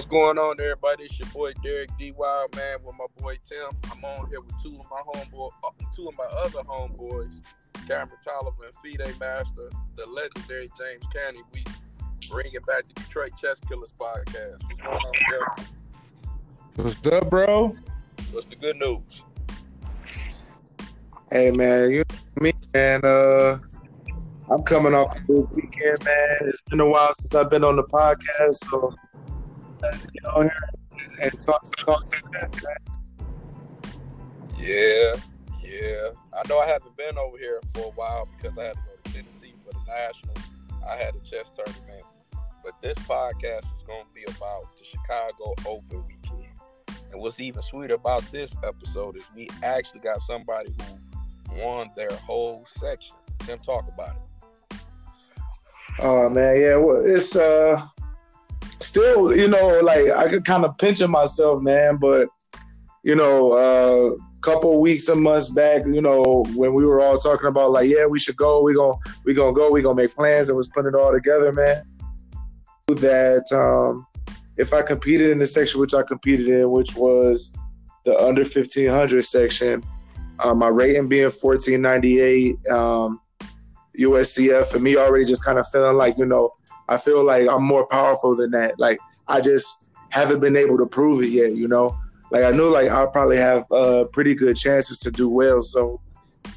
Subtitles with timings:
[0.00, 1.04] What's going on, everybody?
[1.04, 2.12] It's your boy Derek D.
[2.12, 3.68] Wild Man with my boy Tim.
[3.92, 7.42] I'm on here with two of my homeboy, uh, two of my other homeboys,
[7.86, 11.42] Cameron Tolliver and Fide Master, the legendary James Canny.
[11.52, 11.64] We
[12.30, 14.62] bringing back the Detroit Chess Killers podcast.
[14.62, 15.68] What's going on, Derek?
[16.76, 17.76] What's up, bro?
[18.32, 19.22] What's the good news?
[21.30, 23.04] Hey, man, you know me, man.
[23.04, 23.58] Uh,
[24.50, 26.34] I'm coming off a good weekend, man.
[26.40, 28.94] It's been a while since I've been on the podcast, so
[34.58, 35.14] Yeah,
[35.62, 36.10] yeah.
[36.34, 38.96] I know I haven't been over here for a while because I had to go
[39.02, 40.38] to Tennessee for the Nationals.
[40.86, 42.04] I had a chess tournament.
[42.62, 46.46] But this podcast is going to be about the Chicago Open weekend.
[47.10, 52.12] And what's even sweeter about this episode is we actually got somebody who won their
[52.12, 53.16] whole section.
[53.40, 54.78] Tim, talk about it.
[56.00, 56.76] Oh man, yeah.
[56.76, 57.86] Well, it's uh
[58.80, 61.96] still, you know, like I could kind of pinching myself, man.
[61.96, 62.28] But
[63.02, 67.18] you know, a uh, couple weeks and months back, you know, when we were all
[67.18, 70.14] talking about like, yeah, we should go, we gonna we gonna go, we gonna make
[70.14, 71.82] plans, and was putting it all together, man.
[72.88, 74.06] That um,
[74.56, 77.56] if I competed in the section which I competed in, which was
[78.04, 79.84] the under fifteen hundred section,
[80.40, 82.66] um, my rating being fourteen ninety eight.
[82.68, 83.20] Um,
[83.98, 86.54] USCF and me already just kind of feeling like, you know,
[86.90, 88.78] I feel like I'm more powerful than that.
[88.78, 91.96] Like I just haven't been able to prove it yet, you know.
[92.30, 95.62] Like I knew like I'll probably have uh, pretty good chances to do well.
[95.62, 96.00] So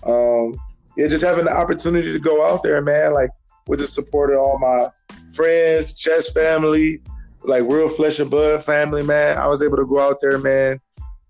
[0.03, 0.59] um
[0.97, 3.29] yeah, just having the opportunity to go out there, man, like
[3.67, 4.89] with the support of all my
[5.33, 7.01] friends, chess family,
[7.43, 9.37] like real flesh and blood family, man.
[9.37, 10.79] I was able to go out there, man,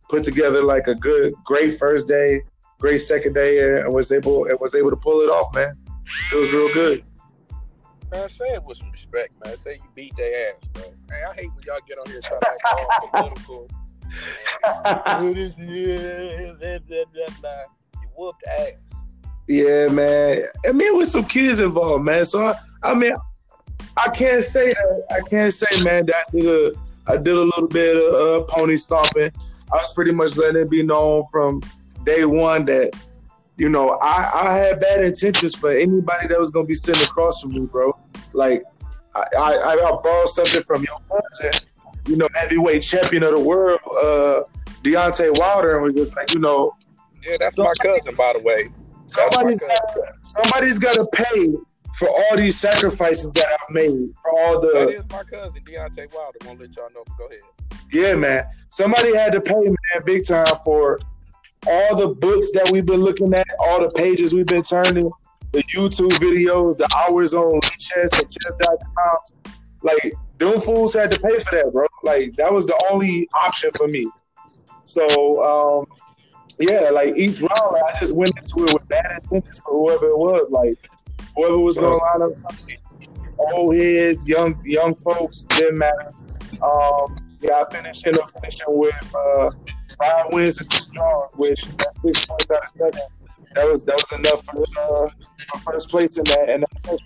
[0.09, 2.41] put together like a good, great first day,
[2.79, 5.77] great second day, and was able and was able to pull it off, man.
[6.33, 7.03] It was real good.
[8.11, 8.79] Man, say it with
[9.13, 9.57] some respect, man.
[9.57, 10.83] Say you beat their ass, bro.
[11.09, 12.61] Hey, I hate when y'all get on here trying to act
[13.13, 13.69] all political.
[18.01, 18.71] you whooped ass.
[19.47, 20.43] Yeah, man.
[20.65, 22.25] I mean, with some kids involved, man.
[22.25, 23.13] So I, I mean,
[23.97, 25.05] I can't say that.
[25.11, 26.71] I can't say, man, that I did a,
[27.07, 29.31] I did a little bit of uh, pony stomping.
[29.71, 31.61] I was pretty much letting it be known from
[32.03, 32.91] day one that
[33.57, 37.41] you know, I, I had bad intentions for anybody that was gonna be sitting across
[37.41, 37.95] from me, bro.
[38.33, 38.63] Like,
[39.15, 41.59] I, I, I borrowed something from your cousin,
[42.07, 44.43] you know, heavyweight champion of the world, uh,
[44.83, 46.75] Deontay Wilder, and we just like, you know,
[47.25, 48.69] yeah, that's my cousin, by the way.
[49.05, 49.81] Somebody's got,
[50.21, 51.53] somebody's got to pay
[51.97, 54.73] for all these sacrifices that I've made for all the.
[54.73, 56.39] That is my cousin, Deontay Wilder.
[56.45, 57.03] Won't let y'all know.
[57.17, 57.39] Go ahead.
[57.91, 58.45] Yeah, man.
[58.69, 60.99] Somebody had to pay, man, big time for
[61.67, 65.09] all the books that we've been looking at, all the pages we've been turning,
[65.53, 69.53] the YouTube videos, the hours on chess and chess.com.
[69.83, 71.85] Like, them fools had to pay for that, bro.
[72.03, 74.09] Like, that was the only option for me.
[74.83, 75.85] So, um,
[76.59, 80.17] yeah, like each round, I just went into it with bad intentions for whoever it
[80.17, 80.51] was.
[80.51, 80.77] Like,
[81.35, 82.53] whoever was going to line up,
[83.37, 86.11] old heads, young young folks, didn't matter.
[86.61, 89.51] Um, yeah, I finished, ended up finishing with uh,
[89.97, 93.01] five wins and two draws, which that's six points out of seven.
[93.55, 95.09] That was that was enough for,
[95.53, 96.49] uh, first place in that.
[96.49, 96.99] In that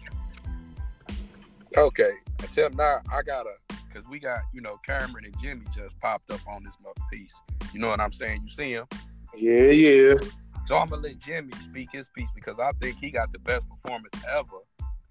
[1.78, 3.52] okay, until now, I gotta
[3.88, 6.74] because we got you know Cameron and Jimmy just popped up on this
[7.12, 7.36] piece.
[7.74, 8.44] You know what I'm saying?
[8.44, 8.86] You see him?
[9.36, 10.14] Yeah, yeah.
[10.68, 13.68] So I'm gonna let Jimmy speak his piece because I think he got the best
[13.68, 14.58] performance ever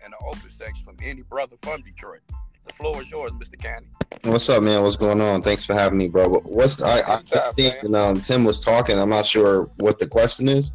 [0.05, 2.21] in the open section from any brother from Detroit.
[2.67, 3.61] The floor is yours, Mr.
[3.61, 3.87] Canny.
[4.25, 4.83] What's up, man?
[4.83, 5.43] What's going on?
[5.43, 6.29] Thanks for having me, bro.
[6.29, 8.99] What's I, I, I think and, um, Tim was talking.
[8.99, 10.73] I'm not sure what the question is.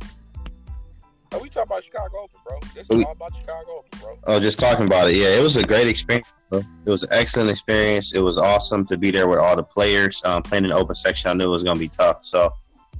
[1.39, 2.59] We talking about Chicago Open, bro.
[2.75, 4.19] This is all about Chicago Open, bro.
[4.25, 5.15] Oh, just talking about it.
[5.15, 6.27] Yeah, it was a great experience.
[6.49, 6.59] Bro.
[6.85, 8.13] It was an excellent experience.
[8.13, 10.21] It was awesome to be there with all the players.
[10.25, 12.25] Um, playing in the open section, I knew it was going to be tough.
[12.25, 12.51] So,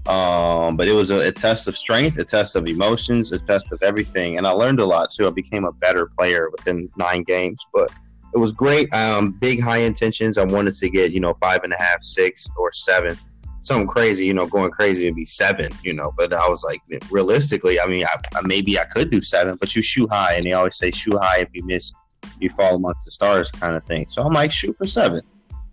[0.08, 3.66] um, but it was a, a, test of strength, a test of emotions, a test
[3.74, 5.28] of everything, and I learned a lot too.
[5.28, 7.66] I became a better player within nine games.
[7.74, 7.92] But
[8.34, 8.92] it was great.
[8.94, 10.38] Um, big high intentions.
[10.38, 13.18] I wanted to get you know five and a half, six, or seven.
[13.62, 16.14] Something crazy, you know, going crazy would be seven, you know.
[16.18, 16.82] But I was like,
[17.12, 20.46] realistically, I mean, I, I, maybe I could do seven, but you shoot high, and
[20.46, 21.40] they always say shoot high.
[21.40, 21.94] If you miss,
[22.40, 24.08] you fall amongst the stars, kind of thing.
[24.08, 25.22] So I'm like, shoot for seven,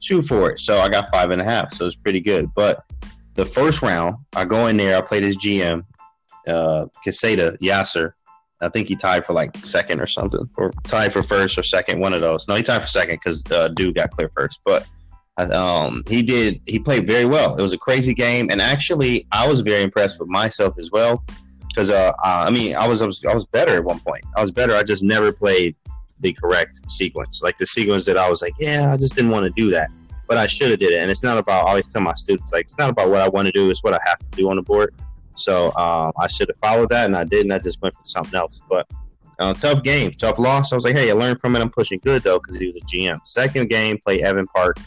[0.01, 0.59] shoot for it.
[0.59, 2.53] So I got five and a half, so it's pretty good.
[2.55, 2.85] But
[3.35, 5.85] the first round, I go in there, I played his GM,
[6.47, 8.13] uh, Quesada Yasser,
[8.61, 12.01] I think he tied for like second or something, or tied for first or second,
[12.01, 12.49] one of those.
[12.49, 14.61] No, he tied for second because uh, dude got clear first.
[14.65, 14.87] But
[15.39, 16.61] um, he did.
[16.67, 17.55] He played very well.
[17.57, 21.25] It was a crazy game, and actually, I was very impressed with myself as well.
[21.69, 24.25] Because uh, I mean, I was, I was I was better at one point.
[24.37, 24.75] I was better.
[24.75, 25.77] I just never played
[26.21, 29.45] the correct sequence, like the sequence that I was like, yeah, I just didn't want
[29.45, 29.89] to do that.
[30.29, 31.01] but I should have did it.
[31.01, 31.67] And it's not about.
[31.67, 33.83] I always tell my students like it's not about what I want to do; it's
[33.83, 34.95] what I have to do on the board.
[35.35, 37.51] So um, I should have followed that, and I didn't.
[37.53, 38.61] I just went for something else.
[38.69, 38.89] But
[39.39, 40.73] uh, tough game, tough loss.
[40.73, 41.61] I was like, hey, I learned from it.
[41.61, 43.25] I'm pushing good though because he was a GM.
[43.25, 44.79] Second game, play Evan Park.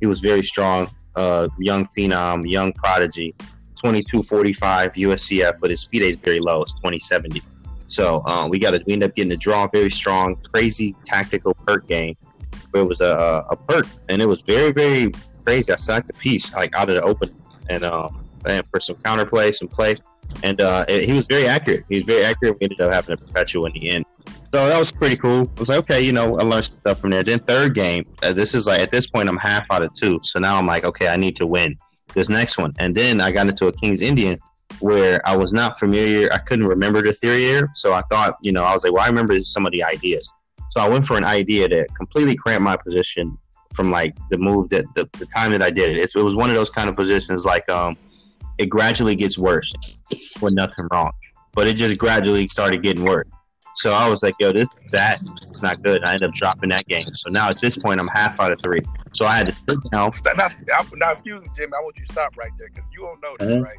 [0.00, 3.34] He was very strong, uh, young phenom, young prodigy.
[3.82, 6.60] 2245 USCF, but his speed is very low.
[6.60, 7.42] It's 2070.
[7.86, 11.54] So um, we got to we end up getting a draw, very strong, crazy tactical
[11.66, 12.16] Pirc game.
[12.70, 15.10] Where it was a, a Pirc, and it was very very
[15.42, 15.72] crazy.
[15.72, 17.34] I sacked a piece like out of the open,
[17.68, 19.96] and um, and for some counterplay, some play,
[20.42, 21.84] and uh, he was very accurate.
[21.88, 22.58] He was very accurate.
[22.60, 24.04] We ended up having a perpetual in the end.
[24.52, 25.50] So that was pretty cool.
[25.56, 27.22] I was like, okay, you know, I learned stuff from there.
[27.22, 30.18] Then third game, uh, this is like at this point I'm half out of two.
[30.22, 31.76] So now I'm like, okay, I need to win
[32.14, 32.70] this next one.
[32.78, 34.38] And then I got into a King's Indian
[34.80, 36.32] where I was not familiar.
[36.32, 37.70] I couldn't remember the theory here.
[37.74, 40.32] So I thought, you know, I was like, well, I remember some of the ideas.
[40.70, 43.36] So I went for an idea that completely cramped my position
[43.74, 45.96] from like the move that the, the time that I did it.
[45.96, 47.96] It's, it was one of those kind of positions like um,
[48.60, 49.72] it gradually gets worse
[50.42, 51.12] with nothing wrong,
[51.54, 53.26] but it just gradually started getting worse.
[53.76, 56.04] So I was like, yo, this that is not good.
[56.04, 57.08] I ended up dropping that game.
[57.14, 58.82] So now at this point, I'm half out of three.
[59.14, 60.12] So I had to sit down.
[60.36, 60.50] Now,
[60.92, 61.72] now excuse me, Jimmy.
[61.74, 63.62] I want you to stop right there because you don't know this, mm-hmm.
[63.62, 63.78] right?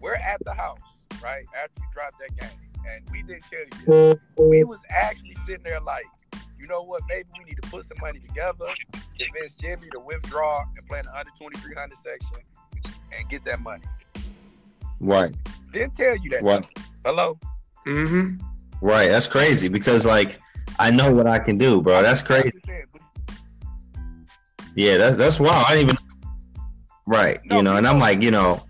[0.00, 0.80] We're at the house,
[1.22, 1.44] right?
[1.56, 2.58] After you dropped that game,
[2.90, 4.18] and we didn't tell you this.
[4.36, 6.06] We was actually sitting there like,
[6.58, 7.02] you know what?
[7.08, 8.66] Maybe we need to put some money together,
[9.16, 12.42] convince Jimmy to withdraw and play in the under 2300 section
[13.16, 13.84] and get that money.
[15.00, 15.34] Right.
[15.72, 16.42] Didn't tell you that.
[16.42, 16.66] What?
[17.04, 17.38] Hello.
[17.86, 18.36] Mm-hmm.
[18.80, 19.08] Right.
[19.08, 20.38] That's crazy because like
[20.78, 22.02] I know what I can do, bro.
[22.02, 22.52] That's crazy.
[24.74, 25.64] Yeah, that's that's wild.
[25.68, 25.96] I didn't even.
[27.06, 27.38] Right.
[27.46, 28.64] No, you know, and I'm like, you know,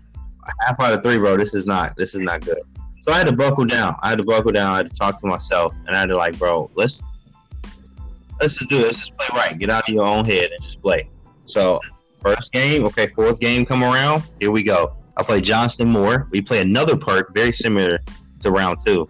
[0.65, 1.37] half out of three, bro.
[1.37, 1.95] This is not.
[1.95, 2.59] This is not good.
[3.01, 3.95] So I had to buckle down.
[4.01, 4.73] I had to buckle down.
[4.73, 6.93] I had to talk to myself, and I had to like, bro, let's
[8.39, 8.85] let's just do this.
[8.85, 9.57] Let's just play right.
[9.57, 11.09] Get out of your own head and just play.
[11.45, 11.79] So
[12.21, 14.23] first game, okay, fourth game come around.
[14.39, 14.95] Here we go.
[15.17, 16.27] I play Johnston Moore.
[16.31, 17.99] We play another Pirc very similar
[18.39, 19.07] to round two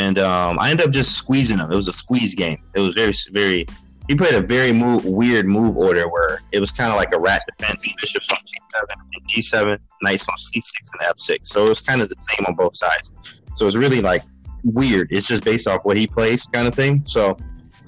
[0.00, 1.70] and um, I ended up just squeezing him.
[1.70, 2.56] It was a squeeze game.
[2.74, 3.66] It was very, very.
[4.08, 7.20] He played a very move, weird move order where it was kind of like a
[7.20, 7.86] rat defense.
[8.00, 8.96] Bishops on G7,
[9.28, 11.46] G7, knights on C6 and F6.
[11.46, 13.10] So it was kind of the same on both sides.
[13.54, 14.22] So it was really like
[14.64, 15.08] weird.
[15.12, 17.04] It's just based off what he plays, kind of thing.
[17.04, 17.36] So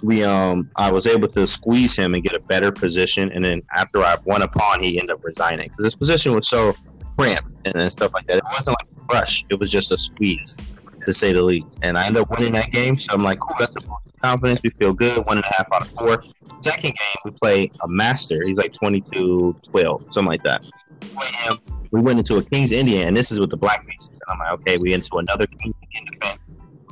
[0.03, 3.31] we, um, I was able to squeeze him and get a better position.
[3.33, 6.49] And then after I won a pawn, he ended up resigning because this position was
[6.49, 6.75] so
[7.19, 8.39] cramped and, and stuff like that.
[8.39, 9.45] It wasn't like a rush.
[9.51, 10.57] It was just a squeeze
[11.03, 11.79] to say the least.
[11.83, 13.01] And I ended up winning that game.
[13.01, 13.85] So I'm like, cool, that's of
[14.23, 14.61] confidence.
[14.63, 15.25] We feel good.
[15.27, 16.25] One and a half out of four.
[16.63, 18.41] Second game, we play a master.
[18.45, 20.65] He's like 22 12, something like that.
[21.91, 24.09] We went into a King's Indian, and this is with the black pieces.
[24.09, 26.39] And I'm like, okay, we into another King's Indian defense.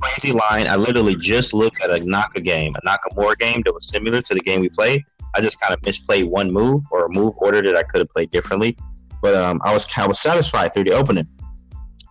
[0.00, 0.66] Crazy line.
[0.66, 4.34] I literally just looked at a Naka game, a Nakamura game that was similar to
[4.34, 5.04] the game we played.
[5.34, 8.08] I just kind of misplayed one move or a move order that I could have
[8.10, 8.76] played differently.
[9.22, 11.26] But um, I was I was satisfied through the opening.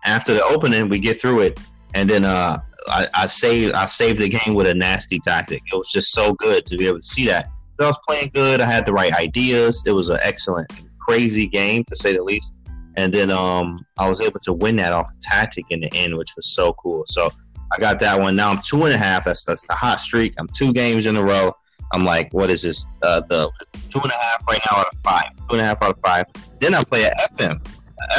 [0.04, 1.60] After the opening, we get through it
[1.94, 2.58] and then uh,
[2.88, 5.62] I, I saved I saved the game with a nasty tactic.
[5.72, 7.48] It was just so good to be able to see that.
[7.80, 8.60] I was playing good.
[8.60, 9.84] I had the right ideas.
[9.86, 12.52] It was an excellent, crazy game to say the least.
[12.96, 16.14] And then um, I was able to win that off a tactic in the end,
[16.18, 17.04] which was so cool.
[17.06, 17.32] So
[17.72, 18.36] I got that one.
[18.36, 19.24] Now I'm two and a half.
[19.24, 20.34] That's that's the hot streak.
[20.38, 21.54] I'm two games in a row.
[21.92, 22.86] I'm like, what is this?
[23.02, 23.50] Uh, the
[23.90, 25.32] two and a half right now out of five.
[25.34, 26.26] Two and a half out of five.
[26.60, 27.60] Then I play at FM.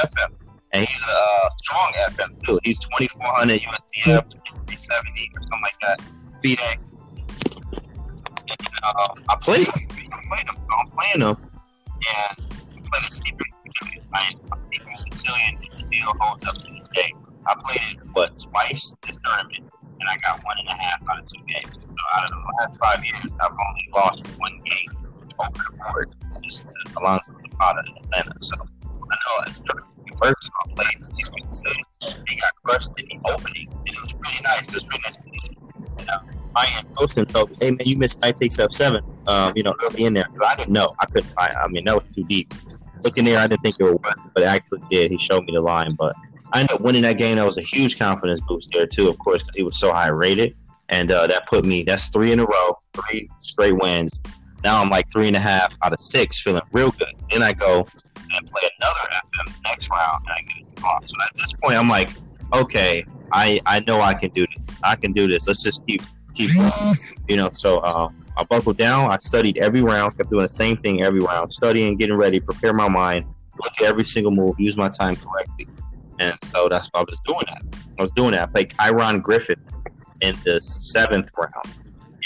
[0.03, 0.41] FM
[0.73, 2.57] and he's a uh, strong FM too.
[2.63, 6.01] He's 2400 USCF, 370 or something like that.
[6.43, 6.79] FIDE.
[8.83, 9.73] Uh, I played him.
[10.11, 10.55] I played him.
[10.71, 11.37] I'm playing him.
[11.37, 13.47] And I played a secret.
[14.13, 15.57] I, I think Sicilian.
[15.71, 17.13] Still holds up to this day.
[17.47, 21.19] I played it, what, twice this tournament, and I got one and a half out
[21.19, 21.83] of two games.
[21.83, 26.15] So out of the last five years, I've only lost one game over the board
[26.97, 28.33] Alonzo Zapata in Atlanta.
[28.41, 29.59] So I know it's
[30.21, 30.87] first on played
[32.27, 34.73] he got crushed in the opening, and it was pretty nice.
[34.73, 35.17] It was pretty nice.
[35.99, 36.19] And, uh,
[36.55, 39.01] Ryan Wilson told me, "Hey man, you missed knight takes f7.
[39.27, 40.27] Um, you know, early in there.
[40.45, 40.91] I didn't know.
[40.99, 41.53] I couldn't find.
[41.53, 42.53] I mean, that was too deep.
[43.03, 45.11] Looking there, I didn't think it would work, but it actually did.
[45.11, 46.15] He showed me the line, but
[46.53, 47.37] I ended up winning that game.
[47.37, 50.09] That was a huge confidence boost there too, of course, because he was so high
[50.09, 50.55] rated,
[50.89, 51.83] and uh, that put me.
[51.83, 54.11] That's three in a row, three straight wins.
[54.63, 57.13] Now I'm like three and a half out of six, feeling real good.
[57.29, 57.87] Then I go
[58.33, 60.99] and play another FM next round, and I get a draw.
[61.03, 62.09] So at this point, I'm like,
[62.53, 64.75] okay, I I know I can do this.
[64.83, 65.47] I can do this.
[65.47, 66.01] Let's just keep
[66.33, 66.71] keep going.
[67.27, 69.11] You know, so um, I buckled down.
[69.11, 70.17] I studied every round.
[70.17, 73.25] Kept doing the same thing every round, studying, getting ready, prepare my mind,
[73.63, 75.67] look at every single move, use my time correctly.
[76.21, 77.43] And so that's what I was doing.
[77.47, 77.63] That
[77.99, 78.43] I was doing that.
[78.43, 79.59] I played Kyron Griffin
[80.21, 81.77] in the seventh round.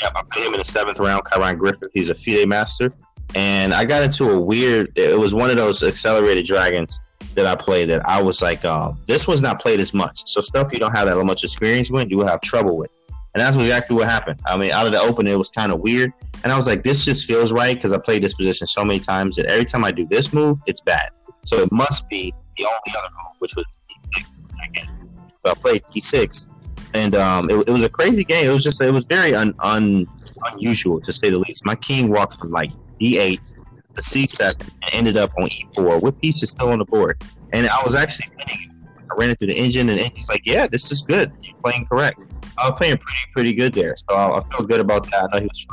[0.01, 1.23] Yeah, I played him in the seventh round.
[1.23, 1.89] Kyron Griffin.
[1.93, 2.93] he's a FIDE master
[3.33, 4.91] and I got into a weird.
[4.95, 7.01] It was one of those accelerated dragons
[7.33, 10.25] that I played that I was like, um, this was not played as much.
[10.27, 12.91] So stuff you don't have that much experience with, you will have trouble with.
[13.33, 14.39] And that's exactly what happened.
[14.45, 16.13] I mean, out of the open, it was kind of weird.
[16.43, 18.99] And I was like, this just feels right because I played this position so many
[18.99, 21.09] times that every time I do this move, it's bad.
[21.43, 23.65] So it must be the only other move, which was
[24.15, 25.09] D6 again.
[25.45, 26.47] So I played D6,
[26.93, 28.49] and um, it, it, was a crazy game.
[28.49, 30.05] It was just, it was very un, un,
[30.51, 31.65] unusual to say the least.
[31.65, 33.53] My king walked from like D8
[33.95, 37.21] to C7 and ended up on E4 with pieces still on the board.
[37.53, 38.71] And I was actually winning.
[39.11, 41.31] I ran into the engine, and he's like, yeah, this is good.
[41.41, 42.21] You're playing correct.
[42.57, 45.29] I was playing pretty pretty good there, so I, I felt good about that.
[45.31, 45.65] I know he was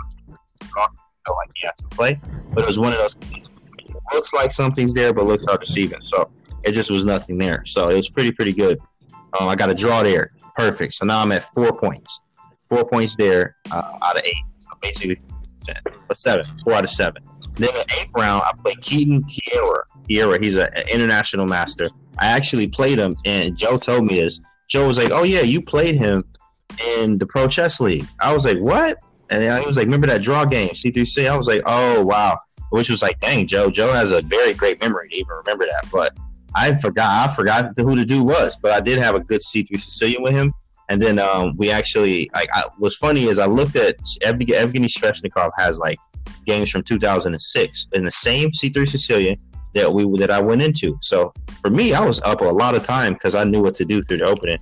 [1.24, 2.20] felt like he had to play,
[2.52, 3.14] but it was one of those.
[4.12, 6.00] Looks like something's there, but looks hard deceiving.
[6.04, 6.30] So
[6.64, 7.64] it just was nothing there.
[7.66, 8.78] So it was pretty pretty good.
[9.38, 10.94] Um, I got a draw there, perfect.
[10.94, 12.20] So now I'm at four points,
[12.68, 14.44] four points there uh, out of eight.
[14.58, 15.18] So basically,
[16.14, 17.22] seven, four out of seven.
[17.54, 19.82] Then the eighth round, I played Keaton Kiewra.
[20.08, 21.90] Kiewra, he's an international master.
[22.18, 24.38] I actually played him, and Joe told me this.
[24.68, 26.24] Joe was like, "Oh yeah, you played him
[26.96, 28.06] in the Pro Chess League.
[28.20, 28.98] I was like, what?
[29.30, 31.30] And he was like, remember that draw game, C3C?
[31.30, 32.38] I was like, oh, wow.
[32.70, 33.70] Which was like, dang, Joe.
[33.70, 35.90] Joe has a very great memory to even remember that.
[35.90, 36.16] But
[36.54, 38.56] I forgot, I forgot who the dude was.
[38.56, 40.52] But I did have a good C3 Sicilian with him.
[40.88, 45.50] And then um, we actually, I, I, what's funny is I looked at Evgeny Sveshnikov
[45.56, 45.98] has like
[46.44, 49.36] games from 2006 in the same C3 Sicilian
[49.74, 50.98] that we that I went into.
[51.00, 53.84] So for me, I was up a lot of time because I knew what to
[53.84, 54.58] do through the opening,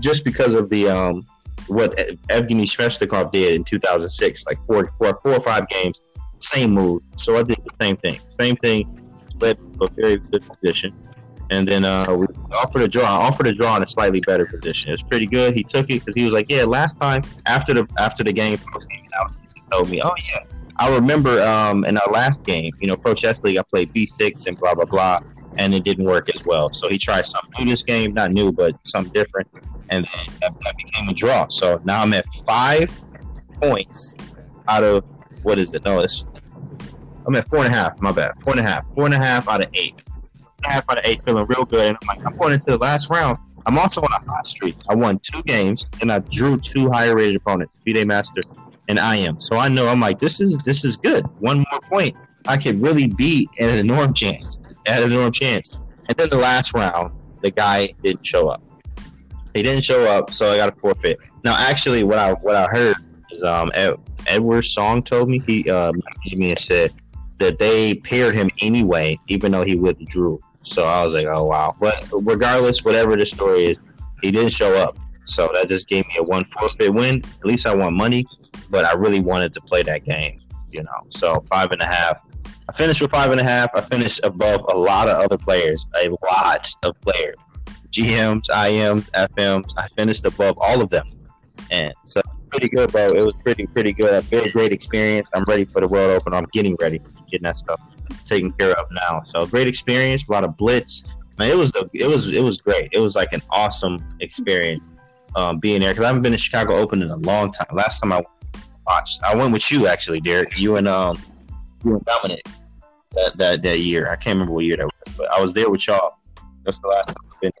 [0.00, 1.24] just because of the um,
[1.68, 1.96] what
[2.28, 6.02] Evgeny Sveshnikov did in 2006, like four, four, four or five games,
[6.40, 7.02] same move.
[7.16, 9.00] So I did the same thing, same thing,
[9.36, 10.92] but a very good position.
[11.50, 14.88] And then uh, we offered a draw, offered a draw in a slightly better position.
[14.88, 15.54] It was pretty good.
[15.54, 18.58] He took it because he was like, "Yeah, last time after the after the game,
[18.58, 20.44] he told me, oh yeah,
[20.76, 24.46] I remember um, in our last game, you know, Pro Chess League, I played B6
[24.46, 25.20] and blah blah blah,
[25.56, 26.72] and it didn't work as well.
[26.72, 29.48] So he tried something new this game, not new, but something different
[29.90, 30.06] and
[30.40, 31.46] that, that became a draw.
[31.48, 32.90] So now I'm at five
[33.60, 34.14] points
[34.68, 35.04] out of
[35.42, 35.84] what is it?
[35.84, 36.24] No, it's
[37.26, 38.00] I'm at four and a half.
[38.00, 38.32] My bad.
[38.42, 38.84] Four and a half.
[38.94, 40.02] Four and a half out of eight.
[40.64, 41.88] Half out of eight, feeling real good.
[41.88, 43.38] And I'm like, I'm going into the last round.
[43.66, 44.76] I'm also on a hot streak.
[44.88, 48.42] I won two games and I drew two higher rated opponents, FIDE Master
[48.88, 49.38] and IM.
[49.38, 51.24] So I know I'm like, this is this is good.
[51.40, 52.16] One more point.
[52.46, 54.56] I could really beat at an enormous chance.
[54.86, 55.70] At an enormous chance.
[56.08, 57.12] And then the last round,
[57.42, 58.62] the guy didn't show up.
[59.54, 61.18] He didn't show up, so I got a forfeit.
[61.44, 62.96] Now, actually, what I what I heard
[63.30, 63.94] is um, Ed,
[64.26, 65.92] Edward Song told me he uh,
[66.32, 66.92] me and said
[67.38, 70.38] that they paired him anyway, even though he withdrew.
[70.72, 71.74] So I was like, oh wow.
[71.78, 73.78] But regardless, whatever the story is,
[74.22, 74.96] he didn't show up.
[75.24, 77.22] So that just gave me a one forfeit win.
[77.24, 78.24] At least I won money,
[78.70, 80.36] but I really wanted to play that game,
[80.70, 81.06] you know.
[81.08, 82.18] So five and a half.
[82.68, 83.70] I finished with five and a half.
[83.74, 87.34] I finished above a lot of other players, a lot of players.
[87.90, 89.72] GMs, IMs, FMs.
[89.76, 91.10] I finished above all of them,
[91.72, 93.10] and so pretty good, bro.
[93.10, 94.14] It was pretty pretty good.
[94.14, 95.28] A very great experience.
[95.34, 96.32] I'm ready for the World Open.
[96.32, 97.80] I'm getting ready, getting that stuff
[98.28, 99.22] taken care of now.
[99.34, 100.24] So great experience.
[100.28, 101.02] A lot of blitz.
[101.38, 102.90] Man, it was the, it was it was great.
[102.92, 104.82] It was like an awesome experience
[105.36, 107.68] um, being there because I haven't been to Chicago Open in a long time.
[107.72, 108.22] Last time I
[108.86, 110.58] watched, I went with you actually, Derek.
[110.58, 111.18] You and um
[111.84, 112.44] you and Dominic
[113.12, 114.10] that that that year.
[114.10, 116.18] I can't remember what year that was, but I was there with y'all.
[116.64, 117.52] That's the last time I've been.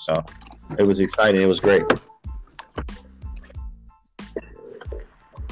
[0.00, 0.24] So
[0.78, 1.42] it was exciting.
[1.42, 1.82] It was great.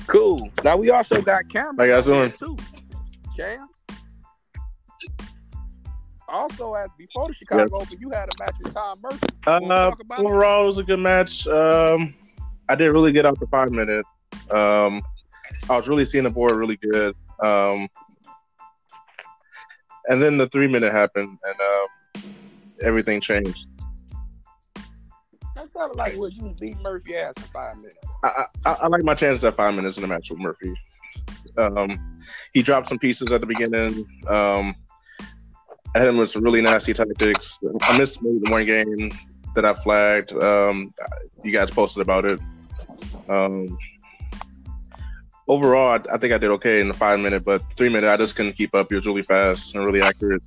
[0.06, 0.48] Cool.
[0.64, 1.80] Now we also got Cameron.
[1.80, 2.32] I got guys doing?
[2.32, 2.56] Too.
[3.36, 3.68] Cam.
[6.28, 7.72] Also, at before the Chicago yep.
[7.72, 9.26] Open, you had a match with Tom Murphy.
[9.46, 11.46] Uh, overall, it was a good match.
[11.46, 12.14] Um,
[12.68, 14.04] I did really get out the five minute.
[14.50, 15.02] Um,
[15.70, 17.16] I was really seeing the board really good.
[17.42, 17.88] Um,
[20.08, 22.34] and then the three minute happened, and um,
[22.82, 23.66] everything changed.
[25.56, 27.98] That sounded like what you beat Murphy ass for five minutes.
[28.22, 30.74] I, I, I like my chances at five minutes in the match with Murphy.
[31.56, 32.12] Um,
[32.52, 34.06] he dropped some pieces at the beginning.
[34.28, 34.74] Um,
[35.94, 37.60] I hit him with some really nasty tactics.
[37.82, 39.10] I missed the one game
[39.54, 40.32] that I flagged.
[40.32, 40.92] Um,
[41.42, 42.40] you guys posted about it.
[43.28, 43.78] Um,
[45.48, 48.16] overall, I, I, think I did okay in the five minute, but three minute, I
[48.16, 48.88] just couldn't keep up.
[48.90, 50.42] He was really fast and really accurate.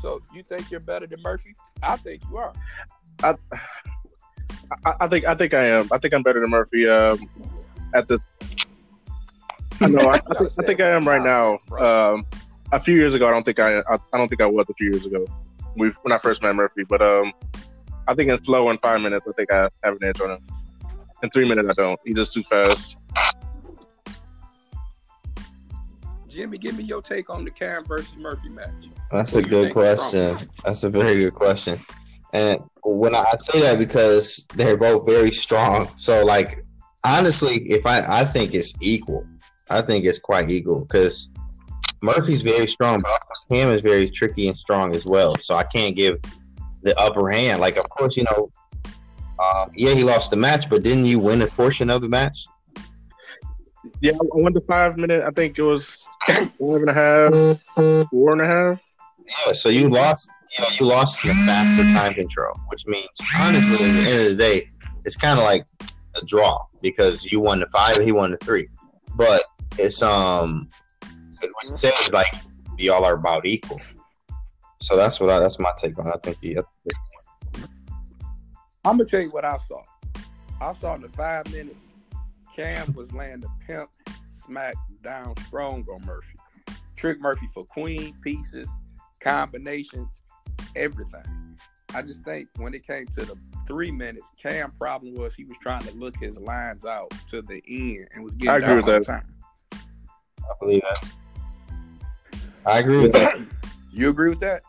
[0.00, 1.54] So you think you're better than Murphy?
[1.82, 2.52] I think you are.
[3.22, 3.34] I,
[4.86, 5.88] I, I think I think I am.
[5.92, 6.88] I think I'm better than Murphy.
[6.88, 7.28] Um,
[7.94, 8.26] at this,
[9.80, 10.10] I know.
[10.10, 11.58] I, I, think, I think I am right now.
[11.78, 12.26] Um,
[12.72, 14.74] a few years ago, I don't think I, I, I don't think I was a
[14.74, 15.26] few years ago.
[15.76, 17.32] We when I first met Murphy, but um,
[18.08, 20.46] I think in slow in five minutes, I think I have an edge on him.
[21.22, 22.00] in three minutes, I don't.
[22.04, 22.96] He's just too fast.
[26.28, 28.70] Jimmy, give me your take on the Cam versus Murphy match.
[29.10, 30.48] That's What a good question.
[30.64, 31.78] That's a very good question.
[32.32, 35.90] And when I I say that because they're both very strong.
[35.96, 36.64] So like
[37.04, 39.26] honestly, if I I think it's equal.
[39.70, 41.32] I think it's quite equal because
[42.02, 45.36] Murphy's very strong, but Cam is very tricky and strong as well.
[45.36, 46.18] So I can't give
[46.82, 47.60] the upper hand.
[47.60, 48.50] Like of course, you know,
[49.38, 52.46] uh, yeah, he lost the match, but didn't you win a portion of the match?
[54.00, 55.22] Yeah, I won the five minute.
[55.22, 58.82] I think it was five and a half, four and a half.
[59.46, 60.28] Yeah, so you lost.
[60.58, 63.06] You know, you lost the faster time control, which means
[63.38, 64.70] honestly, at the end of the day,
[65.04, 65.64] it's kind of like
[66.20, 68.68] a draw because you won the five he won the three.
[69.16, 69.44] But
[69.78, 70.68] it's um,
[71.12, 72.32] what you say is like
[72.78, 73.80] we all are about equal.
[74.80, 76.06] So that's what I, that's my take on.
[76.06, 76.14] it.
[76.14, 76.56] I think he.
[78.84, 79.82] I'm gonna tell you what I saw.
[80.60, 81.94] I saw in the five minutes,
[82.54, 83.90] Cam was laying the pimp
[84.30, 86.34] smack down strong on Murphy.
[86.96, 88.68] Trick Murphy for queen pieces,
[89.20, 90.22] combinations,
[90.76, 91.56] everything.
[91.94, 93.36] I just think when it came to the
[93.66, 97.62] three minutes, Cam problem was he was trying to look his lines out to the
[97.68, 99.04] end and was getting I agree with all the that.
[99.06, 99.34] time.
[100.44, 101.12] I believe that.
[102.66, 103.38] I agree with that.
[103.92, 104.62] You agree with that?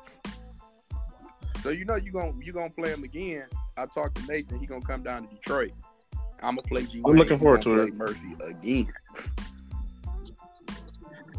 [1.61, 3.45] So you know you're gonna you gonna play him again.
[3.77, 4.59] I talked to Nathan.
[4.59, 5.71] He gonna come down to Detroit.
[6.41, 7.01] I'm gonna play G.
[7.05, 7.93] I'm looking forward to it.
[7.93, 8.91] Murphy again.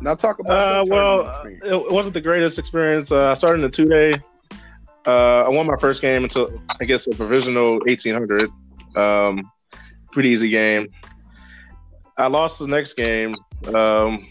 [0.00, 0.52] Now talk about.
[0.52, 3.10] Uh, well, uh, it wasn't the greatest experience.
[3.10, 4.20] Uh, I started in the two day.
[5.06, 8.48] Uh, I won my first game until I guess a provisional 1800.
[8.96, 9.50] Um,
[10.12, 10.88] pretty easy game.
[12.22, 13.34] I lost the next game.
[13.74, 14.28] Um,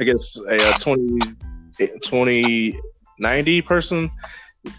[0.00, 1.18] I guess a, uh 20,
[2.02, 2.80] 20
[3.18, 4.10] 90 person.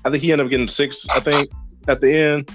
[0.03, 1.07] I think he ended up getting six.
[1.09, 1.51] I think
[1.88, 2.50] at the end,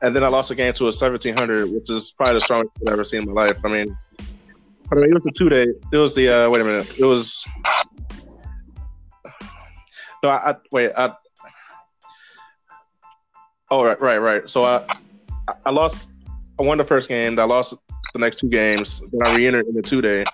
[0.00, 2.92] and then I lost a game to a 1700, which is probably the strongest I've
[2.92, 3.60] ever seen in my life.
[3.64, 3.96] I mean,
[4.90, 5.66] I mean, it was the two day.
[5.92, 6.98] It was the uh, wait a minute.
[6.98, 7.46] It was
[10.24, 10.30] no.
[10.30, 10.90] I, I wait.
[10.96, 11.12] I
[13.70, 14.50] oh right, right, right.
[14.50, 14.84] So I-
[15.64, 16.08] I lost.
[16.58, 17.38] I won the first game.
[17.38, 17.74] I lost
[18.12, 19.00] the next two games.
[19.12, 20.24] Then I re-entered in the two day,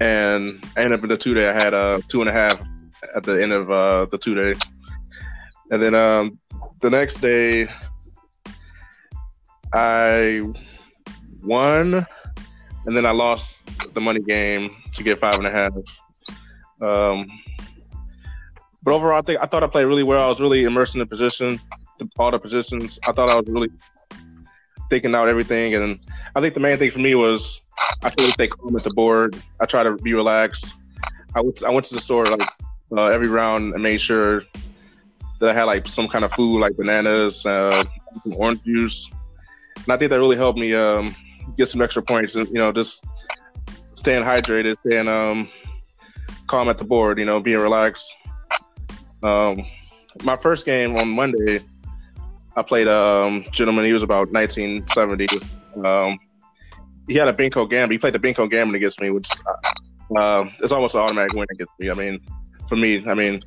[0.00, 1.48] and I ended up in the two day.
[1.48, 2.60] I had a uh, two and a half
[3.14, 4.58] at the end of uh, the two day,
[5.70, 6.38] and then um,
[6.80, 7.68] the next day
[9.72, 10.42] I
[11.42, 12.06] won
[12.86, 15.72] and then I lost the money game to get five and a half.
[16.80, 17.26] Um,
[18.82, 20.24] but overall, I think I thought I played really well.
[20.24, 21.60] I was really immersed in the position,
[21.98, 22.98] the, all the positions.
[23.06, 23.68] I thought I was really
[24.90, 25.98] thinking out everything, and
[26.36, 27.62] I think the main thing for me was
[28.02, 29.36] I tried to stay calm at the board.
[29.60, 30.74] I try to be relaxed.
[31.34, 32.46] I went, I went to the store like
[32.96, 34.42] uh, every round and made sure
[35.38, 37.84] that I had like some kind of food, like bananas, uh,
[38.34, 39.10] orange juice,
[39.76, 40.74] and I think that really helped me.
[40.74, 41.14] Um,
[41.56, 43.04] get some extra points and you know just
[43.94, 45.48] staying hydrated staying um
[46.46, 48.16] calm at the board you know being relaxed
[49.22, 49.64] um
[50.24, 51.60] my first game on monday
[52.56, 55.28] i played a um gentleman he was about 1970
[55.84, 56.18] um
[57.08, 59.28] he had a Benko gambit he played the Benko gambit against me which
[60.16, 62.20] uh, it's almost an automatic win against me i mean
[62.68, 63.40] for me i mean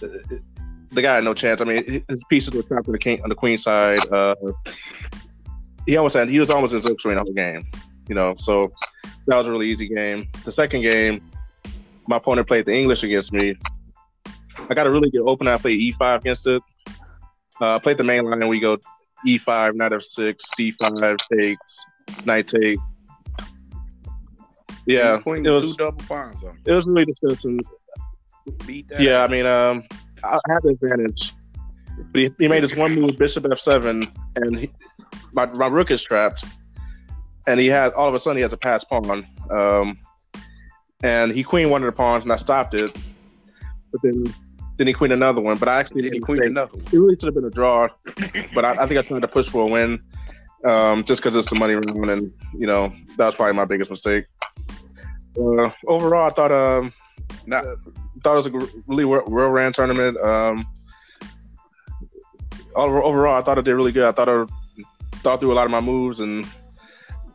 [0.00, 3.28] the guy had no chance i mean his pieces were trapped on the king on
[3.28, 4.34] the queen side uh
[5.86, 7.64] he almost had he was almost in screen the whole game,
[8.08, 8.34] you know.
[8.38, 8.72] So
[9.26, 10.28] that was a really easy game.
[10.44, 11.22] The second game,
[12.06, 13.56] my opponent played the English against me.
[14.68, 15.52] I got a really good opener.
[15.52, 16.62] I played E5 against it.
[17.60, 18.78] Uh, I played the main line and we go
[19.26, 21.84] E5, knight F6, D5 takes,
[22.24, 22.78] knight take.
[24.86, 26.58] Yeah, Queen it was two double pawns on.
[26.64, 27.60] it was really disgusting.
[28.66, 29.00] Beat that.
[29.00, 29.82] Yeah, I mean, um,
[30.22, 31.32] I had the advantage.
[32.12, 34.70] But he, he made this one move, Bishop F7, and he,
[35.32, 36.44] my, my rook is trapped.
[37.48, 39.26] And he had, all of a sudden, he has a pass pawn.
[39.50, 39.98] Um,
[41.02, 42.96] and he queen one of the pawns, and I stopped it.
[43.92, 44.32] But then
[44.76, 45.56] then he queen another one.
[45.56, 46.78] But I actually didn't queen another?
[46.92, 47.88] It really should have been a draw.
[48.54, 50.02] but I, I think I tried to push for a win
[50.64, 52.10] um, just because it's the money round.
[52.10, 54.26] And, you know, that was probably my biggest mistake.
[55.38, 56.92] Uh, overall, I thought um,
[57.46, 57.62] Now,
[58.22, 60.18] thought it was a really well ran tournament.
[60.18, 60.66] Um,
[62.74, 64.04] overall, I thought I did really good.
[64.04, 64.44] I thought I
[65.16, 66.46] thought through a lot of my moves, and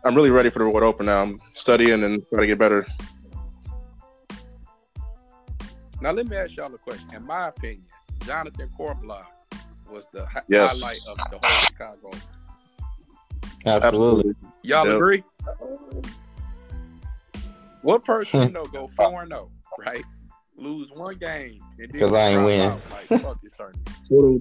[0.04, 1.22] I'm really ready for the World Open now.
[1.22, 2.86] I'm studying and trying to get better.
[6.02, 7.08] Now let me ask y'all a question.
[7.16, 7.86] In my opinion,
[8.26, 9.26] Jonathan Corblock
[9.90, 10.80] was the hi- Yes.
[10.80, 12.10] highlight of the whole Chicago.
[13.66, 14.36] Absolutely.
[14.64, 14.96] Y'all Yep.
[14.96, 15.24] agree?
[17.82, 18.46] What person Hmm.
[18.48, 20.04] you know go four and zero, right?
[20.56, 22.62] Lose one game and then 'Cause I ain't drop win.
[22.62, 23.90] out, Like fuck this tournament.
[24.08, 24.40] Total,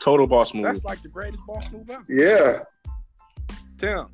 [0.00, 0.64] Total boss move.
[0.64, 2.04] That's like the greatest boss move ever.
[2.08, 2.64] Yeah.
[3.78, 4.06] Tim,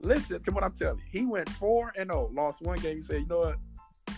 [0.00, 1.04] listen to what I'm telling you.
[1.20, 2.96] He went four and zero, lost one game.
[2.96, 3.56] He said, "You know what?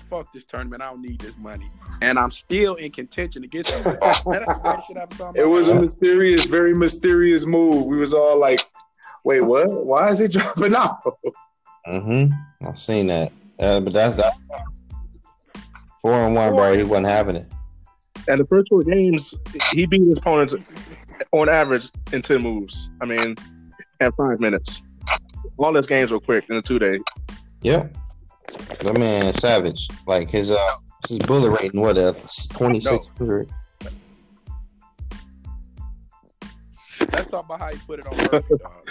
[0.09, 0.83] Fuck this tournament.
[0.83, 1.71] I don't need this money,
[2.03, 3.85] and I'm still in contention to get this.
[3.85, 5.29] Man, that's the shit I've ever saw.
[5.29, 7.87] in my It was a mysterious, very mysterious move.
[7.87, 8.61] We was all like,
[9.25, 9.71] wait, what?
[9.71, 11.03] Why is he dropping out?
[11.87, 12.67] Mm-hmm.
[12.67, 13.33] I've seen that.
[13.59, 14.33] Uh, but that's the
[16.01, 16.75] Four and one, bro.
[16.75, 17.47] He wasn't having it.
[18.27, 19.35] And the first four games,
[19.73, 20.55] he beat his opponents
[21.33, 22.91] on average in 10 moves.
[23.01, 23.37] I mean,
[24.01, 24.83] in five minutes.
[25.59, 26.99] All his games were quick in a two day.
[27.63, 27.95] Yep.
[28.81, 29.89] That man savage.
[30.07, 30.77] Like his uh
[31.09, 32.13] his bullet rating, what uh
[32.53, 33.51] twenty six hundred.
[37.01, 38.91] Let's talk about how he put it on Murphy, dog.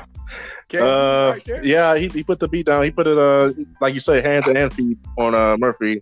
[0.74, 2.82] Uh, right yeah, he, he put the beat down.
[2.82, 5.98] He put it, uh, like you say, hands and feet on uh, Murphy.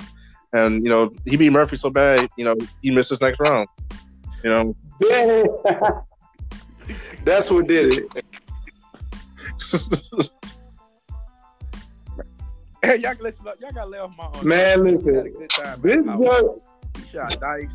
[0.53, 3.69] And, you know, he beat Murphy so bad, you know, he missed his next round.
[4.43, 4.77] You know,
[7.25, 8.25] That's what did it.
[12.85, 13.61] Hey, y'all listen up.
[13.61, 14.47] Y'all gotta lay off my arm.
[14.47, 15.15] Man, He listen.
[15.17, 15.81] had a good time.
[15.81, 16.23] This man.
[16.23, 16.45] judge,
[16.99, 17.73] He shot dice.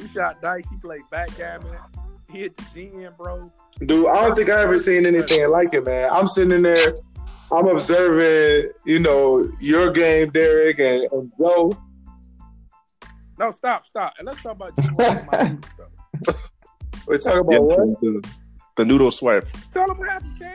[0.00, 0.64] He shot dice.
[0.70, 1.76] He played backgammon.
[2.32, 3.52] He hit the GM, bro.
[3.80, 6.08] dude, I don't think I ever seen anything like it, man.
[6.10, 6.96] I'm sitting in there,
[7.52, 11.72] I'm observing, you know, your game, Derek and, and Joe.
[13.38, 14.14] No, stop, stop.
[14.18, 15.26] And let's talk about G1
[16.26, 16.34] my.
[17.06, 18.00] We're talking about yeah, what?
[18.00, 18.28] the,
[18.76, 19.46] the noodle swipe.
[19.70, 20.54] Tell him what happened, Cam.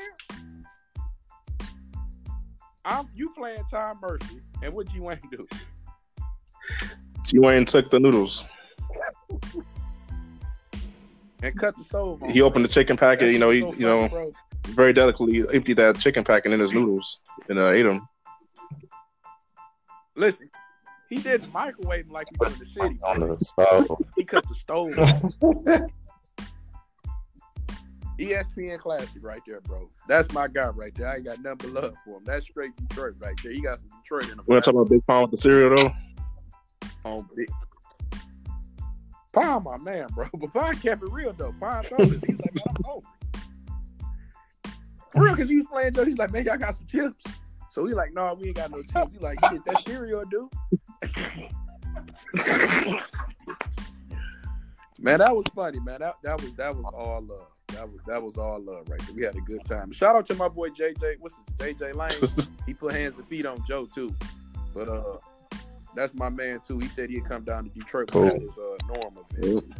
[2.83, 5.47] I'm you playing Tom Murphy, and what G Wayne do?
[7.25, 8.43] G Wayne took the noodles.
[11.43, 12.29] And cut the stove on.
[12.29, 14.73] He opened the chicken packet, you know, he, So you know, funny, bro.
[14.73, 18.07] very delicately emptied that chicken packet in his noodles and uh, ate them.
[20.15, 20.49] Listen,
[21.09, 22.99] he didn't microwave him like he did in the city.
[23.03, 24.01] On the stove.
[24.15, 24.93] He cut the stove.
[28.21, 29.89] ESPN Classic right there, bro.
[30.07, 31.07] That's my guy right there.
[31.07, 32.23] I ain't got nothing but love for him.
[32.25, 33.51] That's straight Detroit right there.
[33.51, 34.43] He got some Detroit in him.
[34.45, 35.91] We're talking about Big Pond with the cereal, though.
[37.09, 37.49] on big.
[39.33, 40.27] Pine, my man, bro.
[40.33, 41.55] But Pine kept it real though.
[41.59, 43.09] Pine told us he was like, man, I'm hungry.
[45.11, 46.05] For real, because he was playing Joe.
[46.05, 47.25] He's like, man, y'all got some chips.
[47.69, 49.13] So we like, no, nah, we ain't got no chips.
[49.13, 50.49] He like, shit, that cereal, dude.
[54.99, 56.01] man, that was funny, man.
[56.01, 57.47] That that was that was all love.
[57.73, 59.15] That was that was all love right there.
[59.15, 59.91] We had a good time.
[59.91, 61.15] Shout out to my boy JJ.
[61.19, 62.47] What's his JJ Lane?
[62.65, 64.15] he put hands and feet on Joe too.
[64.73, 65.17] But uh
[65.95, 66.79] that's my man too.
[66.79, 68.23] He said he'd come down to Detroit Cool.
[68.23, 69.73] when his uh normal event.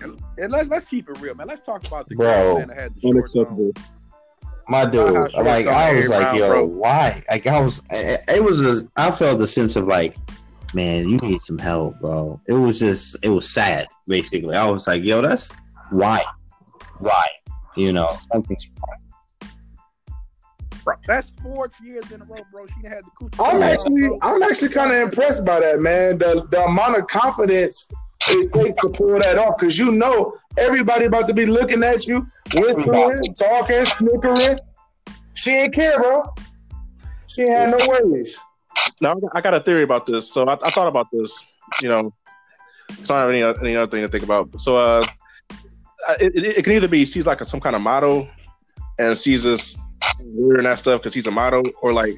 [0.00, 1.46] And, and let's let's keep it real, man.
[1.46, 2.58] Let's talk about the Bro.
[2.58, 3.16] man that had the short.
[3.16, 3.72] Unacceptable.
[4.68, 6.64] My dude, like I was like, round, yo, bro.
[6.66, 7.20] why?
[7.30, 8.84] Like I was, it it was.
[8.84, 10.16] A, I felt a sense of like,
[10.74, 12.40] man, you need some help, bro.
[12.48, 14.54] It was just, it was sad, basically.
[14.54, 15.54] I was like, yo, that's
[15.90, 16.22] why,
[16.98, 17.26] why,
[17.76, 18.98] you know, something's wrong.
[20.84, 22.66] Bro, that's fourth years in a row, bro.
[22.66, 23.52] She done had the coochie.
[23.52, 26.18] I'm actually, I'm actually kind of impressed by that, man.
[26.18, 27.88] The the amount of confidence
[28.28, 32.08] it takes to pull that off, because you know everybody about to be looking at
[32.08, 34.58] you, whispering, talking, snickering.
[35.34, 36.34] She ain't care, bro.
[37.28, 38.40] She ain't had no worries.
[39.00, 40.32] Now, I got a theory about this.
[40.32, 41.46] So I, I thought about this.
[41.80, 42.14] You know,
[42.88, 44.60] it's not any, any other thing to think about.
[44.60, 45.06] So uh,
[46.20, 48.28] it, it, it can either be she's like a, some kind of model,
[48.98, 49.78] and she's just
[50.20, 52.14] wearing that stuff because she's a model, or like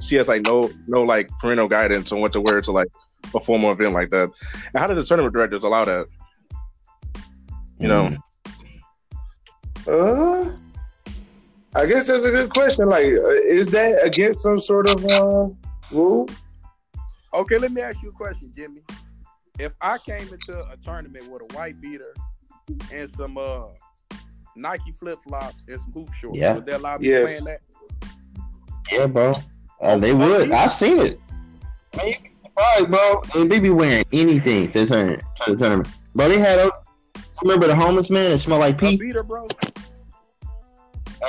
[0.00, 2.88] she has like no no like parental guidance on what to wear to like
[3.34, 4.30] a formal event like that.
[4.72, 6.06] And how did the tournament directors allow that?
[7.78, 8.16] You know,
[9.86, 10.50] Uh,
[11.74, 12.86] I guess that's a good question.
[12.86, 15.48] Like, uh, is that against some sort of uh,
[15.92, 16.28] rule?
[17.34, 18.82] Okay, let me ask you a question, Jimmy.
[19.58, 22.14] If I came into a tournament with a white beater
[22.92, 23.64] and some uh
[24.56, 26.54] Nike flip flops and some hoop shorts, Yeah.
[26.54, 27.40] would they allow me Yes.
[27.40, 28.08] playing that?
[28.90, 29.34] Yeah, bro.
[29.80, 30.50] Uh, they would.
[30.52, 31.18] I seen it.
[31.96, 33.22] Man, you be surprised, bro.
[33.36, 35.22] And they be wearing anything to the tournament.
[35.46, 35.88] To the tournament.
[36.14, 36.58] Bro, they had.
[36.58, 36.70] A,
[37.42, 38.96] remember the homeless man that smelled like A pee?
[38.98, 39.48] beater, bro.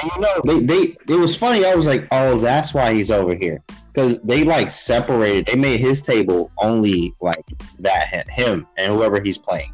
[0.01, 1.65] And you know, they, they it was funny.
[1.65, 3.63] I was like, oh, that's why he's over here.
[3.93, 5.45] Because they like separated.
[5.45, 7.45] They made his table only like
[7.79, 9.71] that him and whoever he's playing.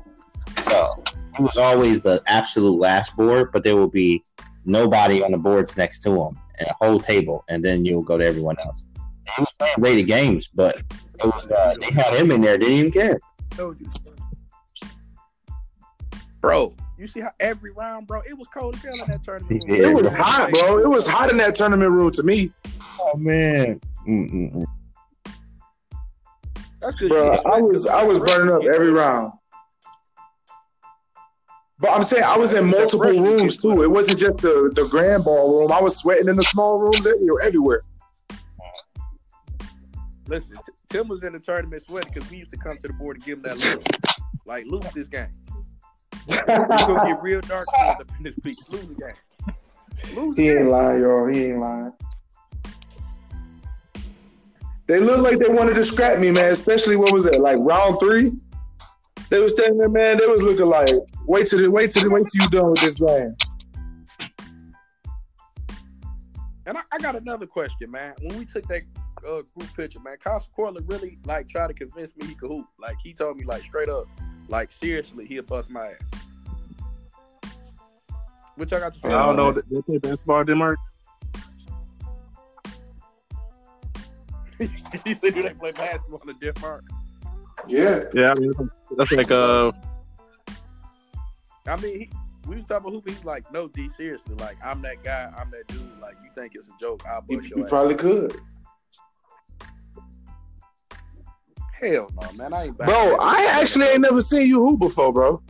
[0.58, 1.02] So
[1.38, 4.22] he was always the absolute last board, but there will be
[4.66, 8.18] nobody on the boards next to him and a whole table, and then you'll go
[8.18, 8.86] to everyone else.
[9.36, 12.58] He was playing rated games, but it was uh, they had him in there.
[12.58, 13.20] Didn't even care.
[13.52, 13.90] Told you.
[16.42, 19.62] Bro, you see how every round, bro, it was cold as hell in that tournament.
[19.68, 19.82] room.
[19.82, 20.24] Yeah, It was bro.
[20.24, 20.80] hot, bro.
[20.80, 22.52] It was hot in that tournament room to me.
[23.00, 23.80] Oh man.
[24.08, 24.66] Mm-mm.
[25.24, 25.36] That
[26.82, 27.36] That's good bro.
[27.38, 27.46] shit.
[27.46, 29.34] I was I was burning up every round.
[31.82, 33.82] But I'm saying I was in multiple rooms too.
[33.84, 35.72] It wasn't just the the grand ballroom.
[35.72, 37.42] I was sweating in the small rooms everywhere.
[37.44, 37.82] everywhere.
[40.28, 40.58] Listen,
[40.90, 43.26] Tim was in the tournament sweating because we used to come to the board and
[43.26, 43.84] give him that look.
[44.46, 45.30] Like, lose this game.
[46.30, 48.68] You gonna get real dark up in this piece.
[48.70, 49.56] Lose the game.
[50.16, 50.70] Lose he ain't game.
[50.70, 51.28] lying, y'all.
[51.28, 51.94] He ain't lying.
[54.88, 56.52] They looked like they wanted to scrap me, man.
[56.52, 58.32] Especially what was it, like round three?
[59.30, 60.18] They was standing there, man.
[60.18, 60.96] They was looking like,
[61.28, 63.36] wait till the wait till the wait till you done with this game.
[66.66, 68.14] And I, I got another question, man.
[68.22, 68.82] When we took that
[69.28, 72.66] uh, group picture, man, Costa Corley really like tried to convince me he could hoop.
[72.80, 74.06] Like he told me like straight up,
[74.50, 76.22] like seriously, he'll bust my ass.
[78.56, 79.08] Which I got to say.
[79.08, 79.52] I don't know.
[79.54, 79.62] man.
[79.70, 80.80] They they play basketball in Denmark.
[84.60, 84.68] you
[85.16, 86.84] said, "Do they play basketball in Denmark?"
[87.68, 88.04] Yeah.
[88.14, 88.54] Yeah, I mean,
[88.98, 89.72] that's like uh,
[91.68, 92.10] I mean, he,
[92.48, 93.14] we was talking about hooping.
[93.14, 95.32] He's like, "No, D, seriously, like I'm that guy.
[95.38, 96.00] I'm that dude.
[96.02, 97.04] Like you think it's a joke?
[97.08, 98.42] I'll bust he your ass." probably could.
[101.82, 102.54] Hell no, man.
[102.54, 102.78] I ain't.
[102.78, 103.18] Bro, that.
[103.20, 105.42] I actually ain't never seen you hoop before, bro.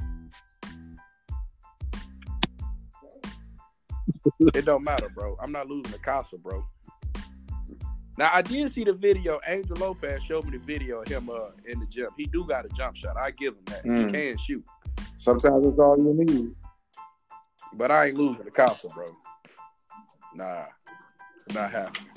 [4.54, 5.36] It don't matter, bro.
[5.42, 6.66] I'm not losing the Casa, bro.
[8.18, 9.40] Now I did see the video.
[9.48, 12.10] Angel Lopez showed me the video of him uh, in the gym.
[12.18, 13.18] He do got a jump shot.
[13.18, 13.86] I give him that.
[13.86, 14.06] Mm.
[14.06, 14.64] He can shoot,
[15.18, 16.52] Sometimes it's all you need.
[17.74, 19.16] but I ain't losing the Casa, bro.
[20.36, 20.66] Nah,
[21.46, 22.10] it's not happening.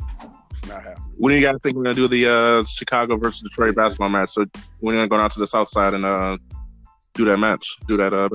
[0.68, 1.14] Not happening.
[1.18, 4.31] when do you guys think we're gonna do the uh, Chicago versus Detroit basketball match?
[4.31, 4.44] So
[4.81, 6.37] we're gonna go down to the South Side and uh,
[7.14, 7.77] do that match.
[7.88, 8.12] Do that.
[8.14, 8.29] Uh,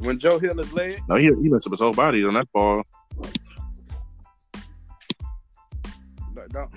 [0.00, 2.50] When Joe Hill is led, no, he he messed up his whole body on that
[2.52, 2.82] ball.
[6.34, 6.70] no, don't.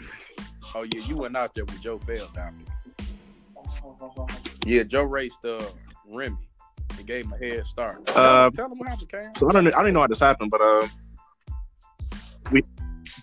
[0.75, 4.25] Oh yeah, you went out there when Joe fell down there.
[4.65, 5.60] Yeah, Joe raced uh,
[6.08, 6.38] Remy
[6.97, 8.10] and gave him a head start.
[8.15, 9.36] Uh, Tell him what happened, Cam.
[9.36, 10.88] So I don't I don't know how this happened, but uh,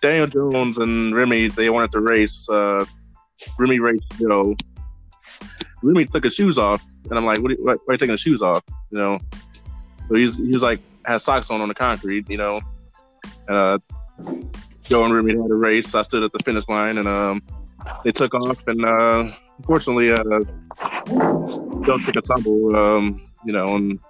[0.01, 2.49] Daniel Jones and Remy they wanted to race.
[2.49, 2.85] Uh,
[3.59, 4.57] Remy raced Joe.
[5.83, 7.53] Remy took his shoes off, and I'm like, "What?
[7.53, 9.21] Are you, why, are you taking his shoes off?" You know.
[10.09, 12.61] So he's he was like had socks on on the concrete, you know.
[13.47, 13.79] And uh,
[14.83, 15.95] Joe and Remy had a race.
[15.95, 17.43] I stood at the finish line, and um,
[18.05, 20.21] they took off, and uh, unfortunately, uh,
[21.85, 22.75] Joe took a tumble.
[22.77, 24.01] Um, you know, and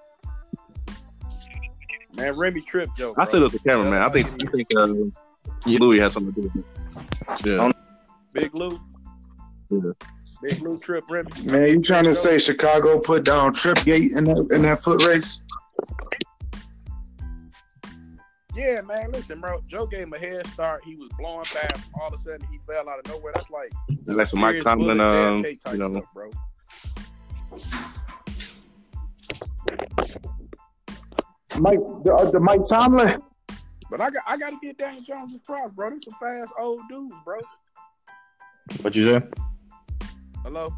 [2.19, 3.15] Man, Remy tripped Joe.
[3.17, 4.03] I stood at the camera, man.
[4.03, 4.89] I think I think uh,
[5.67, 7.47] Louis has something to do with it.
[7.47, 7.71] Yeah.
[8.33, 8.69] Big Lou.
[9.71, 9.93] Yeah.
[10.43, 11.31] Big Lou trip Remy.
[11.45, 15.45] Man, you trying to say Chicago put down Tripgate in that in that foot race?
[18.55, 19.13] Yeah, man.
[19.13, 19.61] Listen, bro.
[19.69, 20.83] Joe gave him a head start.
[20.85, 21.89] He was blowing past.
[22.01, 23.33] All of a sudden, he fell out of nowhere.
[23.35, 23.73] That's like
[24.05, 26.31] that's what Mike serious Tomlin, bullet um, you know, stuff, bro.
[31.61, 33.23] Mike the, uh, the Mike Tomlin.
[33.91, 35.91] But I got I got to get Daniel Jones his props, bro.
[35.91, 37.39] These some fast old dudes, bro.
[38.83, 39.23] What you say?
[40.43, 40.69] Hello.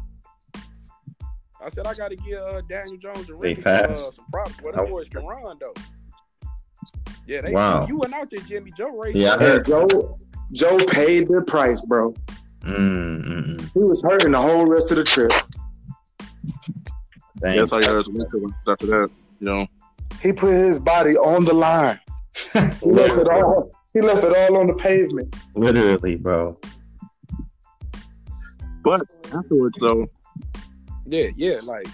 [1.63, 4.13] I said I got to give uh, Daniel Jones and They Ricky some, uh, fast.
[4.15, 4.53] some props.
[4.63, 5.73] Well, them boys can run though.
[7.27, 7.51] Yeah, they.
[7.51, 7.85] Wow.
[7.87, 8.71] You went out there, Jimmy.
[8.75, 9.17] Joe raced.
[9.17, 9.65] Yeah, I Man, heard.
[9.65, 10.17] Joe
[10.53, 12.13] Joe paid the price, bro.
[12.61, 13.71] Mm, mm, mm.
[13.73, 15.31] He was hurting the whole rest of the trip.
[17.39, 17.57] Dang.
[17.57, 19.09] that's all you heard was after that.
[19.39, 19.67] You know,
[20.21, 21.99] He put his body on the line.
[22.33, 22.59] He
[22.91, 23.71] left it all.
[23.93, 25.35] He left it all on the pavement.
[25.55, 26.57] Literally, bro.
[28.83, 29.01] but
[29.33, 30.07] afterwards though,
[31.05, 31.87] Yeah, yeah, like.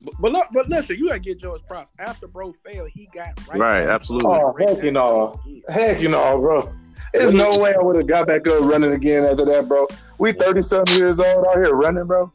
[0.00, 1.92] But, but look, but listen, you gotta get Joe his props.
[1.98, 3.58] After bro failed, he got right.
[3.58, 3.94] Right, back.
[3.94, 4.30] absolutely.
[4.32, 5.40] Oh, heck you know.
[5.68, 6.72] Heck, you know, bro.
[7.12, 9.86] There's no way I would have got back up running again after that, bro.
[10.18, 12.32] We 30 something years old out here running, bro.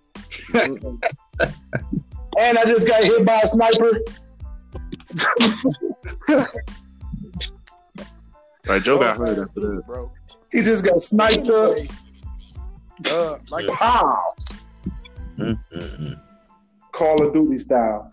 [0.54, 0.98] and
[2.58, 4.00] I just got hit by a sniper.
[8.70, 9.84] right, Joe got hurt after that.
[9.86, 10.12] bro.
[10.52, 11.78] He just got sniped up.
[13.12, 14.28] Uh, like Pow!
[15.38, 16.22] Mm, mm, mm.
[16.92, 18.10] Call of Duty style.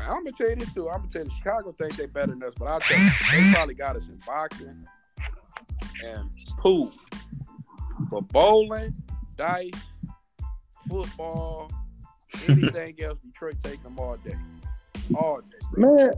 [0.00, 0.90] I'm gonna tell you this too.
[0.90, 3.52] I'm gonna tell you, Chicago thinks they better than us, but I'll tell you, they
[3.54, 4.86] probably got us in boxing
[6.04, 6.92] and pool,
[8.10, 8.94] but bowling,
[9.36, 9.70] dice,
[10.88, 11.70] football,
[12.48, 14.36] anything else, Detroit take them all day,
[15.14, 15.96] all day, bro.
[15.96, 16.12] Man,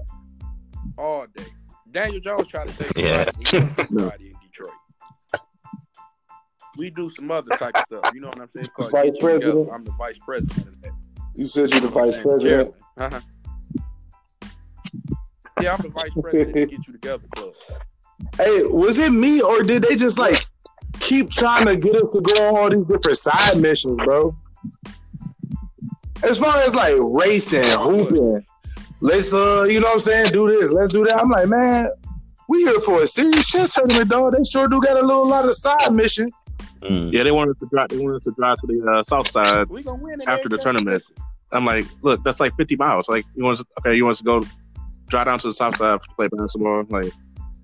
[0.98, 1.44] all day.
[1.90, 3.24] Daniel Jones tried to take Yeah.
[3.52, 4.72] everybody in Detroit.
[6.76, 8.14] We do some other type of stuff.
[8.14, 8.66] You know what I'm saying?
[8.66, 9.38] It's called Vice get you together.
[9.38, 9.70] president.
[9.72, 10.90] I'm the vice president of that.
[11.35, 12.74] you said you're the vice president.
[12.98, 13.20] Uh-huh.
[15.62, 17.54] Yeah, I'm the vice president of Get You Together Club.
[18.38, 20.44] Hey, was it me or did they just like
[21.00, 24.35] keep trying to get us to go on all these different side missions, bro.
[26.22, 28.44] As far as like racing, hooping,
[29.00, 31.18] let's uh, you know what I'm saying, do this, let's do that.
[31.18, 31.88] I'm like, man,
[32.48, 34.35] we here for a serious chess tournament, dog.
[34.35, 36.44] They sure do got a little lot of side missions.
[36.80, 37.12] Mm.
[37.12, 37.88] Yeah, they wanted us to drive.
[37.88, 39.68] They wanted us to drive to the uh, south side.
[39.68, 41.02] We gonna win After the tournament.
[41.52, 43.09] I'm like, look, that's like 50 miles.
[43.09, 43.66] Like, you want us?
[43.80, 44.44] Okay, you want us to go
[45.09, 46.85] drive down to the south side to play basketball?
[46.88, 47.12] Like,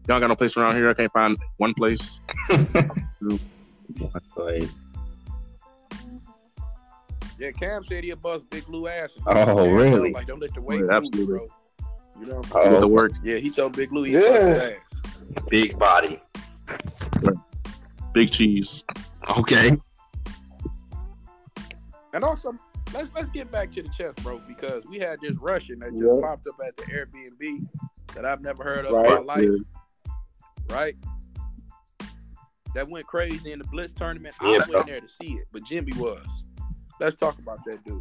[0.09, 0.89] y'all got no place around here.
[0.89, 2.21] I can't find one place.
[4.37, 4.69] Like,
[7.43, 9.19] Yeah, Cam said he'll bust Big Lou ass.
[9.27, 10.13] Oh, Yeah, really?
[10.13, 11.35] Like, don't let the weight Yeah, move, absolutely.
[11.35, 11.49] bro.
[12.21, 12.43] You know.
[12.53, 12.71] Oh.
[12.71, 13.11] Get to work.
[13.25, 14.21] Yeah, he told Big Lou he Yeah.
[14.21, 15.43] bust his ass.
[15.51, 16.19] big body.
[18.13, 18.85] Big cheese.
[19.37, 19.77] Okay.
[22.13, 22.55] And also,
[22.95, 26.05] let's let's get back to the chess, bro, because we had this Russian that just
[26.05, 26.21] Yeah.
[26.21, 27.67] popped up at the Airbnb
[28.15, 29.19] that I've never heard of Right.
[29.19, 29.49] in my life,
[30.71, 30.95] right?
[32.77, 34.37] That went crazy in the Blitz tournament.
[34.39, 34.83] I Yeah, wasn't bro.
[34.87, 36.25] there to see it, but Jimmy was.
[37.03, 38.01] Let's talk about that dude.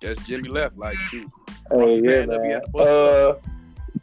[0.00, 1.28] That's Jimmy left like shoot.
[1.72, 2.50] Oh yeah, Man, man.
[2.52, 2.86] at the bus.
[2.86, 3.34] Uh,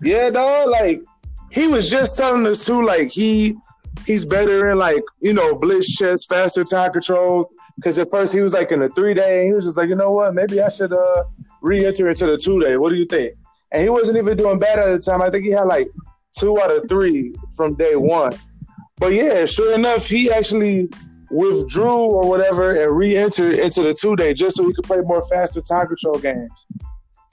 [0.02, 0.70] yeah, dog.
[0.70, 1.02] Like
[1.50, 2.84] he was just telling us too.
[2.84, 3.56] Like he
[4.06, 7.50] he's better in like you know blitz chess, faster time controls.
[7.78, 9.88] Because at first he was like in the three day, and he was just like,
[9.88, 11.24] you know what, maybe I should uh
[11.62, 12.76] re-enter into the two day.
[12.76, 13.36] What do you think?
[13.72, 15.22] And he wasn't even doing bad at the time.
[15.22, 15.88] I think he had like
[16.38, 18.34] two out of three from day one.
[18.98, 20.90] But yeah, sure enough, he actually
[21.34, 25.22] withdrew or whatever and re-entered into the two day just so he could play more
[25.28, 26.68] faster time control games.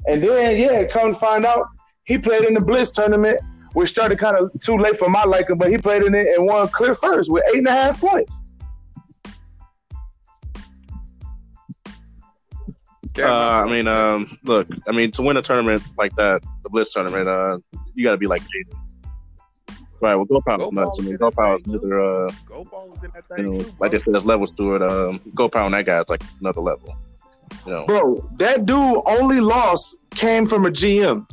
[0.06, 1.66] And then, yeah, come find out,
[2.04, 3.38] he played in the Blitz tournament,
[3.74, 6.46] which started kind of too late for my liking, but he played in it and
[6.46, 8.40] won clear first with eight and a half points.
[13.12, 16.70] Cam, Uh, I mean, um, look, I mean, to win a tournament like that, the
[16.70, 17.58] Blitz tournament, uh,
[17.94, 18.78] you got to be like Jaden.
[20.00, 20.14] Right.
[20.14, 20.98] Well, Go Power Go is nuts.
[20.98, 23.62] I mean, did Go that is another, uh, Go balls in that you thing know,
[23.62, 23.88] too, like bro.
[23.90, 24.82] they said, there's levels to it.
[24.82, 26.96] Um, Go Power and that guy is like another level.
[27.66, 31.26] You know, Bro, that dude only loss came from a GM.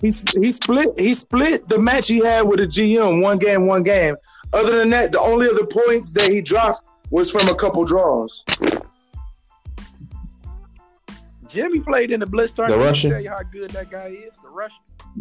[0.00, 3.82] He, he split he split the match he had with a GM, one game, one
[3.82, 4.16] game.
[4.52, 8.44] Other than that, the only other points that he dropped was from a couple draws.
[11.48, 12.80] Jimmy played in the Blitz tournament.
[12.80, 13.10] Let me Russian?
[13.10, 14.32] Tell you how good that guy is.
[14.42, 14.78] The Russian.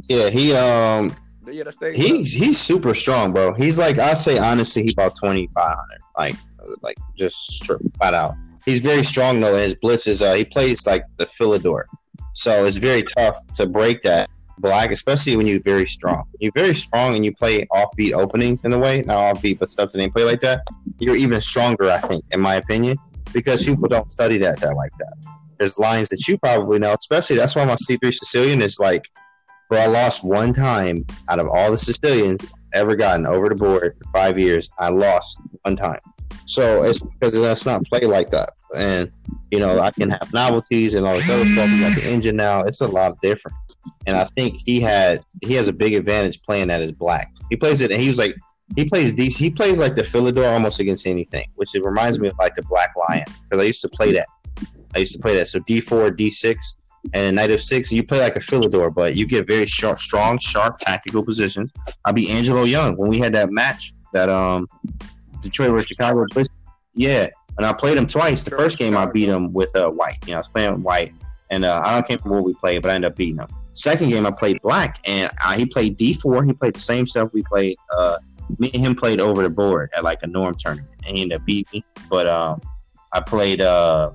[0.08, 1.16] Yeah, he um
[1.48, 3.54] Yeah, that's he's he's super strong, bro.
[3.54, 6.36] He's like I say honestly, he about twenty five hundred, like
[6.82, 7.66] like just
[7.98, 8.36] flat out.
[8.66, 9.54] He's very strong though.
[9.54, 11.84] And his blitz is uh he plays like the Philidor,
[12.34, 14.30] so it's very tough to break that
[14.62, 16.24] black, especially when you're very strong.
[16.40, 19.92] You're very strong and you play offbeat openings in a way, not offbeat, but stuff
[19.92, 20.62] that they play like that.
[21.00, 22.98] You're even stronger, I think, in my opinion,
[23.34, 25.14] because people don't study that that like that.
[25.58, 29.04] There's lines that you probably know, especially that's why my C3 Sicilian is like,
[29.72, 33.96] bro, I lost one time out of all the Sicilians ever gotten over the board
[33.98, 34.70] for five years.
[34.78, 36.00] I lost one time.
[36.46, 38.52] So it's because that's not played like that.
[38.78, 39.10] And,
[39.50, 41.70] you know, I can have novelties and all this other stuff.
[41.70, 42.62] We got the engine now.
[42.64, 43.56] It's a lot different.
[44.08, 47.34] And I think he had he has a big advantage playing that as black.
[47.50, 48.36] He plays it and he was like
[48.76, 52.28] he plays DC he plays like the Philidor almost against anything, which it reminds me
[52.28, 53.24] of like the Black Lion.
[53.44, 54.28] Because I used to play that.
[54.96, 55.48] I used to play that.
[55.48, 56.80] So D four, D six,
[57.14, 60.00] and in Knight of Six, you play like a Philidor, but you get very sharp,
[60.00, 61.72] strong, sharp tactical positions.
[62.06, 64.68] I beat Angelo Young when we had that match that um
[65.42, 66.26] Detroit or Chicago.
[66.94, 68.44] Yeah, and I played him twice.
[68.44, 70.18] The first game I beat him with uh, white.
[70.26, 71.14] You know, I was playing white,
[71.50, 73.48] and uh, I don't remember what we played, but I ended up beating him.
[73.74, 76.44] Second game I played black, and he played D four.
[76.44, 77.78] He played the same stuff we played.
[77.98, 78.18] Uh,
[78.60, 81.40] me and him played over the board at like a norm tournament, and he ended
[81.40, 81.84] up beating me.
[82.10, 82.62] But um,
[83.14, 84.12] I played uh,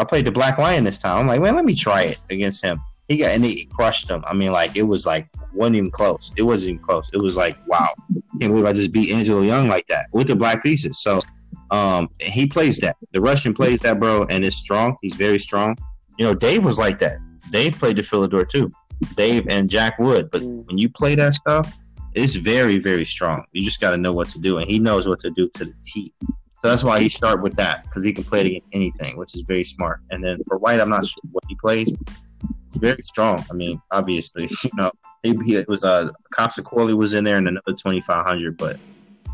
[0.00, 1.18] I played the Black Lion this time.
[1.18, 2.80] I'm like, man, let me try it against him.
[3.06, 4.24] He got and he crushed him.
[4.26, 6.32] I mean, like it was like wasn't even close.
[6.36, 7.10] It wasn't even close.
[7.12, 7.88] It was like, wow,
[8.40, 11.02] can't believe I just beat Angelo Young like that with the black pieces.
[11.02, 11.20] So
[11.70, 12.96] um he plays that.
[13.12, 14.96] The Russian plays that, bro, and is strong.
[15.02, 15.76] He's very strong.
[16.18, 17.18] You know, Dave was like that.
[17.50, 18.72] Dave played the Philidor too.
[19.16, 20.30] Dave and Jack Wood.
[20.30, 21.76] But when you play that stuff,
[22.14, 23.44] it's very, very strong.
[23.52, 25.64] You just got to know what to do, and he knows what to do to
[25.64, 26.12] the T.
[26.60, 29.34] So that's why he start with that because he can play it against anything, which
[29.34, 30.00] is very smart.
[30.10, 31.90] And then for White, I'm not sure what he plays.
[32.66, 33.42] He's very strong.
[33.50, 34.90] I mean, obviously, you know,
[35.22, 38.76] he, he it was uh Consequently was in there and another 2500, but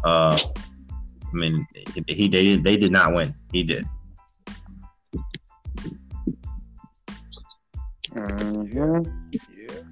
[0.05, 3.35] uh, I mean, he, he they did they did not win.
[3.51, 3.85] He did.
[8.15, 9.03] Mm-hmm.
[9.53, 9.83] Yeah.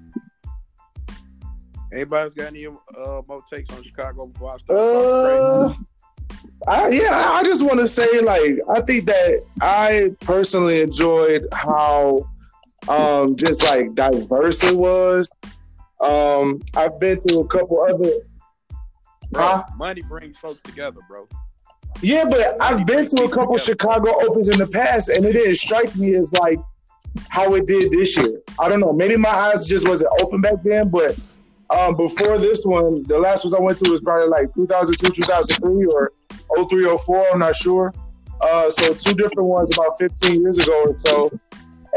[1.93, 5.85] Anybody's got any uh, more takes on Chicago before I start talking Uh,
[6.67, 12.27] I, yeah, I just want to say, like, I think that I personally enjoyed how
[12.87, 15.29] um, just like diverse it was.
[16.01, 18.11] Um, I've been to a couple other.
[19.31, 19.63] Bro, Huh?
[19.77, 21.27] money brings folks together, bro.
[22.01, 25.55] Yeah, but I've been to a couple Chicago Opens in the past, and it didn't
[25.55, 26.59] strike me as like
[27.29, 28.41] how it did this year.
[28.59, 28.91] I don't know.
[28.91, 31.17] Maybe my eyes just wasn't open back then, but
[31.69, 35.85] um, before this one, the last ones I went to was probably like 2002, 2003,
[35.85, 36.11] or
[36.57, 37.27] 03, 04.
[37.33, 37.93] I'm not sure.
[38.41, 41.31] Uh, so two different ones about 15 years ago or so.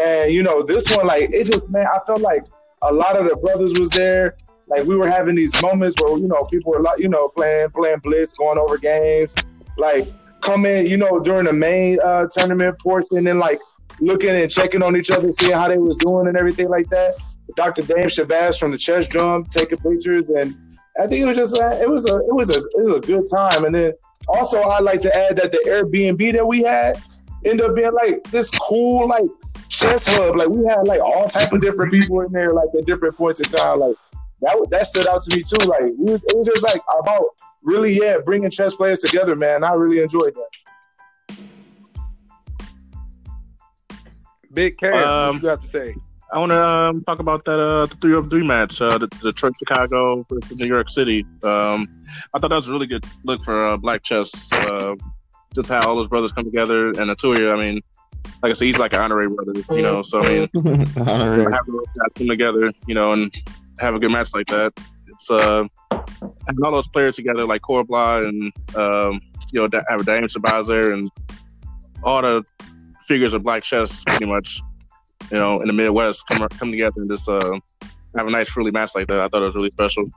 [0.01, 2.45] And you know, this one, like it just man, I felt like
[2.83, 4.37] a lot of the brothers was there.
[4.69, 7.71] Like we were having these moments where you know people were like you know playing
[7.71, 9.35] playing blitz, going over games,
[9.77, 10.07] like
[10.41, 13.61] coming you know during the main uh, tournament portion and like
[14.01, 17.17] looking and checking on each other, seeing how they was doing and everything like that.
[17.57, 17.83] Dr.
[17.83, 20.55] Daaim Shabazz from the chess drum taking pictures, and
[21.01, 23.01] I think it was just uh, it was a it was a it was a
[23.01, 23.65] good time.
[23.65, 23.93] And then
[24.29, 27.03] also I'd like to add that the Airbnb that we had
[27.45, 29.25] ended up being like this cool like
[29.69, 30.37] chess hub.
[30.37, 33.41] Like we had like all type of different people in there, like at different points
[33.41, 33.81] in time.
[33.81, 33.97] Like
[34.41, 35.57] that that stood out to me too.
[35.65, 37.25] Like it was it was just like about
[37.63, 39.65] really yeah bringing chess players together, man.
[39.65, 41.39] I really enjoyed that.
[44.53, 45.95] Big Cam, what Um, you got to say?
[46.33, 49.07] I want to um, talk about that uh, the three of three match, uh, the
[49.07, 51.25] Detroit Chicago versus New York City.
[51.43, 51.89] Um,
[52.35, 54.53] I thought that was a really good look for uh, Black Chess.
[54.53, 54.95] Uh,
[55.55, 57.55] just how all those brothers come together, and Atulya.
[57.55, 57.81] I mean,
[58.43, 60.03] like I said, he's like an honorary brother, you know.
[60.03, 60.49] So I mean,
[60.97, 61.51] Honorary.
[61.53, 63.35] have those guys come together, you know, and
[63.79, 64.73] have a good match like that.
[65.07, 69.21] It's uh, having all those players together, like Corbla and um,
[69.51, 71.11] you know, Da- have Daaim Sabazer and
[72.03, 72.45] all the
[73.03, 74.61] figures of Black Chess, pretty much,
[75.31, 77.59] you know, in the Midwest, come come together and just uh,
[78.17, 79.21] have a nice, truly match like that.
[79.21, 80.11] I thought it was really special.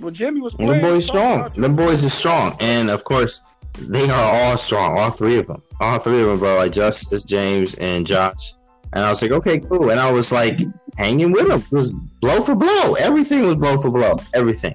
[0.00, 0.82] Well, Jimmy was Them playing.
[0.82, 1.40] boys strong.
[1.40, 3.40] about Them boys are strong, and of course,
[3.78, 4.98] they are all strong.
[4.98, 5.60] All three of them.
[5.80, 6.56] All three of them, bro.
[6.56, 8.54] Like Justice, James, and Josh.
[8.94, 9.90] And I was like, okay, cool.
[9.90, 10.60] And I was like
[10.96, 11.60] hanging with them.
[11.60, 11.90] It was
[12.20, 12.94] blow for blow.
[12.94, 14.16] Everything was blow for blow.
[14.34, 14.74] Everything.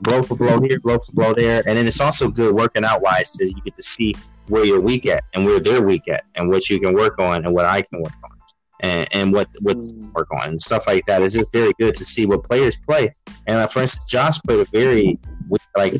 [0.00, 1.62] Blow for blow here, blow for blow there.
[1.66, 4.16] And then it's also good working out wise, so you get to see
[4.48, 7.44] where you're weak at and where they're weak at, and what you can work on
[7.44, 8.38] and what I can work on,
[8.80, 10.14] and and what what Mm.
[10.14, 11.22] work on and stuff like that.
[11.22, 13.12] It's just very good to see what players play.
[13.46, 15.18] And uh, for instance, Josh played a very
[15.76, 15.94] like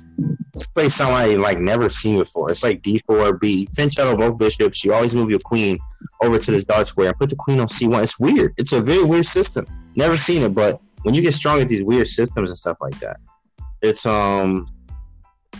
[0.74, 2.51] play somebody like never seen before.
[2.51, 4.84] It's like D four B fianchetto both bishops.
[4.84, 5.78] You always move your queen
[6.22, 8.03] over to this dart square and put the queen on C one.
[8.03, 8.53] It's weird.
[8.59, 9.66] It's a very weird system.
[9.97, 12.99] Never seen it, but when you get strong at these weird systems and stuff like
[13.01, 13.16] that,
[13.82, 14.66] it's um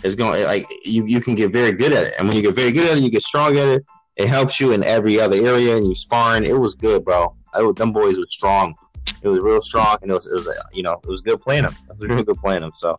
[0.03, 2.13] it's going like you you can get very good at it.
[2.17, 3.85] And when you get very good at it, you get strong at it.
[4.15, 6.45] It helps you in every other area, and you sparring.
[6.45, 7.35] It was good, bro.
[7.53, 8.75] I, them boys were strong.
[9.21, 11.41] It was real strong, and it was, it was uh, you know it was good
[11.41, 11.75] playing them.
[11.89, 12.71] It was real good playing them.
[12.73, 12.95] So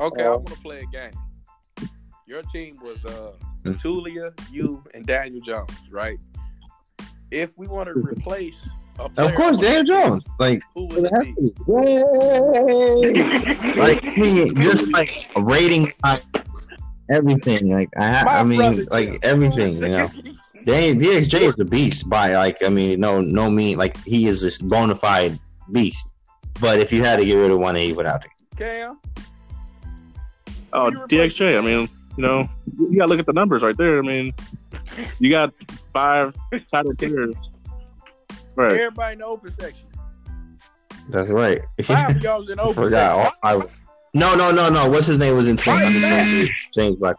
[0.00, 1.12] Okay, I want to play a game.
[2.26, 3.32] Your team was uh
[3.64, 3.80] Mm.
[3.80, 6.18] Tulia, you, and Daniel Jones, right?
[7.30, 10.86] If we want to replace a player of course, on the Dan Jones, like who
[10.86, 11.52] would it be?
[13.80, 16.22] Like I mean, just like rating, like,
[17.10, 17.70] everything.
[17.72, 19.18] Like I, ha- My I mean, brother, like Jim.
[19.22, 19.74] everything.
[19.76, 20.10] You know,
[20.64, 22.08] Dan, DXJ is a beast.
[22.08, 25.38] By like, I mean, no, no mean like he is this bona fide
[25.72, 26.14] beast.
[26.60, 28.28] But if you had to get rid of one, he would have to.
[28.56, 28.98] Cam,
[30.72, 31.06] Oh, Who?
[31.08, 31.58] DXJ.
[31.58, 33.98] I mean, you know, you got to look at the numbers right there.
[33.98, 34.32] I mean,
[35.18, 35.52] you got
[35.92, 36.34] five
[36.70, 37.34] title players.
[38.56, 38.72] Right.
[38.80, 39.88] everybody in the open section.
[41.08, 41.60] That's right.
[41.82, 43.16] Five of y'all was in the I open forgot.
[43.16, 43.32] section.
[43.42, 43.66] All- I,
[44.14, 44.90] no, no, no, no.
[44.90, 47.16] What's his name was in Why 20 James Black.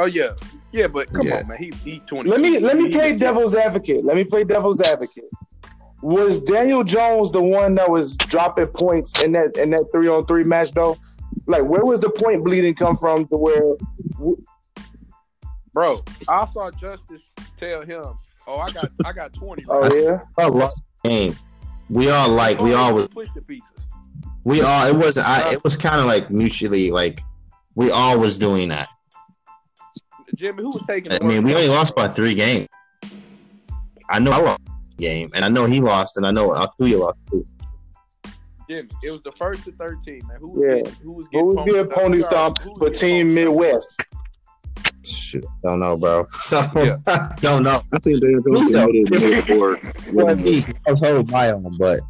[0.00, 0.30] Oh yeah,
[0.72, 1.38] yeah, but come Yeah.
[1.38, 1.58] on, man.
[1.58, 2.30] He he twenty.
[2.30, 4.04] Let me let me play devil's advocate.
[4.04, 5.24] Let me play devil's advocate.
[6.02, 10.24] Was Daniel Jones the one that was dropping points in that in that three on
[10.26, 10.96] three match though?
[11.46, 13.74] Like where was the point bleeding come from to where
[15.72, 16.04] bro.
[16.28, 18.14] I saw Justice tell him,
[18.48, 19.64] "Oh, I got I got twenty.
[19.68, 20.20] oh yeah?
[20.38, 21.36] I lost the game.
[21.90, 23.70] We all like we oh, all was push the pieces.
[24.44, 27.20] we all it wasn't I it was kind of like mutually like
[27.74, 28.88] we all was doing that.
[30.34, 31.12] Jimmy, who was taking?
[31.12, 32.68] I mean, we only lost by three games.
[34.10, 34.60] I know I lost
[34.98, 37.46] game, and I know he lost, and I know Akuya lost too.
[38.68, 40.38] Jimmy, it was the first to thirteen, man.
[40.40, 40.82] Who was Yeah.
[40.82, 43.58] getting, who was Who was getting pony stomped Who was for Team pony stomped?
[43.58, 43.90] Midwest?
[45.04, 46.26] Shoot, don't know, bro.
[46.28, 46.96] So Yeah.
[47.40, 47.82] don't know.
[47.92, 49.80] I think they're going to be the board.
[50.12, 52.00] Well, was holding but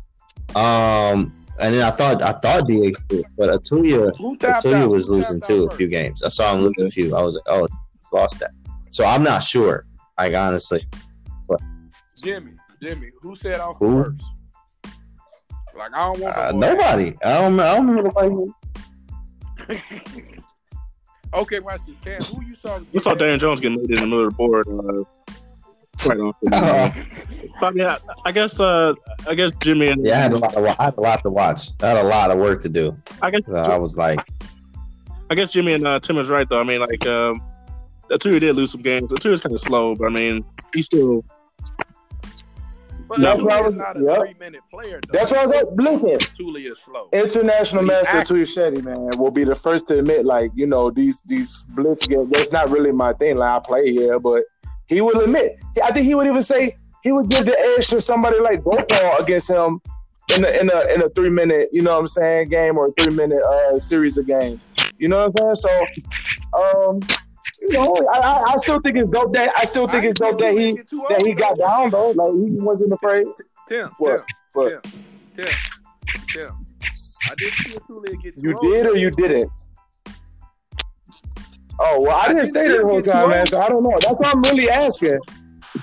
[0.56, 2.96] um, and then I thought I thought DH,
[3.36, 6.22] but Atulya Who tapped Atulya was losing too a few games.
[6.22, 7.14] I saw him lose a few.
[7.16, 8.50] I was like, oh, it's, it's lost that.
[8.90, 9.84] So I'm not sure.
[10.18, 10.86] Like honestly,
[12.22, 12.52] Jimmy,
[12.82, 14.04] Jimmy, who said off Who?
[14.04, 14.24] first?
[15.76, 17.16] Like I don't want uh, nobody.
[17.24, 17.60] I don't.
[17.60, 18.52] I don't remember nobody.
[21.34, 21.96] Okay, watch this.
[22.02, 22.80] Cam, who you saw?
[22.92, 24.66] We saw Dan Jones getting made in the middle of the board.
[24.68, 25.04] Uh,
[26.02, 27.04] quite often.
[27.60, 28.94] But yeah, I guess uh,
[29.26, 30.54] I guess Jimmy and Yeah, I had a lot.
[30.54, 31.70] Of, I had a lot to watch.
[31.82, 32.96] I had a lot of work to do.
[33.20, 34.20] I guess So I was like,
[35.28, 36.60] I guess Jimmy and uh, Tim is right though.
[36.60, 37.44] I mean, like um,
[38.10, 39.12] Atulya did lose some games.
[39.12, 41.24] Atulya's kind of slow, but I mean, he still
[43.08, 44.18] But That's why I was- not a yep.
[44.18, 45.00] three minute player.
[45.06, 45.18] Though.
[45.18, 45.64] That's why I was like.
[45.76, 47.08] Listen, Tuli is slow.
[47.12, 50.90] international He master Tuya Shetty, man, will be the first to admit, like, you know,
[50.90, 53.36] these these blitz games, that's not really my thing.
[53.38, 54.42] Like, I play here, but
[54.86, 55.52] he will admit.
[55.82, 59.16] I think he would even say he would give the edge to somebody like Gopal
[59.18, 59.80] against him
[60.30, 62.88] in a in a in a three minute, you know what I'm saying, game or
[62.88, 64.68] a three minute uh series of games.
[64.98, 65.78] You know what I'm saying?
[66.52, 67.00] So, um,
[67.68, 70.38] you know, I, I, I still think it's dope that I still think it's dope
[70.40, 70.72] that he
[71.08, 72.10] that he got down though.
[72.10, 73.26] Like he wasn't afraid.
[73.68, 74.24] Tim, What?
[74.54, 74.82] What?
[74.82, 74.94] Tim,
[75.34, 76.54] Tim, Tim, Tim.
[77.30, 79.66] I did see Atulya get You too did or you didn't?
[81.80, 83.46] Oh well, I, I didn't didn't stay there the whole time, man.
[83.46, 83.96] So I don't know.
[84.00, 85.18] That's what I'm really asking.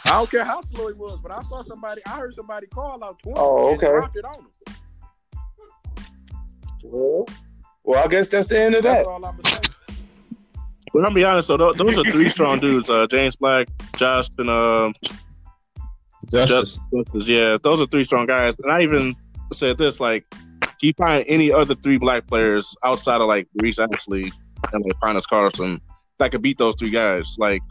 [0.04, 2.02] I don't care how slow he was, but I saw somebody.
[2.06, 3.40] I heard somebody call out twenty.
[3.40, 3.92] Oh, and okay.
[3.92, 4.50] dropped it on him.
[6.84, 7.26] Well,
[7.84, 9.70] well, I guess that's the end of That's that.
[10.96, 11.06] All I'm.
[11.06, 12.89] But I'll be honest, though, tho- those are three strong dudes.
[12.89, 13.68] Uh, James Black,
[13.98, 14.91] Josh, and uh,
[16.32, 16.80] Justice.
[16.93, 17.28] Justice.
[17.28, 18.56] Yeah, those are three strong guys.
[18.64, 19.16] And I even
[19.54, 20.26] said this: like,
[20.62, 24.32] can you find any other three black players outside of like Reese Ashley
[24.74, 25.80] and like Pontus Carlsson
[26.20, 27.36] that could beat those three guys?
[27.38, 27.62] Like,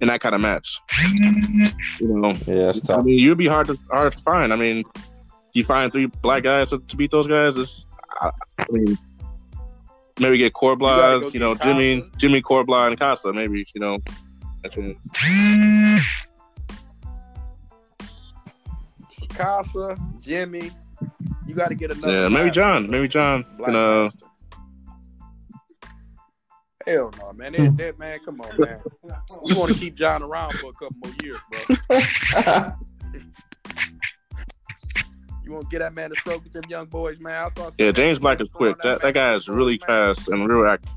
[0.00, 0.80] in that kind of match,
[2.00, 2.32] you know.
[2.46, 3.00] Yeah, it's tough.
[3.00, 4.52] I mean, you'd be hard to hard to find.
[4.52, 7.56] I mean, do you find three black guys to, to beat those guys.
[7.56, 7.86] It's,
[8.20, 8.96] I, I mean,
[10.18, 10.76] maybe get You
[11.20, 12.16] go you, know, Jimmy, Kassa.
[12.18, 13.34] Jimmy Corbla and Kassa.
[13.34, 13.98] Maybe you know.
[14.62, 14.96] That's it.
[19.28, 20.70] Kassa, Jimmy.
[21.46, 22.22] You got to get another.
[22.22, 22.82] Yeah, maybe John.
[22.82, 22.90] person.
[22.90, 23.44] Maybe John.
[23.58, 24.10] Black Can, uh.
[26.86, 27.52] Hell no, man.
[27.52, 28.80] That, that man, come on, man.
[29.44, 31.58] You want to keep John around for a couple more years, bro.
[35.44, 37.44] You want to get that man to stroke with them young boys, man.
[37.44, 38.76] I thought yeah, James Black is quick.
[38.82, 40.90] That that guy is really fast and real active.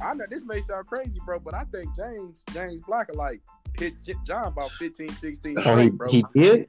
[0.00, 3.40] I know this may sound crazy, bro, but I think James James Black are like
[3.78, 3.94] hit
[4.24, 6.08] John about 15, 16 Oh, he, straight, bro.
[6.10, 6.68] he did?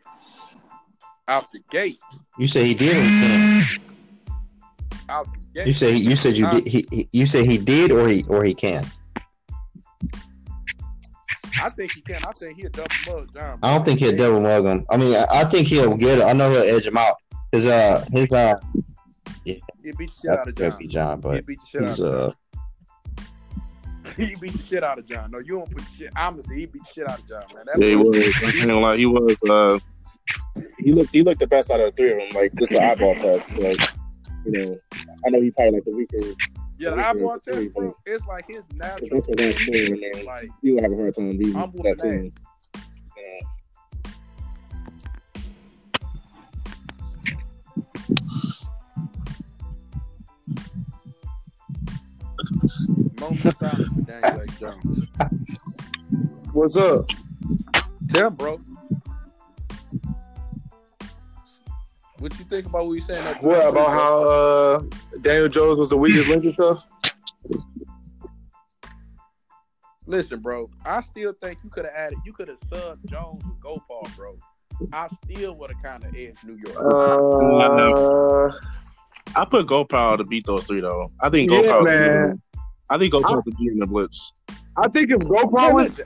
[1.27, 1.99] out the gate.
[2.37, 3.63] You say he did or he can?
[5.09, 5.65] Out the gate.
[5.65, 6.67] You say you said you did.
[6.67, 8.85] He, he, you say he did or he or he can.
[11.61, 12.15] I think he can.
[12.15, 13.59] I think he'll double mug John.
[13.63, 14.85] I don't think he'll double mug him.
[14.89, 16.23] I mean, I, I think he'll get it.
[16.23, 17.15] I know he'll edge him out.
[17.51, 18.59] His uh his uh
[19.45, 20.77] He'll beat the shit out of John.
[20.77, 22.31] be John, He'll beat the shit out he's of uh
[24.17, 25.31] he beat the shit out of John.
[25.31, 26.11] No, you don't put shit.
[26.15, 27.65] I'm gonna say he beat the shit out of John, man.
[27.65, 28.43] That Yeah, he was.
[28.43, 29.35] I ain't gonna lie, he was.
[29.49, 29.79] Uh,
[30.79, 31.13] he looked.
[31.13, 32.41] He looked the best out of the three of them.
[32.41, 33.49] Like just an eyeball test.
[33.51, 33.79] Like
[34.45, 34.77] you know,
[35.25, 36.17] I know he probably like the weaker.
[36.79, 37.97] Yeah, the we eyeball can- test, bro.
[38.05, 39.09] It's like his natural.
[39.11, 40.25] That's what I'm saying, man.
[40.25, 42.33] Like You would have a hard time beating I'm that whooping team.
[43.17, 43.47] Yeah.
[53.19, 54.59] moment of silence for Daniel X.
[54.59, 55.07] Jones.
[56.51, 57.05] What's up?
[58.09, 58.59] Tim, bro.
[62.23, 63.21] What you think about what you saying?
[63.21, 64.83] That What about how uh,
[65.19, 66.87] Daniel Jones was the weakest link and stuff?
[70.07, 70.69] Listen, bro.
[70.85, 72.19] I still think you could have added.
[72.25, 74.37] You could have subbed Jones with Gopal, bro.
[74.93, 76.77] I still would have kind of edged New York.
[76.79, 78.53] Uh,
[79.35, 81.09] I put Gopal to beat those three though.
[81.19, 81.83] I think Yeah, Gopal.
[81.83, 82.41] man.
[82.89, 84.31] I think Gopal could beat in the blitz.
[84.77, 86.05] I think if Gopal Man, was listen,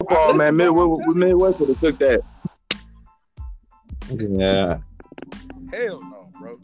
[0.00, 1.26] Gopal, man, Listen, Mid- bro, I'm telling you.
[1.28, 2.20] Midwest would have took that.
[4.10, 4.76] yeah.
[5.74, 6.58] Hell no, bro.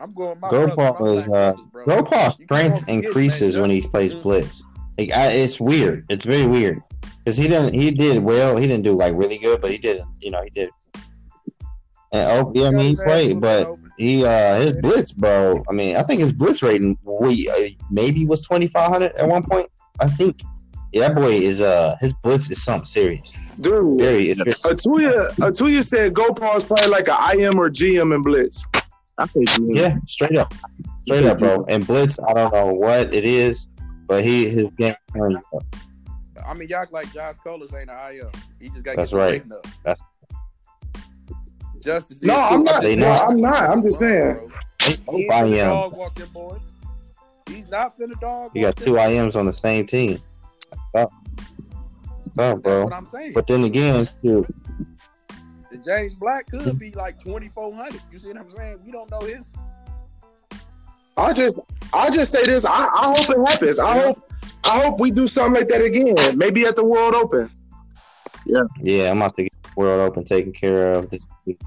[0.00, 2.02] I'm going my Go brothers, my uh brothers, bro.
[2.02, 4.64] Go strength increases when he plays blitz.
[4.98, 6.04] Like I, it's weird.
[6.08, 6.82] It's very weird
[7.18, 7.74] because he didn't.
[7.80, 8.56] He did well.
[8.56, 10.02] He didn't do like really good, but he did.
[10.20, 10.70] You know, he did.
[12.12, 15.62] And oh yeah, I mean he played, but he uh his blitz, bro.
[15.68, 19.28] I mean, I think his blitz rating we uh, maybe was twenty five hundred at
[19.28, 19.68] one point.
[20.00, 20.40] I think.
[20.92, 23.56] Yeah, that boy is uh his blitz is something serious.
[23.56, 24.28] Dude, Very.
[24.30, 28.66] It's Atulya, Atulya said Gopal is probably like an IM or GM in Blitz.
[29.18, 30.52] I think yeah, straight up,
[30.98, 31.64] straight up, bro.
[31.68, 33.66] And blitz, I don't know what it is,
[34.06, 34.94] but he his game.
[35.14, 35.64] turns up.
[36.46, 38.30] I mean, y'all like Josh Colas ain't an IM.
[38.58, 39.42] He just got That's right.
[39.52, 39.66] Up.
[39.84, 40.06] That's-
[41.80, 42.22] Justice.
[42.22, 42.36] No.
[42.36, 42.82] I'm not.
[42.82, 43.30] They No, not.
[43.30, 43.62] I'm not.
[43.70, 44.34] I'm just saying.
[44.34, 44.50] Bro.
[44.84, 45.66] He He ain't finna IM.
[45.66, 46.60] dog walk them boys.
[47.48, 48.52] He's not finna dog.
[48.54, 49.08] You got two them.
[49.10, 50.18] IMs on the same team.
[50.72, 51.12] That's tough.
[52.18, 52.84] It's tough, That's bro.
[52.84, 53.32] what I'm saying.
[53.34, 54.46] But then again, shoot,
[55.70, 58.00] And James Black could be like 2,400.
[58.10, 58.78] You see what I'm saying?
[58.84, 59.54] We don't know his.
[61.16, 61.60] I just,
[61.92, 62.64] I just say this.
[62.64, 63.78] I, I hope it happens.
[63.78, 64.32] I hope,
[64.64, 66.38] I hope we do something like that again.
[66.38, 67.50] Maybe at the World Open.
[68.46, 71.60] Yeah, Yeah, I'm about to get the World Open taken care of this week.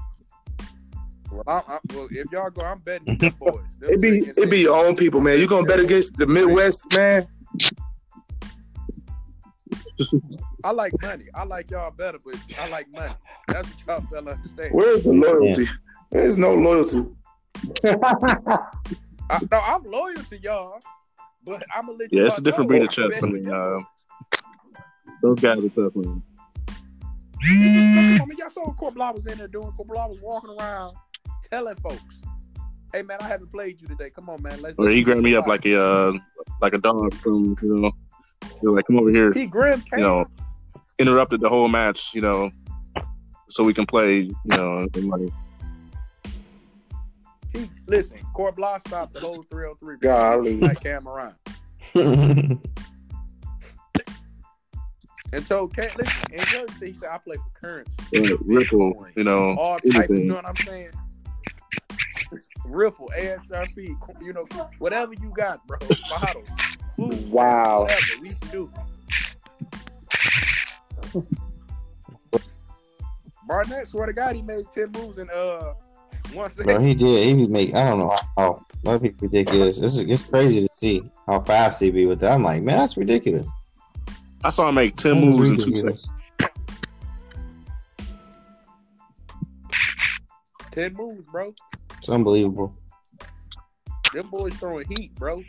[1.30, 3.60] Well, I'm, I'm, well, if y'all go, I'm betting with them boys.
[3.82, 5.38] It be it be your own people, man.
[5.38, 7.26] You gonna bet against the Midwest, man?
[10.64, 11.26] I like money.
[11.34, 13.12] I like y'all better, but I like money.
[13.48, 14.74] That's what y'all fella understand.
[14.74, 15.64] Where's the loyalty?
[16.10, 17.04] There's no loyalty.
[19.28, 20.78] I, no, I'm loyal to y'all,
[21.44, 22.20] but I'm gonna let you.
[22.20, 23.22] Yeah, it's a different breed of know, I'm chess.
[23.22, 23.80] I betting mean, with uh,
[25.22, 26.22] Those guys are tough, man.
[27.48, 29.72] I mean, y'all saw what Corbla was in there doing.
[29.72, 30.96] Corbla was walking around
[31.50, 32.02] telling folks,
[32.92, 34.10] "Hey man, I haven't played you today.
[34.10, 34.60] Come on, man.
[34.60, 36.12] Let's." Or he grabbed me up like a uh,
[36.60, 37.92] like a dog from you know,
[38.42, 40.00] he was like come over here, he grim came.
[40.00, 40.24] you know,
[40.98, 42.50] interrupted the whole match, you know,
[43.48, 45.32] so we can play, you know, and like
[47.52, 48.18] He listen.
[48.34, 49.96] Corbla stopped the whole 303.
[49.98, 50.56] Golly.
[50.56, 51.34] That camera
[51.94, 52.60] and
[55.44, 57.96] so, Cam, listen, and Judge said, he said, I play for currency.
[58.16, 60.90] uh, Ripple, you know, all type, you know what I'm saying?
[62.68, 64.46] Ripple, AXRP, you know,
[64.78, 65.78] whatever you got, bro.
[65.78, 66.48] Bottles,
[66.96, 67.82] food, Wow.
[67.82, 68.30] whatever we.
[73.46, 75.74] Barnett, swear to God, he made ten moves in uh
[76.32, 77.26] one Bro, he did.
[77.26, 77.74] He be make.
[77.74, 78.64] I don't know how.
[78.82, 79.78] That'd be ridiculous.
[79.78, 82.32] This is it's crazy to see how fast he'd be with that.
[82.32, 83.50] I'm like, man, that's ridiculous.
[84.44, 86.08] I saw him make ten That is moves in two seconds.
[90.72, 91.54] Ten moves, bro.
[91.98, 92.76] It's unbelievable.
[94.12, 95.42] Them boys throwing heat, bro.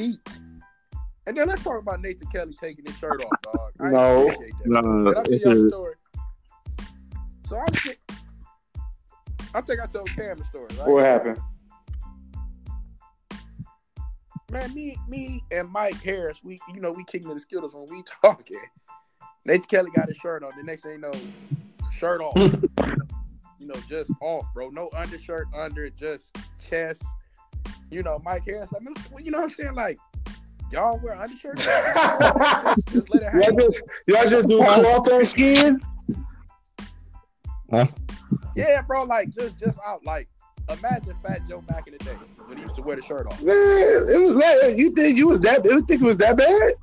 [0.00, 0.20] Heat.
[1.26, 3.70] And then let's talk about Nathan Kelly taking his shirt off, dog.
[3.78, 4.22] I No.
[4.28, 4.82] appreciate that.
[4.82, 5.94] No, Did I it's see story?
[7.44, 7.96] So I was,
[9.54, 10.88] I think I told Cam the story, right?
[10.88, 11.40] What happened?
[14.50, 18.02] Man, me, me and Mike Harris, we, you know, we kicking the Skittles when we
[18.22, 18.56] talking.
[19.44, 20.52] Nathan Kelly got his shirt on.
[20.56, 21.12] The next thing you know,
[21.92, 22.36] shirt off.
[23.58, 24.70] you know, just off, bro.
[24.70, 27.04] No undershirt under, it, just chest.
[27.90, 28.70] You know, Mike Harris.
[28.74, 29.74] I mean, you know what I'm saying?
[29.74, 29.98] Like,
[30.70, 31.64] y'all wear undershirts.
[31.64, 33.58] just, just let it Y'all happen.
[33.58, 35.80] just y'all just do cloth on skin?
[37.70, 37.86] Huh?
[38.56, 39.04] Yeah, bro.
[39.04, 40.04] Like, just, just out.
[40.04, 40.28] Like,
[40.70, 42.16] imagine Fat Joe back in the day
[42.46, 43.40] when he used to wear the shirt off.
[43.42, 46.74] Man, it was like you think you was that you think it was that bad?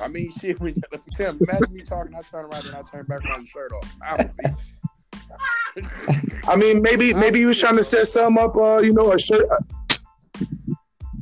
[0.00, 0.60] I mean, shit.
[0.60, 0.74] When
[1.14, 3.96] Tim, imagine me talking, I turn around and I turn back around, your shirt off.
[4.02, 4.54] I'm a be.
[6.46, 8.56] I mean, maybe maybe he was trying to set some up.
[8.56, 9.46] Uh, you know, a shirt.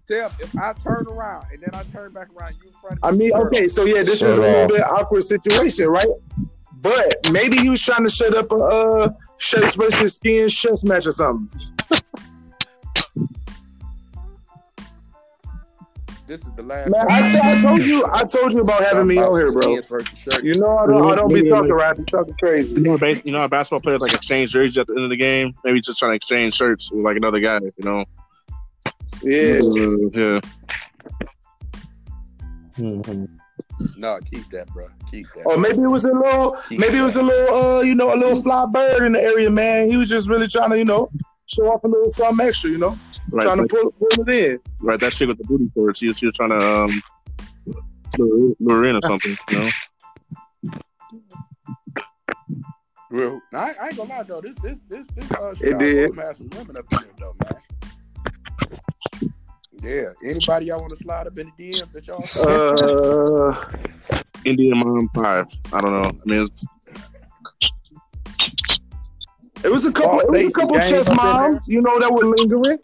[0.06, 3.04] Tim, if I turn around and then I turn back around, you in front of
[3.04, 6.06] I mean, okay, so yeah, this Shut is a little bit awkward situation, right?
[6.80, 11.06] But maybe he was trying to set up a uh, shirts versus skin chess match
[11.06, 11.50] or something.
[16.26, 16.90] This is the last.
[16.90, 19.78] Man, I, t- I told you, I told you about having me on here, bro.
[20.42, 22.80] You know, I don't, I don't be talking right, I be talking You crazy.
[22.80, 25.16] know, bas- you know, how basketball players like exchange jerseys at the end of the
[25.16, 25.54] game.
[25.64, 27.60] Maybe just trying to exchange shirts with like another guy.
[27.60, 28.04] You know.
[29.22, 30.40] Yeah, Uh, yeah.
[32.78, 33.28] Mhm.
[33.96, 34.88] No, keep that, bro.
[35.10, 35.44] Keep that.
[35.46, 38.16] or maybe it was a little, maybe it was a little, uh, you know, a
[38.16, 39.88] little fly bird in the area, man.
[39.90, 41.10] He was just really trying to, you know,
[41.48, 42.98] show off a little something extra, you know,
[43.30, 43.42] Right.
[43.44, 44.60] trying to Like, pull, pull it in.
[44.80, 44.98] right.
[45.00, 45.98] That chick with the booty shorts.
[46.00, 46.90] She, was- she was trying to um
[48.18, 49.36] lure, lure in or something.
[49.50, 49.68] You know.
[53.10, 53.40] Real.
[53.54, 54.40] I, I ain't gonna lie though.
[54.40, 56.14] This this this this uh It Chicago did.
[56.16, 59.32] has some women up in there though, man.
[59.82, 60.28] Yeah.
[60.28, 62.24] Anybody y'all want to slide up in the DMs that y'all?
[63.48, 63.64] Uh,
[64.44, 65.46] Indian Mom Five.
[65.72, 66.08] I don't know.
[66.10, 66.66] I mean, it's,
[69.64, 71.50] it was a couple, it was a couple game chess up in there.
[71.52, 72.78] moms, you know, that were lingering.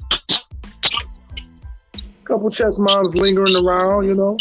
[1.94, 4.36] A Couple chess moms lingering around, you know.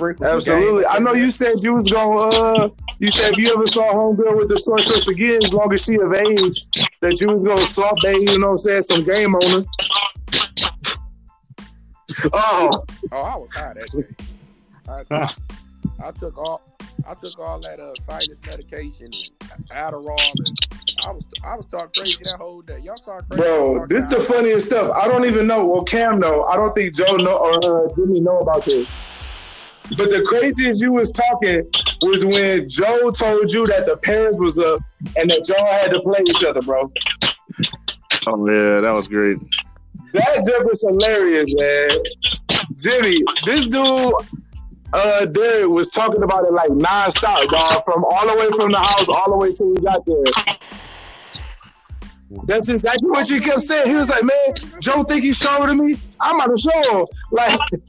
[0.00, 0.86] Absolutely.
[0.86, 2.18] I know you said you was gonna.
[2.18, 2.68] Uh,
[3.00, 5.72] you said if you ever saw a homegirl with the short shorts again, as long
[5.72, 6.64] as she of age,
[7.00, 9.64] that you was gonna saute, you know, what I'm saying some game on her.
[12.32, 15.04] Oh, Oh, I was high that day.
[15.10, 16.62] I, I took all
[17.06, 20.58] I took all that uh sinus medication and Adderall and
[21.04, 22.78] I was I was talking crazy that whole day.
[22.78, 23.42] Y'all saw crazy.
[23.42, 24.92] bro, this is the funniest stuff.
[24.94, 25.66] I don't even know.
[25.66, 26.44] Well, Cam know.
[26.44, 28.86] I don't think Joe know or uh, Jimmy know about this.
[29.96, 31.68] But the craziest you was talking
[32.02, 34.80] was when Joe told you that the parents was up
[35.16, 36.90] and that y'all had to play each other, bro.
[38.26, 39.38] oh yeah, that was great.
[40.12, 41.88] That just was hilarious, man.
[42.74, 44.12] Jimmy, this dude,
[44.92, 47.84] uh, Derek was talking about it like nonstop, dog.
[47.84, 50.16] From all the way from the house, all the way till we got there.
[52.46, 53.88] That's exactly what she kept saying.
[53.88, 55.96] He was like, "Man, Joe think he's stronger than me.
[56.20, 57.58] I'm about to show him." Like,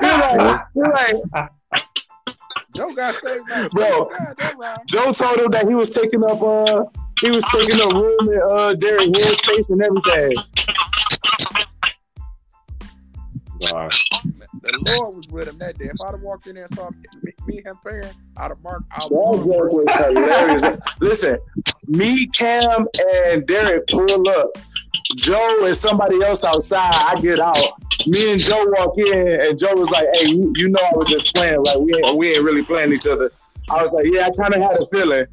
[0.00, 1.16] he like, he like,
[2.74, 4.10] Joe got saved, Bro.
[4.38, 4.80] God.
[4.86, 6.84] Joe told him that he was taking up uh
[7.20, 10.36] he was taking up room in uh Derrick Hill space and everything.
[13.66, 13.92] God.
[14.62, 15.86] The Lord was with him that day.
[15.86, 18.62] If I'd have walked in there and saw me, me and him pairing, I'd have
[18.62, 19.10] marked out.
[19.10, 20.80] That joke was hilarious.
[21.00, 21.38] Listen,
[21.88, 22.86] me, Cam,
[23.24, 24.50] and Derek pull up.
[25.16, 26.94] Joe and somebody else outside.
[26.94, 27.56] I get out.
[28.06, 31.08] Me and Joe walk in, and Joe was like, "Hey, you, you know I was
[31.08, 31.62] just playing.
[31.62, 33.30] Like we ain't, we ain't really playing each other."
[33.68, 35.26] I was like, "Yeah, I kind of had a feeling,"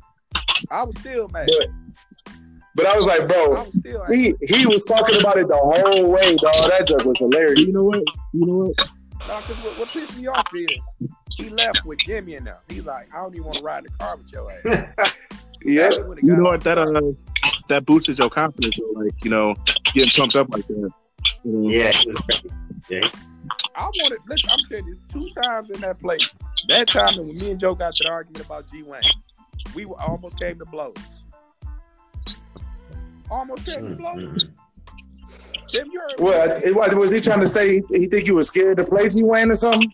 [0.69, 1.47] I was still mad.
[1.47, 2.33] but
[2.75, 6.35] but I was like, "Bro, was he he was talking about it the whole way,
[6.35, 6.69] dog.
[6.69, 8.03] That joke was hilarious." You know what?
[8.33, 8.89] You know what?
[9.29, 10.67] No, because what, what pissed me off is
[11.37, 12.57] he left with Jimmy and them.
[12.67, 15.11] He's like, I don't even want to ride in the car with your ass.
[15.61, 16.61] Yeah, That's when it You know what?
[16.61, 17.01] That uh,
[17.67, 18.75] that boosted your confidence.
[18.79, 19.55] Though, like you know,
[19.93, 20.91] getting pumped up like that.
[21.43, 21.69] You know?
[21.69, 21.91] Yeah.
[23.75, 24.19] I wanted.
[24.29, 26.25] Listen, I'm telling you, this two times in that place.
[26.69, 29.01] That time when me and Joe got to the argument about G Wayne,
[29.75, 30.95] we were, almost came to blows.
[33.29, 34.17] Almost came to blows.
[34.17, 34.49] Mm-mm.
[35.71, 37.81] Jim, you heard What it was, was he trying to say?
[37.89, 39.91] He think you was scared to play G Wayne or something?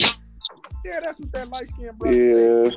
[0.00, 2.66] Yeah, that's what that light skinned brother.
[2.66, 2.70] Yeah.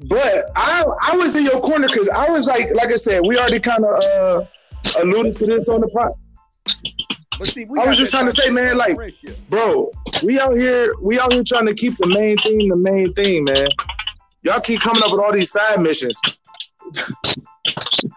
[0.00, 3.38] But I I was in your corner because I was like like I said we
[3.38, 4.44] already kind of uh,
[5.00, 6.12] alluded to this on the pod,
[7.38, 8.96] But see, we I was just trying to say, man, like-
[9.48, 9.90] bro.
[10.24, 13.44] We out here we out here trying to keep the main thing the main thing,
[13.44, 13.68] man.
[14.42, 16.20] Y'all keep coming up with all these side missions.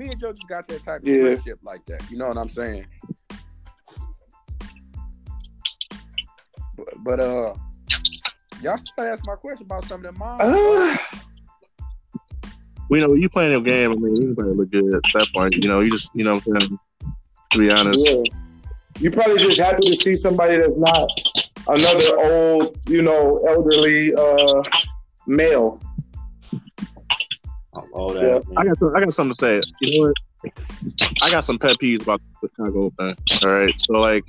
[0.00, 1.22] me and Joe just got that type of Yeah.
[1.34, 2.10] friendship like that.
[2.10, 2.86] You know what I'm saying?
[6.76, 7.54] But, but uh,
[8.62, 10.42] y'all still gotta ask my question about some of them moms.
[10.42, 10.96] Uh,
[12.88, 13.92] We know you playing your game.
[13.92, 15.54] I mean, anybody look good at that point.
[15.54, 16.78] You know, you just you know, what I'm saying,
[17.52, 18.00] to be honest.
[18.02, 18.22] yeah.
[18.98, 21.08] You probably just happy to see somebody that's not
[21.68, 24.62] another old, you know, elderly uh
[25.26, 25.78] male.
[27.92, 28.38] All Yeah.
[28.38, 28.44] that.
[28.56, 29.60] I got some, I got something to say.
[29.80, 30.52] You know what?
[31.22, 33.16] I got some pet peeves about the Chicago thing.
[33.42, 34.24] All right, so like,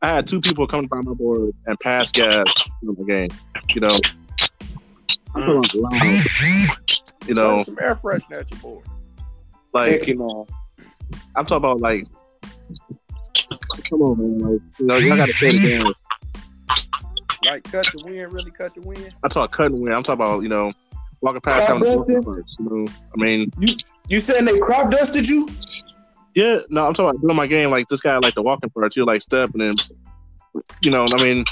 [0.00, 2.46] I had two people come by my board and pass gas
[2.82, 3.30] in the game.
[3.74, 3.98] You know,
[5.34, 5.62] I'm mm.
[5.62, 7.26] talking about loud.
[7.26, 8.84] You know, some air freshener at your board.
[9.72, 10.46] like you know.
[11.36, 12.06] I'm talking about like,
[13.88, 14.38] come on, man.
[14.38, 16.02] Like, you know, y'all got to play the games.
[17.44, 19.14] Like cut the wind, really cut the wind.
[19.24, 19.92] I talk cut cutting away.
[19.92, 20.72] I'm talking about you know,
[21.20, 22.22] walking past Crop having the dusting?
[22.22, 22.56] parts.
[22.58, 23.76] You know, I mean, You
[24.08, 25.48] you saying they crop dusted you?
[26.34, 28.94] yeah, no, I'm talking about doing my game like this guy like the walking parts.
[28.94, 29.76] He'll like step and then,
[30.82, 31.44] you know, I mean,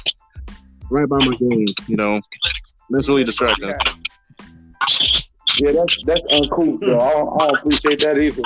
[0.91, 1.67] right by my game.
[1.89, 2.21] You know,
[2.91, 3.69] that's really distracting.
[3.69, 3.79] Yeah.
[5.59, 6.99] Yeah, that's that's uncouth, bro.
[7.01, 8.43] I don't, I don't appreciate that either.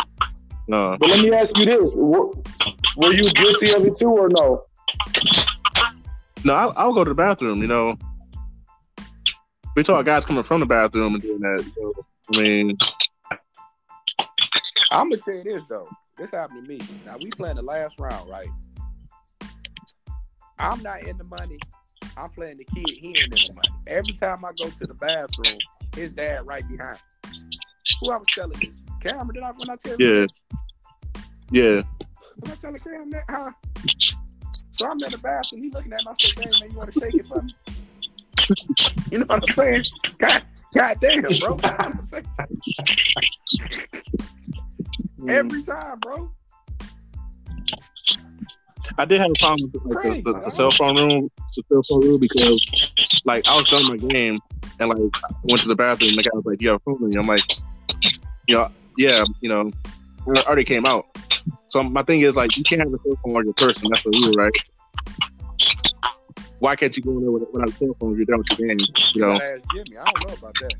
[0.69, 2.29] No, But let me ask you this: Were
[2.97, 4.63] were you guilty of it too, or no?
[6.45, 7.61] no, I, I'll go to the bathroom.
[7.63, 7.99] You know,
[9.81, 11.65] we talk guys coming from the bathroom and doing that.
[11.75, 11.95] So,
[12.35, 12.77] I mean,
[14.91, 15.89] I'm gonna tell you this though.
[16.19, 16.83] This happened to me.
[17.07, 18.51] Now we playing the last round, right?
[20.59, 21.59] I'm not in the money.
[22.15, 22.91] I'm playing the kid.
[22.91, 23.69] He ain't in the money.
[23.87, 25.59] Every time I go to the bathroom,
[25.97, 26.99] his dad right behind.
[27.33, 27.59] me.
[28.03, 28.75] Who I was telling this?
[29.01, 30.29] Cameron, did I when I tell you
[31.51, 31.63] Yeah.
[31.77, 31.83] yeah,
[32.43, 33.25] Was I telling Cam that?
[33.31, 33.51] Huh?
[34.73, 35.63] So I'm in the bathroom.
[35.63, 36.07] He looking at me.
[36.11, 37.55] I said, "Dang man, you want to shake it for me?"
[39.11, 39.85] you know what I'm saying?
[40.19, 40.43] God,
[40.75, 41.31] God damn, bro.
[41.31, 42.27] You know what I'm saying?
[45.19, 45.31] Hmm.
[45.31, 46.31] Every time, bro.
[48.99, 51.83] I did have a problem with like, the, the, the cell phone room, the cell
[51.89, 52.65] phone room because
[53.25, 54.41] like I was done my game
[54.79, 54.99] and like
[55.43, 56.11] went to the bathroom.
[56.11, 57.43] And the guy was like, "You have a phone?" I'm like,
[58.49, 59.71] "You know, yeah, you know,
[60.35, 61.07] I already came out."
[61.69, 63.89] So my thing is like, you can't have a cell phone on your person.
[63.91, 64.53] That's the rule, right?
[66.61, 68.59] Why can't you go in there with, without a cell phone if you're done with
[68.59, 68.79] your game?
[69.15, 69.99] You know, Gotta Jimmy.
[69.99, 70.75] I don't know about that.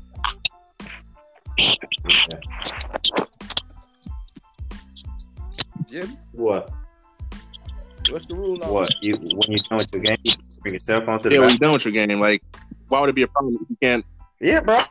[5.89, 6.71] Jimmy, What?
[8.09, 8.93] what's the rule on What?
[9.01, 11.41] You when you're done with your game, you bring your cell phone to the yeah,
[11.41, 12.43] when you're done with your game, like,
[12.87, 14.05] why would it be a problem if you can't?
[14.39, 14.81] Yeah, bro.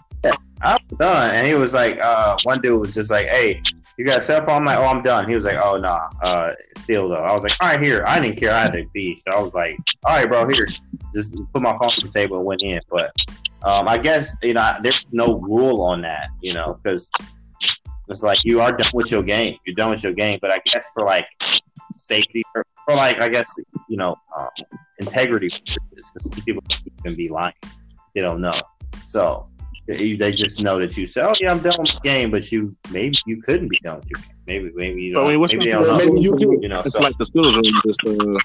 [0.62, 1.34] I'm done.
[1.34, 3.62] And he was like, uh, one dude was just like, hey,
[4.00, 4.48] you got phone?
[4.48, 5.28] I'm like, oh, I'm done.
[5.28, 7.16] He was like, oh, nah, uh, still though.
[7.16, 8.02] I was like, all right, here.
[8.06, 8.54] I didn't care.
[8.54, 9.14] I had to pee.
[9.14, 9.76] So I was like,
[10.06, 10.66] all right, bro, here.
[11.14, 12.80] Just put my phone on the table and went in.
[12.88, 13.12] But
[13.62, 17.10] um, I guess, you know, there's no rule on that, you know, because
[18.08, 19.58] it's like you are done with your game.
[19.66, 20.38] You're done with your game.
[20.40, 21.26] But I guess for like
[21.92, 23.54] safety, or, or like, I guess,
[23.90, 24.48] you know, um,
[24.98, 26.62] integrity, purposes, 'cause some people
[27.04, 27.52] can be lying.
[28.14, 28.58] They don't know.
[29.04, 29.46] So
[29.86, 32.76] they just know that you say, "Oh yeah, I'm done with the game," but you
[32.90, 34.36] maybe you couldn't be done with your game.
[34.46, 36.80] Maybe maybe you I know, mean, what's maybe they don't maybe you you, could- know.
[36.80, 38.38] It's So like the skills room, just uh,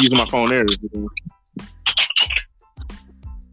[0.00, 0.64] using my phone there.
[0.68, 1.08] You know?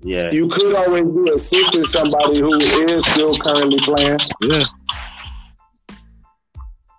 [0.01, 4.17] yeah, You could always be assisting somebody who is still currently playing.
[4.41, 4.63] Yeah,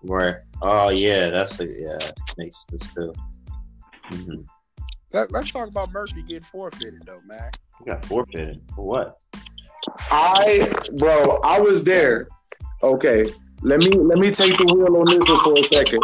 [0.05, 0.37] Right.
[0.63, 3.13] oh yeah, that's a, yeah makes sense too.
[4.11, 4.43] Mm-hmm.
[5.13, 7.51] Let, let's talk about Murphy getting forfeited though, man.
[7.81, 9.17] You got forfeited for what?
[10.11, 10.69] I,
[10.99, 12.29] bro, I was there.
[12.83, 16.03] Okay, let me let me take the wheel on this one for a second.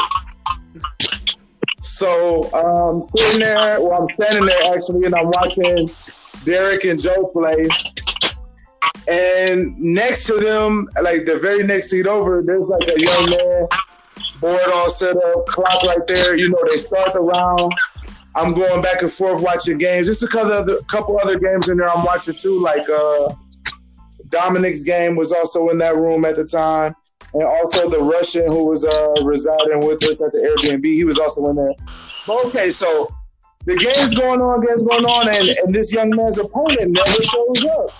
[1.81, 5.91] So, um, sitting there, well, I'm standing there actually, and I'm watching
[6.45, 7.67] Derek and Joe play.
[9.09, 13.69] And next to them, like the very next seat over, there's like a young man,
[14.41, 16.37] board all set up, clock right there.
[16.37, 17.73] You know, they start the round.
[18.35, 20.09] I'm going back and forth watching games.
[20.09, 23.35] Just a couple other, couple other games in there I'm watching too, like uh,
[24.31, 26.95] Dominic's game was also in that room at the time,
[27.35, 30.85] and also the Russian who was uh, residing with us at the Airbnb.
[30.85, 31.75] He was also in there.
[32.29, 33.09] Okay, so
[33.65, 37.71] the game's going on, game's going on, and, and this young man's opponent never shows
[37.79, 37.91] up.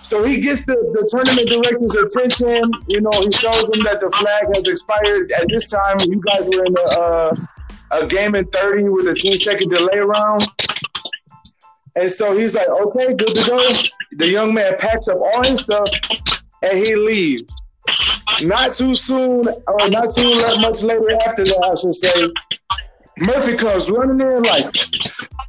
[0.00, 2.70] So he gets the, the tournament director's attention.
[2.86, 5.32] You know, he shows him that the flag has expired.
[5.32, 7.34] At this time, you guys were in a, uh,
[8.02, 10.46] a game in 30 with a 10 second delay round.
[11.98, 13.72] And so he's like, okay, good to go.
[14.12, 15.88] The young man packs up all his stuff
[16.62, 17.52] and he leaves.
[18.40, 22.12] Not too soon, or not too much later after that, I should say,
[23.18, 24.66] Murphy comes running in like,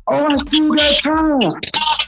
[0.08, 1.62] oh, I still got time.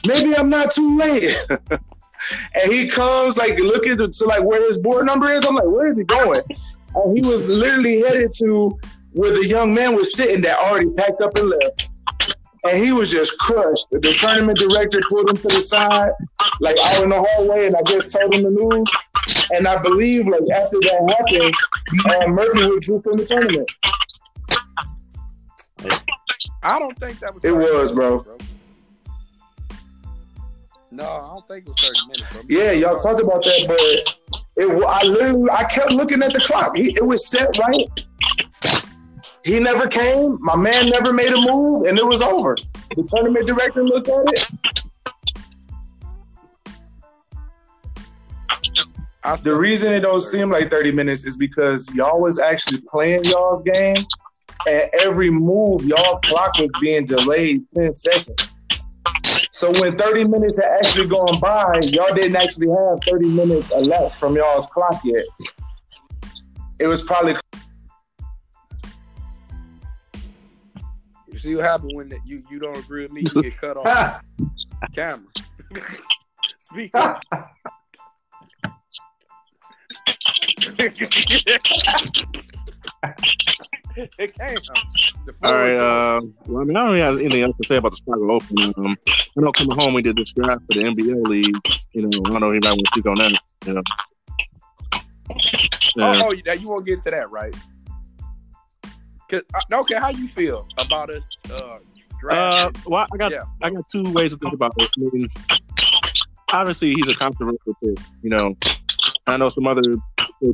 [0.06, 1.36] Maybe I'm not too late.
[1.50, 5.44] and he comes like looking to, to like where his board number is.
[5.44, 6.42] I'm like, where is he going?
[6.96, 8.76] And he was literally headed to
[9.12, 11.84] where the young man was sitting that already packed up and left.
[12.64, 13.86] And he was just crushed.
[13.90, 16.12] The tournament director pulled him to the side,
[16.60, 18.88] like out in the hallway, and I just told him the news.
[19.54, 21.54] And I believe, like after that happened,
[22.10, 23.68] uh, Murphy withdrew from the tournament.
[26.62, 27.44] I don't think that was.
[27.44, 28.38] It was, minutes, bro.
[30.92, 32.42] No, I don't think it was thirty minutes, bro.
[32.48, 33.80] Yeah, y'all talked about that, but
[34.56, 34.84] it.
[34.86, 36.78] I literally, I kept looking at the clock.
[36.78, 37.90] It was set right.
[39.44, 40.38] He never came.
[40.40, 42.56] My man never made a move, and it was over.
[42.96, 44.44] The tournament director looked at it.
[49.42, 53.58] The reason it don't seem like 30 minutes is because y'all was actually playing y'all
[53.60, 54.04] game,
[54.66, 58.54] and every move y'all clock was being delayed 10 seconds.
[59.52, 64.18] So when 30 minutes had actually gone by, y'all didn't actually have 30 minutes elapsed
[64.18, 65.24] from y'all's clock yet.
[66.78, 67.34] It was probably
[71.42, 74.22] see what happened when that you you don't agree with me, you get cut off
[74.94, 75.26] camera.
[76.58, 77.20] Speak up.
[84.18, 84.58] it came.
[85.26, 85.70] The All floor right.
[85.72, 87.96] is Uh, well, I mean, I don't really have anything else to say about the
[87.96, 88.74] Chicago Open.
[88.76, 91.54] Um, I know coming home we did this draft for the NBL league.
[91.92, 93.40] You know, I don't know if anybody want to speak on that.
[93.66, 93.82] You know.
[96.00, 96.22] Oh, Yeah.
[96.24, 97.54] oh, you, you won't get to that, right?
[99.32, 101.78] 'Cause, uh, okay, how you feel about us uh,
[102.30, 103.40] Uh, well, I got Yeah.
[103.62, 104.88] I got two ways to think about it.
[104.96, 105.26] I mean,
[106.52, 107.98] obviously he's a controversial pick.
[108.22, 108.54] You know,
[109.26, 109.82] I know some other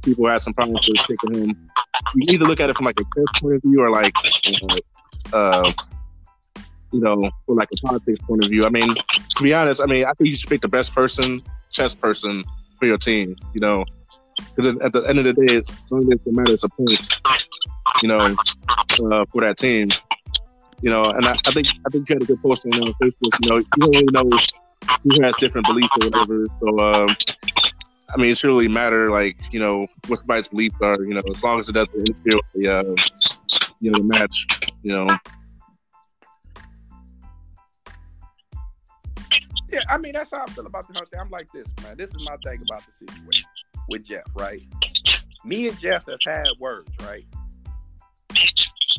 [0.03, 1.71] people had some problems with picking him.
[2.15, 4.15] You either look at it from like a chess point of view or like,
[5.35, 5.71] uh,
[6.93, 8.65] you know, or like a politics point of view.
[8.65, 8.95] I mean,
[9.37, 12.45] to be honest, I mean, I think you should pick the best person, chess person
[12.79, 13.37] for your team.
[13.53, 13.85] You know,
[14.57, 17.11] because at the end of the day, it's only it matters of points.
[18.03, 18.37] You know,
[19.11, 19.89] uh, for that team
[20.83, 23.33] you know, and I, I think I think you had a good post on Facebook.
[23.43, 24.39] You know, you don't really know
[25.03, 26.47] who has different beliefs or whatever.
[26.61, 27.17] So, um,
[28.11, 31.03] I mean, it really matter, like you know, what somebody's beliefs are.
[31.03, 32.95] You know, as long as it doesn't interfere with the, uh,
[33.81, 34.47] you know, the match.
[34.83, 35.07] You know,
[39.71, 41.21] Yeah, I mean that's how I feel about the whole thing.
[41.21, 41.97] I'm like this, man.
[41.97, 43.45] This is my thing about the situation
[43.89, 44.63] with Jeff, right?
[45.45, 47.27] Me and Jeff have had words, right?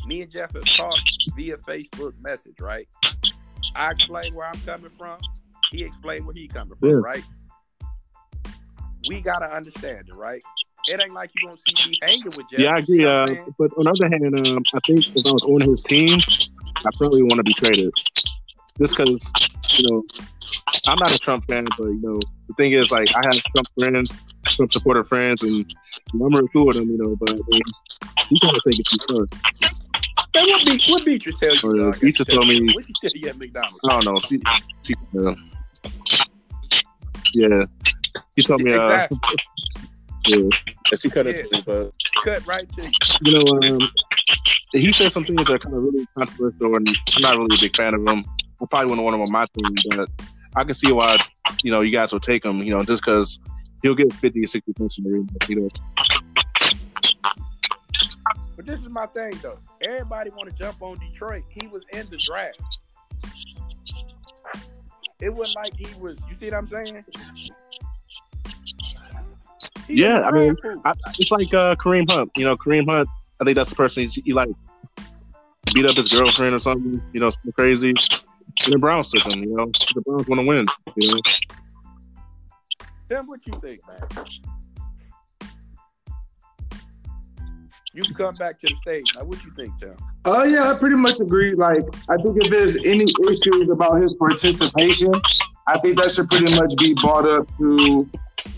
[0.06, 2.88] Me and Jeff have talked via Facebook message, right?
[3.76, 5.18] I explain where I'm coming from.
[5.70, 6.94] He explained where he coming from, Yeah.
[6.96, 7.24] right?
[9.08, 10.42] We gotta understand it, right?
[10.86, 12.60] It ain't like you gonna see me hanging with Jeff.
[12.60, 13.04] yeah, I agree.
[13.04, 13.26] Uh,
[13.58, 16.18] but on the other hand, um, I think if I was on his team,
[16.78, 17.92] I probably want to be traded.
[18.78, 19.30] Just because,
[19.78, 20.02] you know,
[20.86, 23.68] I'm not a Trump fan, but you know, the thing is, like, I have Trump
[23.78, 24.16] friends,
[24.56, 25.70] Trump supporter friends, and
[26.14, 27.14] I'm really cool with them, you know.
[27.16, 27.34] But I
[28.30, 29.79] you gotta take it too far.
[30.34, 31.60] Man, what, Be- what Beatrice tell you?
[31.64, 31.82] Oh, yeah.
[31.92, 32.00] dog?
[32.00, 33.78] Beatrice told me- What she tell you at McDonald's?
[33.84, 34.16] I don't know.
[34.20, 34.40] She,
[34.82, 35.34] she, uh,
[37.34, 37.64] Yeah,
[38.36, 38.72] he told me.
[38.72, 39.18] Uh, Exactly.
[40.28, 40.36] yeah,
[40.90, 41.32] yes, he cut Yeah.
[41.32, 41.92] into me, but
[42.24, 42.90] Cut right to you.
[43.22, 43.88] you know, um,
[44.72, 47.60] he said some things that are kind of really controversial, and I'm not really a
[47.60, 48.24] big fan of him.
[48.62, 50.08] I probably wouldn't want him on my team, but
[50.56, 51.16] I can see why
[51.62, 52.62] you know you guys will take him.
[52.62, 53.38] You know, just because
[53.82, 55.28] he'll get 50 or 60 points in the ring.
[55.48, 55.68] You know,
[58.60, 59.58] But this is my thing though.
[59.80, 61.44] Everybody want to jump on Detroit.
[61.48, 62.60] He was in the draft.
[65.18, 66.18] It wasn't like he was.
[66.28, 67.02] You see what I'm saying?
[69.86, 70.56] He Yeah, I mean.
[70.84, 72.32] I, it's like uh, Kareem Hunt.
[72.36, 73.08] You know, Kareem Hunt.
[73.40, 74.50] I think that's the person he, he like
[75.72, 77.00] beat up his girlfriend or something.
[77.14, 77.94] You know, something crazy.
[78.64, 79.42] And the Browns took him.
[79.42, 80.66] You know, the Browns want to win.
[80.96, 81.20] You know,
[83.08, 84.26] Tim, what you think, man?
[87.92, 89.04] You can come back to the stage.
[89.16, 89.96] Now, what do you think, Tim?
[90.24, 91.54] Uh, yeah, I pretty much agree.
[91.54, 95.12] Like, I think if there's any issues about his participation,
[95.66, 98.08] I think that should pretty much be brought up to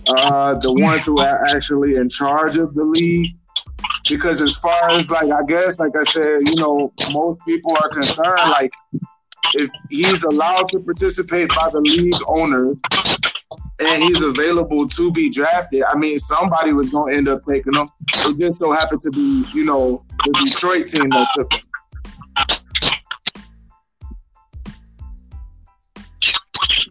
[0.08, 3.34] uh, the ones who are actually in charge of the league.
[4.06, 7.88] Because as far as like, I guess, like I said, you know, most people are
[7.88, 8.50] concerned.
[8.50, 8.72] Like,
[9.54, 12.76] if he's allowed to participate by the league owners
[13.78, 17.74] and he's available to be drafted, I mean, somebody was going to end up taking
[17.74, 17.88] him.
[18.14, 21.60] It just so happened to be, you know, the Detroit team that took him.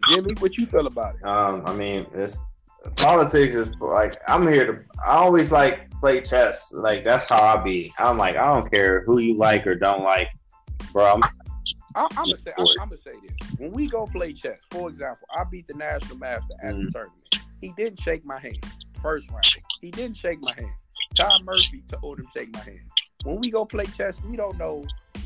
[0.08, 1.24] Jimmy, what you feel about it?
[1.24, 2.38] Um, I mean, it's
[2.96, 4.78] politics is like I'm here to.
[5.06, 6.72] I always like play chess.
[6.74, 7.92] Like that's how I be.
[7.98, 10.28] I'm like I don't care who you like or don't like,
[10.92, 11.14] bro.
[11.14, 11.22] I'm,
[11.94, 14.88] I, I'm gonna say, I'm, I'm gonna say this: when we go play chess, for
[14.88, 16.92] example, I beat the national master at the Mhm.
[16.92, 17.36] tournament.
[17.60, 18.64] He didn't shake my hand
[19.00, 19.44] first round.
[19.80, 20.70] He didn't shake my hand.
[21.14, 22.80] Tom Murphy told him to shake my hand.
[23.24, 24.84] When we go play chess, we don't know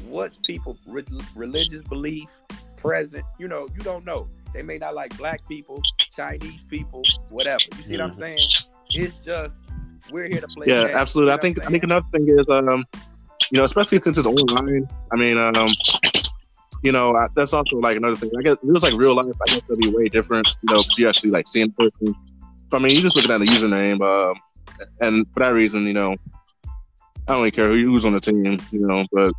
[0.08, 1.04] what's people re-
[1.34, 2.42] religious belief
[2.76, 3.24] present.
[3.38, 4.28] You know, you don't know.
[4.52, 5.82] They may not like black people,
[6.14, 7.62] Chinese people, whatever.
[7.76, 8.18] You see what I'm Mhm.
[8.18, 8.48] saying?
[8.94, 9.64] It's just
[10.10, 10.66] we're here to play.
[10.68, 11.32] yeah, the absolutely.
[11.32, 12.84] You I think I think another thing is, um,
[13.50, 14.88] you know, especially since it's online.
[15.12, 15.68] I mean, um,
[16.86, 18.30] you know, I, that's also like another thing.
[18.38, 19.26] I guess it was like real life.
[19.26, 20.48] I guess it'll be way different.
[20.62, 22.14] You know, 'cause you actually like seeing the person.
[22.70, 24.36] So, I mean, you're just looking at the username, um,
[25.00, 26.14] and for that reason, you know,
[27.26, 28.56] I don't really care who, who's on the team.
[28.70, 29.32] You know, but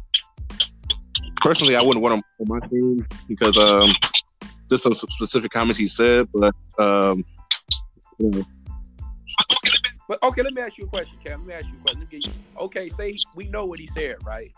[1.41, 3.89] personally, I wouldn't want him on my team because um,
[4.69, 6.27] just some specific comments he said.
[6.33, 7.23] But um,
[8.19, 8.43] you know,
[10.09, 11.45] But okay, let me ask you a question, Cam.
[11.45, 12.07] Let me ask you a question.
[12.11, 12.31] You.
[12.59, 14.51] Okay, say we know what he said, right?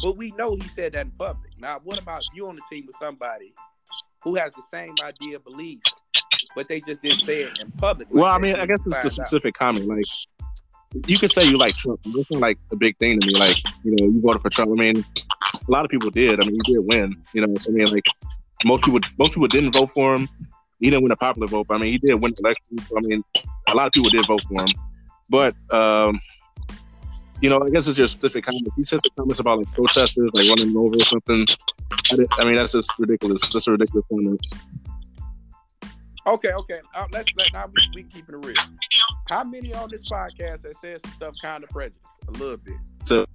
[0.00, 1.52] But we know he said that in public.
[1.58, 3.52] Now, what about you on the team with somebody
[4.22, 5.90] who has the same idea, beliefs,
[6.54, 8.08] but they just didn't say it in public?
[8.10, 9.12] Well, I mean, I guess it's the out.
[9.12, 9.86] specific comment.
[9.86, 10.04] Like,
[11.06, 12.00] you could say you like Trump.
[12.04, 13.34] It's not like a big thing to me.
[13.38, 14.72] Like, you know, you voted for Trump.
[14.72, 15.04] I mean,
[15.66, 16.40] a lot of people did.
[16.40, 17.16] I mean, he did win.
[17.32, 18.06] You know, so I mean, like,
[18.64, 20.28] most people, most people didn't vote for him.
[20.80, 21.66] He didn't win a popular vote.
[21.68, 22.96] But, I mean, he did win the election.
[22.96, 23.24] I mean,
[23.68, 24.68] a lot of people did vote for him.
[25.30, 26.20] But, um,
[27.42, 28.70] you know, I guess it's just specific comments.
[28.76, 31.46] He said the comments about like protesters, like running over or something.
[32.12, 33.40] I, did, I mean, that's just ridiculous.
[33.42, 34.40] Just a ridiculous comment.
[36.24, 36.80] Okay, okay.
[36.94, 38.54] Uh, let's let now we, we keeping it real.
[39.28, 41.98] How many on this podcast that said some stuff kind of prejudice?
[42.28, 42.76] A little bit.
[43.02, 43.26] So-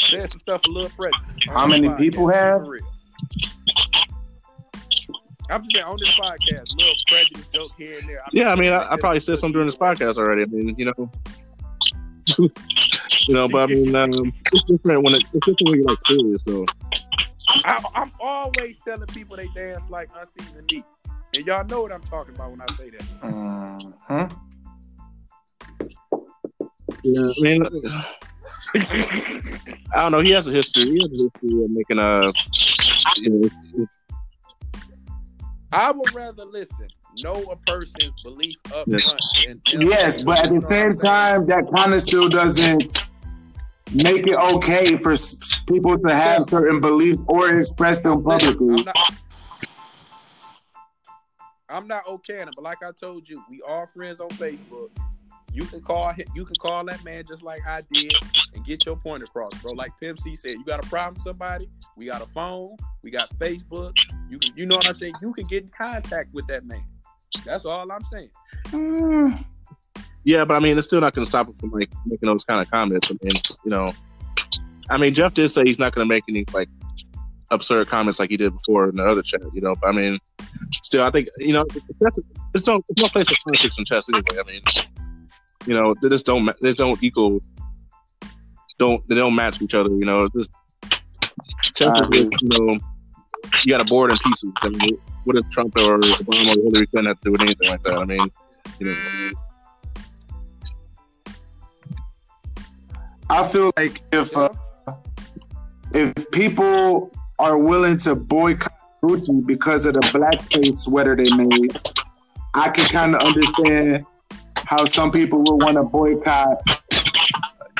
[0.00, 1.22] Said some stuff a little prejudice.
[1.48, 2.66] How many people keep it have?
[5.50, 8.20] I'm just saying on this podcast, little prejudice joke here and there.
[8.20, 10.42] I'm Yeah, I mean, I, I probably said something during this podcast already.
[10.46, 11.10] I mean, you know,
[12.38, 15.98] you know, but I mean, um, it's different when it, it's different when you're like
[16.06, 16.44] serious.
[16.44, 16.66] So
[17.64, 20.84] I, I'm always telling people they dance like unseasoned meat,
[21.34, 23.02] and y'all know what I'm talking about when I say that.
[23.22, 24.32] Mhm.
[27.04, 27.66] yeah, I mean,
[29.94, 30.20] I don't know.
[30.20, 30.84] He has a history.
[30.84, 32.32] He has a history of making a.
[33.16, 33.86] You know,
[35.72, 39.20] I would rather listen, know a person's belief up front.
[39.72, 41.12] Than Yes, but at the same what I'm saying?
[41.14, 42.96] time, that kind of still doesn't
[43.92, 48.78] make it okay for s- people to have certain beliefs or express them publicly.
[48.78, 48.96] I'm not,
[51.68, 54.88] I'm not okay, but like I told you, we are friends on Facebook.
[55.52, 58.12] You can call him, you can call that man just like I did
[58.54, 59.72] and get your point across, bro.
[59.72, 63.10] Like Pimp C said, you got a problem with somebody, we got a phone, we
[63.10, 63.98] got Facebook.
[64.28, 65.14] You can, you know what I'm saying?
[65.22, 66.84] You can get in contact with that man.
[67.44, 68.30] That's all I'm saying.
[68.66, 69.44] Mm,
[70.24, 72.44] yeah, but I mean, it's still not going to stop him from like making those
[72.44, 73.08] kind of comments.
[73.10, 73.92] I mean, you know,
[74.90, 76.68] I mean, Jeff did say he's not going to make any like
[77.50, 79.40] absurd comments like he did before in the other chat.
[79.52, 80.18] You know, but I mean,
[80.82, 82.14] still, I think you know, it's,
[82.54, 84.38] it's no, it's no place for politics and chess anyway.
[84.38, 84.62] I mean,
[85.68, 87.40] you know, they just don't, ma- they don't equal,
[88.78, 89.90] don't they don't match each other.
[89.90, 90.52] You know, it's just
[91.74, 92.78] chess is, you know,
[93.64, 94.50] you got a board in pieces.
[94.62, 97.68] I mean, what if Trump or Obama or Hillary Clinton have to do with anything
[97.68, 97.98] like that?
[97.98, 98.26] I mean,
[98.78, 99.30] you know.
[103.30, 104.48] I feel like if uh,
[105.92, 111.78] if people are willing to boycott Gucci because of the blackface sweater they made,
[112.54, 114.06] I can kind of understand
[114.68, 116.60] how some people will want to boycott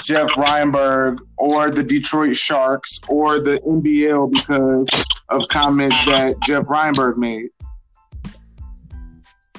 [0.00, 4.88] Jeff Reinberg or the Detroit Sharks or the NBL because
[5.28, 7.50] of comments that Jeff Reinberg made.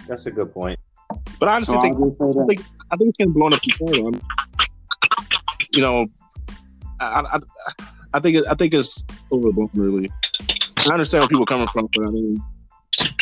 [0.08, 0.80] That's a good point.
[1.40, 4.12] But I honestly So think I think I think it's getting blown up too far.
[5.72, 6.08] You know,
[7.00, 7.40] I, I,
[8.16, 9.70] I think it, I think it's overblown.
[9.76, 10.12] Really,
[10.80, 12.42] I understand where people are coming from, but I mean,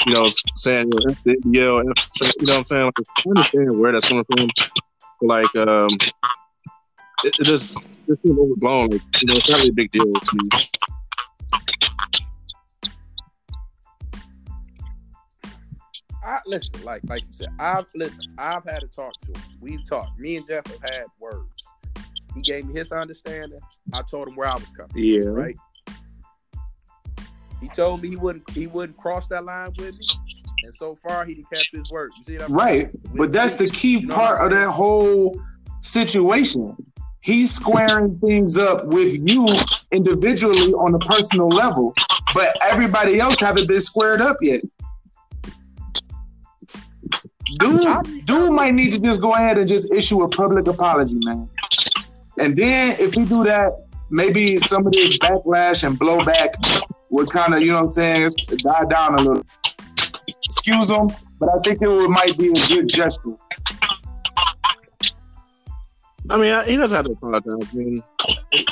[0.06, 2.86] you know, saying you know, F the NBL, F- you know what I'm saying?
[2.86, 4.50] Like, I understand where that's coming from.
[5.22, 5.90] Like, um,
[7.24, 8.90] it, it just it seems overblown.
[8.90, 10.70] Like, you know, it's not really a big deal to me.
[16.24, 19.42] I listen, like like you said, I've listen, I've had to talk to him.
[19.62, 20.20] We've talked.
[20.20, 21.48] Me and Jeff have had words.
[22.36, 23.60] He gave me his understanding.
[23.94, 24.92] I told him where I was coming.
[24.96, 25.22] Yeah.
[25.22, 25.58] from, right.
[27.62, 30.08] He told me he wouldn't he wouldn't cross that line with me,
[30.64, 32.12] and so far he kept his word.
[32.18, 32.90] You see what I'm Right.
[33.16, 35.40] But that's the key You know part of that whole
[35.82, 36.76] situation.
[37.22, 39.58] He's squaring things up with you
[39.92, 41.94] individually on a personal level,
[42.34, 44.62] but everybody else haven't been squared up yet.
[47.60, 51.50] Dude, dude might need to just go ahead and just issue a public apology, man.
[52.40, 56.54] And then if we do that, maybe some of this backlash and blowback
[57.10, 59.46] would kind of, you know what I'm saying, die down a little.
[60.44, 63.36] Excuse them, but I think it would, might be a good gesture.
[66.30, 67.70] I mean, I, he doesn't have to apologize.
[67.72, 68.04] I mean,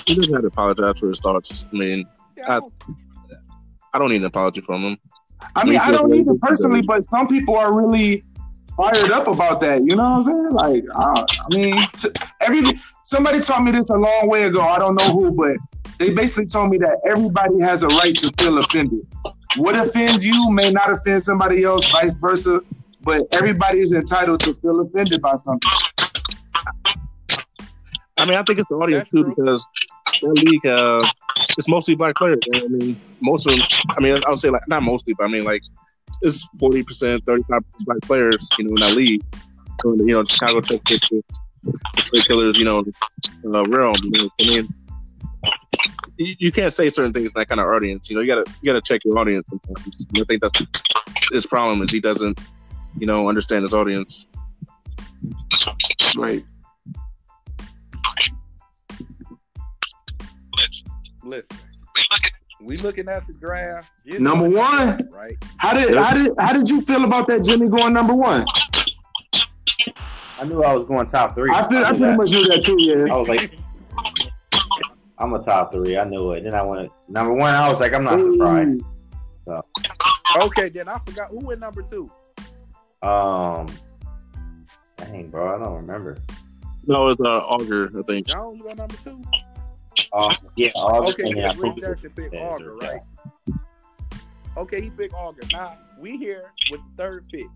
[0.05, 1.65] he doesn't have to apologize for his thoughts.
[1.71, 2.05] I mean,
[2.47, 2.59] I I-
[3.97, 4.97] don't- need an apology from him.
[5.55, 8.25] I mean, I don't need it personally, but some people are really
[8.75, 9.83] fired up about that.
[9.85, 10.49] You know what I'm saying?
[10.51, 12.09] Like, I, I mean, t-
[12.41, 12.73] every
[13.03, 14.61] somebody taught me this a long way ago.
[14.61, 15.55] I don't know who, but
[15.97, 19.05] they basically told me that everybody has a right to feel offended.
[19.57, 22.61] What offends you may not offend somebody else, vice versa.
[23.01, 25.69] But everybody is entitled to feel offended by something.
[28.17, 29.67] I mean, I think it's the audience too because
[30.21, 31.05] that league, uh,
[31.55, 32.39] it's mostly black players.
[32.47, 32.63] man.
[32.63, 33.61] I mean, most of them.
[33.89, 35.61] I mean, I would say like not mostly, but I mean like
[36.23, 38.47] it's forty percent, thirty-five black players.
[38.57, 39.23] You know, in that league.
[39.83, 41.23] So, you know, Chicago Tech Pictures,
[41.93, 42.57] Detroit Killers.
[42.57, 42.83] You know,
[43.45, 43.97] uh, realm.
[44.01, 44.73] You know, I mean.
[46.17, 48.09] You, you can't say certain things in that kind of audience.
[48.09, 49.47] You know, you gotta you gotta check your audience.
[49.49, 50.07] Sometimes.
[50.17, 50.59] I think that's
[51.31, 52.39] his problem is he doesn't,
[52.97, 54.27] you know, understand his audience.
[56.17, 56.45] Right.
[61.25, 61.57] listen.
[62.61, 63.91] We looking at the draft.
[64.05, 65.09] You Number know, one.
[65.11, 65.35] right?
[65.57, 68.45] How did how did how did you feel about that Jimmy going number one?
[70.37, 71.49] I knew I was going top three.
[71.51, 72.17] I, feel, I knew pretty that.
[72.17, 72.75] much knew that too.
[72.79, 73.13] Yeah.
[73.13, 73.51] I was like,
[75.17, 75.97] I'm a top three.
[75.97, 76.43] I knew it.
[76.43, 77.53] Then I went number one.
[77.55, 78.81] I was like, I'm not surprised.
[79.39, 79.61] So,
[80.37, 82.11] Okay, then I forgot who went number two.
[83.01, 83.67] um,
[84.97, 86.17] dang, bro, I don't remember.
[86.87, 88.27] No, it's uh, Auger, I think.
[88.27, 89.21] Jones went number two.
[90.13, 92.81] Oh, yeah, August, Okay, and then I because Rick think Jackson picked yeah, Auger, it's
[92.83, 93.01] right?
[94.57, 95.41] Okay, he picked Auger.
[95.51, 97.47] Now we here with the third pick.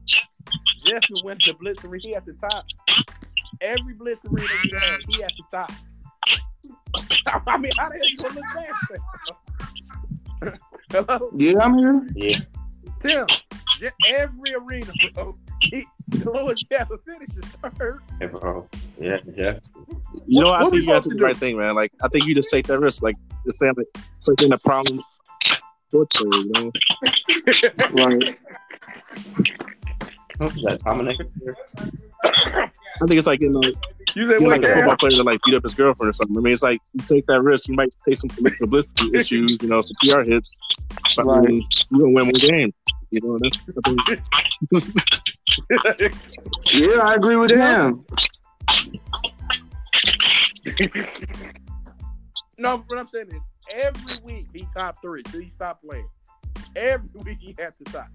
[0.85, 2.01] Jeff went to Blitz Arena.
[2.01, 2.65] He at the top.
[3.61, 5.71] Every Blitz Arena we had, he at the top.
[7.25, 8.87] I mean, how the hell you gonna look past
[10.41, 10.59] that?
[10.91, 12.07] Hello, Yeah, I'm here.
[12.15, 12.37] Yeah,
[12.99, 13.27] Tim.
[13.79, 15.35] Je- every arena, bro.
[15.61, 15.85] He,
[16.25, 17.43] Lewis Jeff finishes
[17.77, 18.01] third.
[18.19, 18.67] yeah, bro.
[18.99, 19.57] Yeah, Jeff.
[20.25, 21.75] You know, What- I what think you guys did the right thing, man.
[21.75, 23.03] Like, I think you just take that risk.
[23.03, 23.87] Like, just saying, like,
[24.21, 25.01] taking a problem.
[25.89, 26.71] sports player, you know?
[27.93, 28.37] Right.
[30.37, 30.79] What was that?
[30.85, 31.17] Dominic?
[32.25, 33.61] I think it's like, you know,
[34.15, 34.61] You said what?
[34.61, 36.37] like a football player that like beat up his girlfriend or something.
[36.37, 39.67] I mean, it's like you take that risk, you might take some publicity issues, you
[39.67, 40.49] know, some PR hits,
[41.15, 42.73] but I mean, you're gonna win one game.
[43.11, 43.57] You know, that's
[45.85, 46.13] I think,
[46.73, 48.05] Yeah, I agree with him.
[52.59, 53.41] No, what I'm saying is
[53.73, 56.09] every week he top three till he stop playing.
[56.75, 58.09] Every week he had to top.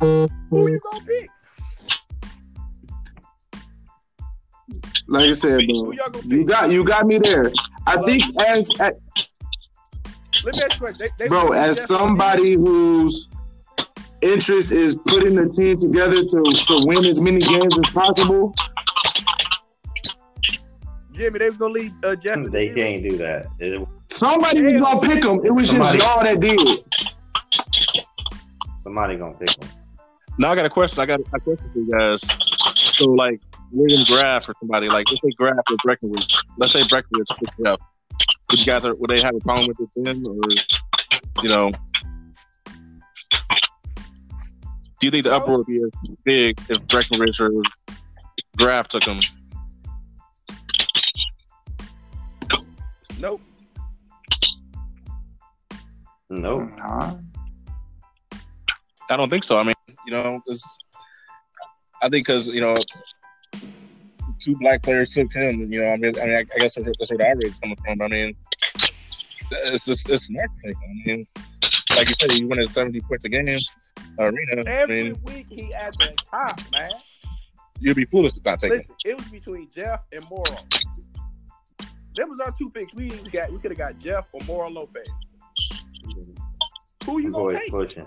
[0.00, 1.28] Who you gonna pick?
[5.06, 6.48] Like I said, bro, y'all gonna you pick?
[6.48, 7.50] got you got me there.
[7.86, 8.96] I think as Let
[10.44, 11.06] me ask you a question.
[11.18, 13.30] They, they bro, as somebody whose
[14.22, 18.54] interest is putting the team together to, to win as many games as possible,
[21.12, 22.36] Jimmy, they was gonna lead uh, Jeff.
[22.36, 23.46] in the They can't do that.
[23.58, 25.40] It- Somebody was gonna pick them.
[25.44, 26.84] It was Somebody- just y'all that did.
[28.74, 29.68] Somebody gonna pick them.
[30.38, 31.00] Now I got a question.
[31.02, 32.22] I got a question for you guys.
[32.94, 33.40] So like
[33.74, 36.36] William Graff or somebody like let's say Graff or Breckenridge.
[36.58, 37.80] Let's say Breckenridge picked it up.
[38.50, 40.36] Would you guys are, would they have a problem with it then, or
[41.42, 41.72] you know?
[45.00, 45.90] Do you think the uproar would be as
[46.24, 47.50] big if Breckenridge or
[48.56, 49.20] Graff took him?
[53.18, 53.40] Nope.
[56.30, 56.58] No.
[56.58, 57.16] Mm, nah.
[59.10, 59.58] I don't think so.
[59.58, 59.74] I mean,
[60.06, 60.64] you know, 'cause
[62.02, 62.82] I think because you know,
[64.40, 65.72] two black players took him.
[65.72, 67.52] You know, I mean, I mean, I, I guess that's where, that's where the outrage
[67.52, 68.02] is coming from.
[68.02, 68.36] I mean,
[69.50, 70.74] it's just it's marketing.
[70.76, 71.26] I mean,
[71.96, 73.58] like you said, you win at seventy points a game
[74.18, 74.62] arena.
[74.66, 76.90] I Every mean, week he at the top, man.
[77.80, 78.78] you'd be foolish about taking.
[78.78, 78.88] take.
[78.88, 80.44] Listen, it was between Jeff and Moro.
[82.16, 82.94] Them was our two picks.
[82.94, 85.08] We got we could have got Jeff or Moro Lopez.
[87.04, 87.70] Who you gonna Boy take?
[87.70, 88.06] pushing.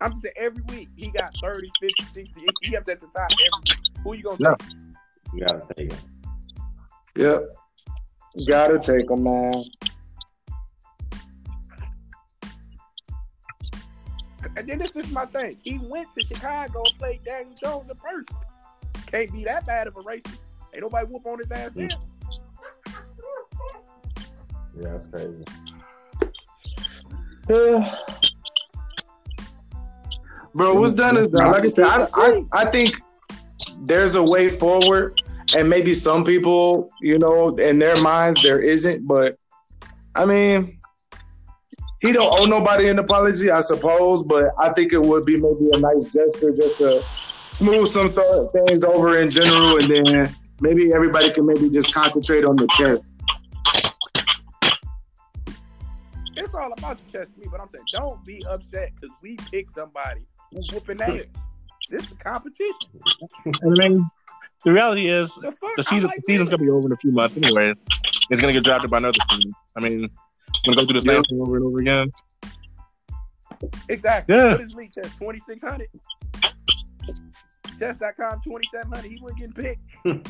[0.00, 2.40] I'm just saying every week he got 30, 50, 60.
[2.40, 3.89] He- He up at the top every week.
[4.04, 4.54] Who you gonna Yeah.
[4.58, 4.68] take?
[5.34, 5.98] You gotta take him.
[7.16, 7.40] Yep.
[8.48, 9.64] Gotta take him, man.
[14.56, 15.58] And then this is my thing.
[15.62, 18.36] He went to Chicago and played Daniel Jones in person.
[19.06, 20.38] Can't be that bad of a racist.
[20.72, 21.88] Ain't nobody whoop on his ass there.
[24.78, 25.44] Yeah, that's crazy.
[27.48, 27.96] Yeah.
[30.54, 31.52] Bro, what's done is done.
[31.52, 32.96] Like I said, I, I, I think
[33.80, 35.20] there's a way forward,
[35.56, 39.06] and maybe some people, you know, in their minds there isn't.
[39.06, 39.38] But
[40.14, 40.78] I mean,
[42.00, 44.22] he don't owe nobody an apology, I suppose.
[44.22, 47.04] But I think it would be maybe a nice gesture just to
[47.50, 52.44] smooth some th- things over in general, and then maybe everybody can maybe just concentrate
[52.44, 53.12] on the chest.
[56.36, 59.36] It's all about the chest to me, but I'm saying don't be upset because we
[59.50, 61.18] pick somebody who whooping ass.
[61.90, 62.74] This is a competition.
[63.46, 64.08] I mean,
[64.64, 67.10] the reality is The the season like the season's gonna be over in a few
[67.10, 67.74] months anyway.
[68.30, 69.52] It's gonna get drafted by another team.
[69.76, 70.08] I mean,
[70.66, 72.12] we're gonna go through the same thing over and over again.
[73.88, 74.34] Exactly.
[74.34, 74.52] Yeah.
[74.52, 75.18] What is league test?
[75.18, 75.88] 2600?
[77.78, 79.10] Chess.com 2700.
[79.10, 79.80] He wasn't getting picked.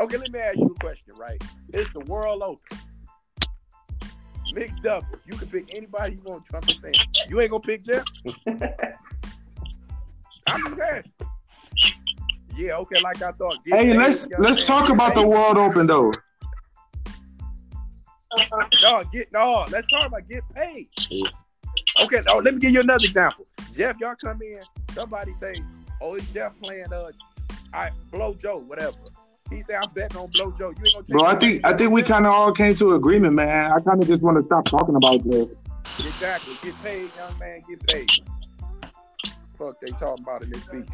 [0.00, 1.42] okay, let me ask you a question, right?
[1.72, 2.78] It's the World Open.
[4.54, 5.20] Mixed doubles.
[5.26, 6.56] You can pick anybody you want to.
[6.56, 6.94] I'm just saying.
[7.28, 8.04] You ain't going to pick Jeff?
[10.46, 11.12] I'm just asking.
[12.56, 13.64] Yeah, okay, like I thought.
[13.64, 14.96] Get Hey, let's you know what let's I'm talk saying?
[14.96, 16.12] about the World Open though.
[18.36, 18.48] paid.
[18.82, 19.66] No, get no.
[19.70, 20.88] Let's talk about get paid.
[22.00, 23.46] Okay, oh, let me give you another example.
[23.72, 24.60] Jeff, y'all come in.
[24.92, 25.56] Somebody say,
[26.00, 27.10] "Oh, it's Jeff playing uh,
[27.72, 28.96] I blow Joe, whatever."
[29.56, 31.08] He say, "I'm betting on blow Joe." You ain't gonna take.
[31.08, 31.66] Bro, I think.
[31.66, 33.72] I think we kind of all came to agreement, man.
[33.72, 35.48] I kind of just want to stop talking about this.
[35.98, 38.10] exactly get paid, young man, get paid.
[39.58, 40.84] Fuck, they talking about in this piece.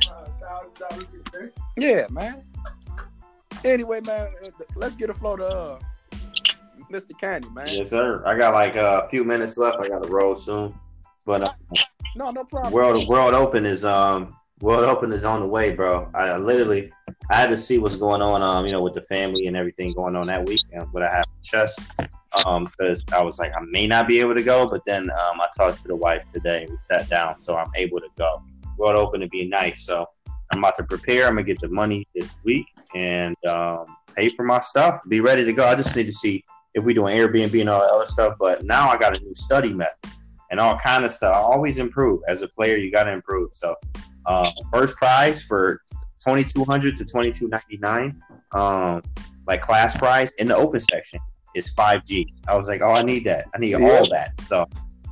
[1.77, 2.43] Yeah, man.
[3.65, 5.79] Anyway, man, uh, let's get a flow to uh,
[6.91, 7.19] Mr.
[7.19, 7.69] Canty, man.
[7.69, 8.23] Yes, sir.
[8.27, 9.79] I got like a few minutes left.
[9.81, 10.75] I got to roll soon,
[11.25, 11.53] but uh,
[12.17, 12.73] No, no problem.
[12.73, 16.11] World World Open is um World Open is on the way, bro.
[16.15, 16.93] I literally
[17.31, 19.95] I had to see what's going on, um, you know, with the family and everything
[19.95, 20.93] going on that weekend.
[20.93, 21.75] what I have chess,
[22.45, 25.41] um, because I was like I may not be able to go, but then um,
[25.41, 26.67] I talked to the wife today.
[26.69, 28.43] We sat down, so I'm able to go.
[28.77, 30.07] World Open to be nice, so
[30.53, 31.27] I'm about to prepare.
[31.27, 35.01] I'm gonna get the money this week and um, pay for my stuff.
[35.09, 35.67] Be ready to go.
[35.67, 38.35] I just need to see if we doing Airbnb and all that other stuff.
[38.39, 40.11] But now I got a new study method
[40.51, 41.35] and all kind of stuff.
[41.35, 42.77] I always improve as a player.
[42.77, 43.55] You got to improve.
[43.55, 43.75] So,
[44.27, 45.81] uh, first prize for
[46.23, 48.21] twenty two hundred to twenty two ninety nine,
[48.53, 49.03] um,
[49.47, 51.19] like class prize in the open section
[51.55, 52.27] is five G.
[52.49, 53.47] I was like, oh, I need that.
[53.55, 53.79] I need Yeah.
[53.79, 54.41] all that.
[54.41, 54.65] So,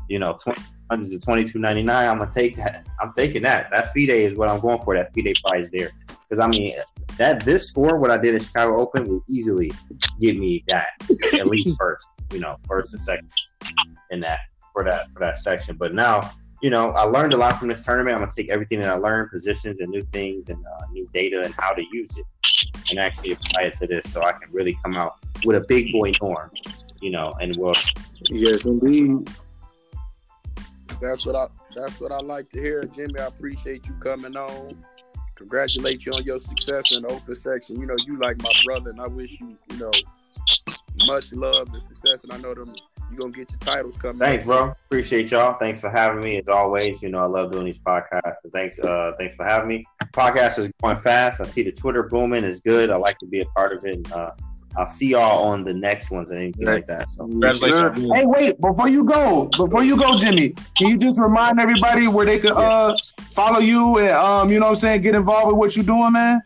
[0.08, 2.08] you know, twenty hundred to twenty two ninety nine.
[2.08, 2.86] I'm gonna take that.
[3.00, 3.70] I'm taking that.
[3.70, 4.96] That fee day is what I'm going for.
[4.96, 5.90] That fee day prize there.
[6.08, 6.74] Because I mean,
[7.16, 9.72] that this score, what I did in Chicago Open, will easily
[10.20, 10.90] give me that
[11.32, 12.10] at least first.
[12.32, 13.30] You know, first and second
[14.10, 14.40] in that
[14.72, 15.76] for that for that section.
[15.76, 16.30] But now,
[16.60, 18.16] you know, I learned a lot from this tournament.
[18.16, 21.42] I'm gonna take everything that I learned, positions and new things and uh, new data
[21.44, 22.24] and how to use it,
[22.90, 25.92] and actually apply it to this, so I can really come out with a big
[25.92, 26.50] boy norm.
[27.00, 27.74] You know, and we'll
[28.28, 29.30] Yes, indeed.
[31.00, 31.46] That's what I.
[31.74, 33.20] That's what I like to hear, Jimmy.
[33.20, 34.84] I appreciate you coming on.
[35.36, 37.80] Congratulate you on your success in the open section.
[37.80, 39.92] You know, you like my brother, and I wish you, you know,
[41.06, 42.24] much love and success.
[42.24, 42.74] And I know them.
[43.10, 44.18] You gonna get your titles coming.
[44.18, 44.46] Thanks, up.
[44.46, 44.74] bro.
[44.86, 45.56] Appreciate y'all.
[45.58, 47.02] Thanks for having me as always.
[47.02, 48.36] You know, I love doing these podcasts.
[48.42, 49.84] So thanks, uh, thanks for having me.
[50.12, 51.40] Podcast is going fast.
[51.40, 52.90] I see the Twitter booming is good.
[52.90, 53.94] I like to be a part of it.
[53.94, 54.30] And, uh,
[54.76, 57.08] I'll see y'all on the next ones and anything like that.
[57.08, 58.10] So Congratulations.
[58.14, 62.26] Hey, wait, before you go, before you go, Jimmy, can you just remind everybody where
[62.26, 62.94] they could uh
[63.30, 66.12] follow you and um, you know what I'm saying, get involved with what you're doing,
[66.12, 66.40] man?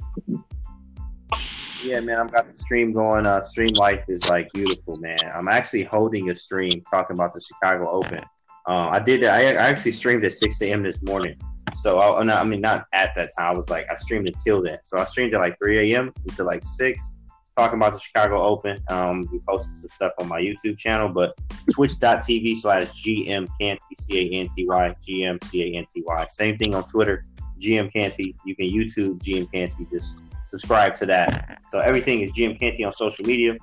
[1.82, 3.26] Yeah, man, I've got the stream going.
[3.26, 5.18] Uh, stream life is like beautiful, man.
[5.34, 8.20] I'm actually holding a stream talking about the Chicago Open.
[8.68, 9.34] Uh, I did that.
[9.34, 10.82] I, I actually streamed at 6 a.m.
[10.82, 11.36] this morning.
[11.74, 13.54] So I, I mean, not at that time.
[13.54, 14.78] I was like, I streamed until then.
[14.84, 16.12] So I streamed at like 3 a.m.
[16.28, 17.18] until like 6,
[17.56, 18.78] talking about the Chicago Open.
[18.88, 21.36] Um, we posted some stuff on my YouTube channel, but
[21.72, 26.26] twitch.tv slash GM Canty, C A N T Y, GM C A N T Y.
[26.30, 27.24] Same thing on Twitter,
[27.60, 28.36] GM Canty.
[28.44, 29.86] You can YouTube GM Canty.
[29.92, 31.60] Just subscribe to that.
[31.68, 33.54] So everything is GM Canty on social media.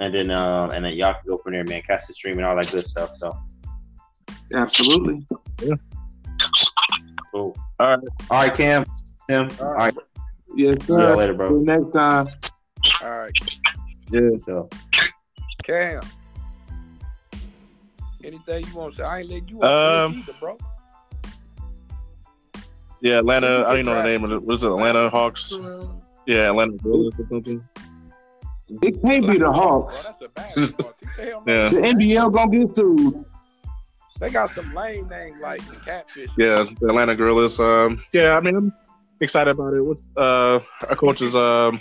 [0.00, 1.82] And then, um, and then y'all can go from there, man.
[1.82, 3.14] Catch the stream and all that good stuff.
[3.14, 3.36] So
[4.52, 5.24] Absolutely.
[7.32, 7.56] cool.
[7.80, 7.98] All right.
[8.30, 8.84] All right, Cam.
[9.28, 9.48] Tim.
[9.60, 9.94] All right.
[10.56, 11.48] Yes, See y'all later, bro.
[11.48, 12.26] Till next time.
[13.02, 13.32] All right,
[14.10, 14.36] Yeah.
[14.38, 14.68] So.
[15.62, 16.02] Cam.
[18.22, 19.04] Anything you want to say?
[19.04, 20.58] I ain't let you Um, either, bro.
[23.00, 23.46] Yeah, Atlanta.
[23.46, 24.42] I don't even know the name of it.
[24.42, 24.68] What is it?
[24.68, 25.52] Atlanta Hawks.
[26.26, 27.62] Yeah, Atlanta Bulls or something.
[28.82, 30.14] It can't be the Hawks.
[30.18, 30.94] Bro, that's a basketball.
[31.16, 31.42] The.
[31.46, 31.68] Yeah.
[31.68, 33.24] The NBL gonna get sued.
[34.18, 36.30] They got some lame names like the Catfish.
[36.36, 37.60] Yeah, the Atlanta Gorillas.
[37.60, 38.72] Um, yeah, I mean, I'm
[39.20, 39.82] excited about it.
[39.82, 41.80] What's uh, our coach is um,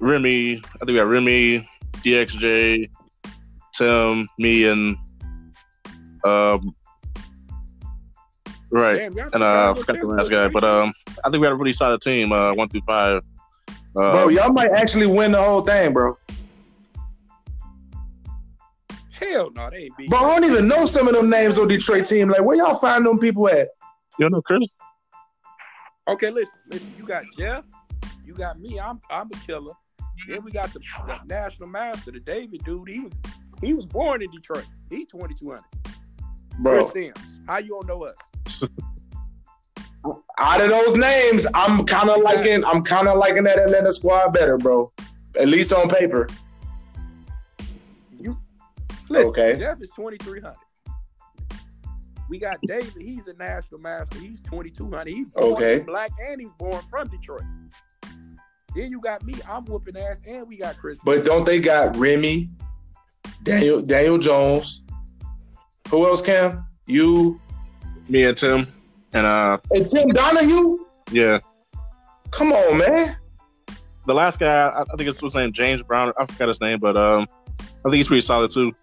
[0.00, 0.56] Remy.
[0.58, 1.66] I think we got Remy,
[2.02, 2.90] DXJ,
[3.74, 4.96] Tim, me, and
[6.24, 6.74] um,
[8.70, 10.92] right, Damn, and uh, I forgot the last guy, but um,
[11.24, 13.22] I think we had a really solid team, uh, one through five.
[13.96, 16.16] Uh, Bro, y'all might actually win the whole thing, bro.
[19.10, 20.10] Hell no, they ain't beat.
[20.10, 22.28] Bro, I don't even know some of them names on the Detroit team.
[22.28, 23.68] Like, where y'all find them people at?
[24.18, 24.60] you know Chris?
[26.08, 26.92] Okay, listen, listen.
[26.98, 27.64] You got Jeff.
[28.24, 28.78] You got me.
[28.78, 29.72] I'm I'm a killer.
[30.28, 32.88] Then we got the, the national master, the David dude.
[32.88, 33.12] He was
[33.62, 34.66] he was born in Detroit.
[34.90, 35.62] He's 2200.
[36.58, 37.26] Bro, Chris Sims.
[37.46, 38.62] How you don't know us?
[40.38, 42.64] out of those names, I'm kind of liking.
[42.64, 44.92] I'm kind of liking that Atlanta squad better, bro.
[45.38, 46.28] At least on paper.
[48.18, 48.36] You
[49.08, 49.56] listen, Okay.
[49.58, 50.54] Jeff is 2300.
[52.28, 52.92] We got David.
[53.00, 54.18] He's a national master.
[54.18, 55.06] He's 2200.
[55.08, 55.78] He's born Okay.
[55.80, 57.44] black and he's born from Detroit.
[58.74, 59.34] Then you got me.
[59.48, 60.98] I'm whooping ass, and we got Chris.
[61.04, 62.48] But don't they got Remy,
[63.42, 64.84] Daniel Daniel Jones?
[65.88, 66.66] Who else, Cam?
[66.86, 67.40] You
[68.08, 68.66] Me and Tim,
[69.16, 70.78] and uh, and Tim Donahue?
[71.10, 71.38] yeah,
[72.30, 73.16] Come on, man.
[74.06, 76.12] the last guy I, I think it's his name James Brown.
[76.18, 77.26] I forgot his name, but um,
[77.58, 78.74] I think he's pretty solid too.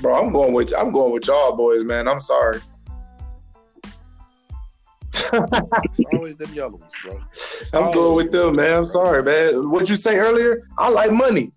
[0.00, 2.08] Bro, I'm going with I'm going with y'all boys, man.
[2.08, 2.60] I'm sorry.
[6.12, 7.20] Always them yellow ones, bro.
[7.74, 8.76] I'm always going with them, man.
[8.76, 9.68] I'm sorry, man.
[9.70, 10.66] What you say earlier?
[10.78, 11.50] I like money.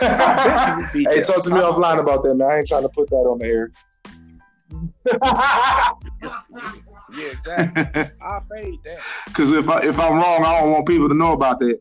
[0.00, 1.22] Hey, them.
[1.22, 2.50] talk to me offline about that, man.
[2.50, 3.70] I ain't trying to put that on the air.
[7.16, 8.16] Yeah, exactly.
[8.22, 8.98] I fade that.
[9.26, 11.78] Because if I if I'm wrong, I don't want people to know about that.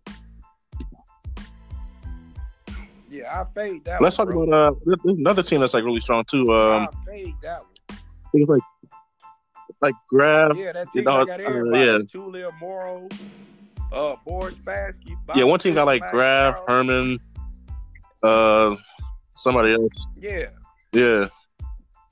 [3.10, 4.02] Yeah, I fade that.
[4.02, 4.44] Let's one, talk bro.
[4.44, 6.54] about uh, there's another team that's like really strong too.
[6.54, 7.74] Um, I fade that one.
[7.90, 7.96] I
[8.32, 8.62] think it's like
[9.82, 10.56] like Grab.
[10.56, 11.98] Yeah, that You team know, that got uh, yeah.
[12.12, 13.08] Tulia Morrow,
[13.92, 15.16] uh, Boris Spassky.
[15.36, 16.70] Yeah, one team got like Graf, McEnroe.
[16.70, 17.20] Herman,
[18.24, 18.76] uh,
[19.36, 20.06] somebody else.
[20.20, 20.48] Yeah,
[20.92, 21.28] Yeah,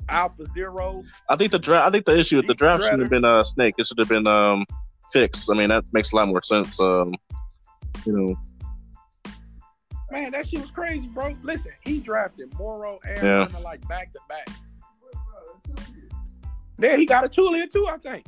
[0.09, 1.03] Alpha Zero.
[1.29, 1.87] I think the draft.
[1.87, 3.75] I think the issue with the draft shouldn't have been uh Snake.
[3.77, 4.65] It should have been um
[5.11, 5.49] fixed.
[5.49, 6.79] I mean, that makes a lot more sense.
[6.79, 7.13] Um,
[8.05, 8.35] you know,
[10.11, 11.35] Man, that shit was crazy, bro.
[11.41, 13.59] Listen, he drafted Morrow and Yeah.
[13.61, 14.49] Like back to back.
[16.77, 18.25] Then he got Atulya too, I think.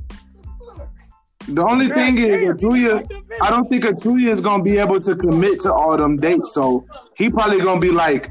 [1.48, 3.40] The only thing is, Damn, Atulya, like the Avengers.
[3.42, 6.54] I don't think Atulya is gonna be able to commit to all them dates.
[6.54, 6.86] So
[7.18, 8.30] he probably gonna be like,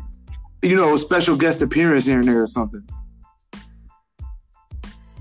[0.63, 2.83] you know, a special guest appearance here and there or something.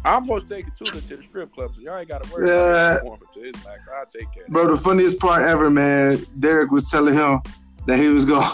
[0.03, 2.47] I'm supposed to take Atulya to the strip club, so y'all ain't got to worry
[2.49, 2.97] Yeah.
[3.01, 3.33] about it.
[3.33, 3.87] to his max.
[3.95, 4.45] I'll take care.
[4.49, 6.25] Bro, the funniest part ever, man.
[6.39, 7.41] Derek was telling him
[7.85, 8.49] that he was gonna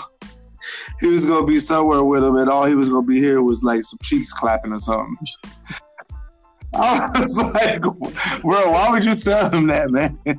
[0.99, 3.63] he was gonna be somewhere with him, and all he was gonna be here was
[3.63, 5.15] like some cheeks clapping or something.
[6.73, 7.81] I was like,
[8.41, 10.19] bro, why would you tell him that, man?
[10.25, 10.37] it.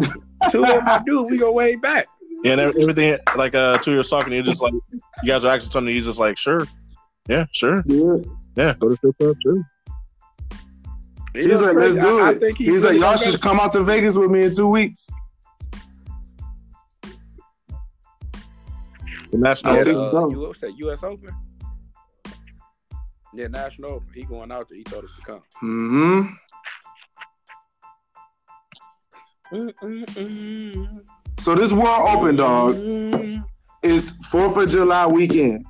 [0.52, 2.06] Two of my dude, we go way back.
[2.44, 4.32] yeah, and everything like uh two years talking.
[4.32, 4.80] He's just like you
[5.26, 5.92] guys are actually something.
[5.94, 6.66] He's just like sure,
[7.28, 8.16] yeah, sure, Yeah.
[8.56, 9.62] yeah, go to strip club, sure.
[11.34, 12.36] He's like, let's do I, it.
[12.36, 14.68] I think he He's like, y'all should come out to Vegas with me in two
[14.68, 15.12] weeks.
[19.30, 19.74] The national.
[19.74, 20.30] I think uh, so.
[20.30, 20.78] you- what's that?
[20.78, 21.02] U.S.
[21.02, 21.30] Open.
[23.34, 24.08] Yeah, National Open.
[24.14, 24.78] He going out there.
[24.78, 25.42] He told us to come.
[25.62, 26.34] Mm-hmm.
[31.38, 32.76] So this World Open, dog,
[33.82, 35.64] is Fourth of July weekend.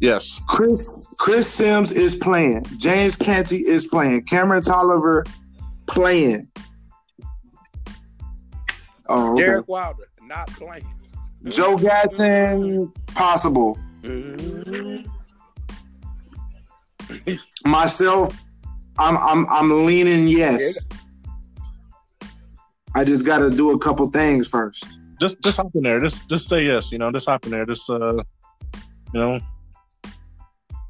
[0.00, 0.40] Yes.
[0.48, 2.64] Chris Chris Sims is playing.
[2.76, 4.24] James Canty is playing.
[4.24, 5.24] Cameron Tolliver
[5.86, 6.48] playing.
[9.08, 9.42] Oh, okay.
[9.42, 10.92] Derek Wilder not playing.
[11.44, 13.78] Joe Gatson possible.
[17.64, 18.36] Myself,
[18.98, 20.88] I'm I'm I'm leaning yes.
[22.94, 24.86] I just got to do a couple things first.
[25.20, 26.00] Just just hop in there.
[26.00, 26.92] Just just say yes.
[26.92, 27.64] You know, just hop in there.
[27.64, 28.22] Just uh, you
[29.14, 29.40] know,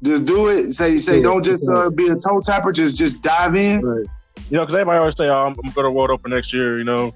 [0.03, 0.71] Just do it.
[0.73, 2.71] Say say Yeah, don't just uh, be a toe tapper.
[2.71, 3.81] Just just dive in.
[3.81, 4.05] right.
[4.49, 6.77] You know, because everybody always say, "Oh, I'm, I'm going to World Open next year."
[6.77, 7.13] You know,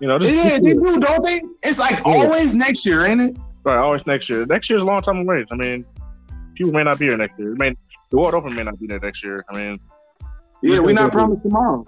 [0.00, 0.94] you know, just, Yeah, just they do it.
[0.94, 1.40] do, don't they?
[1.68, 2.12] It's like Yeah.
[2.12, 3.36] always next year, ain't it?
[3.64, 3.76] right.
[3.76, 4.46] Always next year.
[4.46, 5.44] Next year's a long time away.
[5.50, 5.84] I mean,
[6.54, 7.52] people may not be here next year.
[7.52, 7.76] I mean,
[8.10, 9.44] the World Open may not be there next year.
[9.48, 9.80] I mean,
[10.62, 11.84] Yeah, we gonna not promised tomorrow.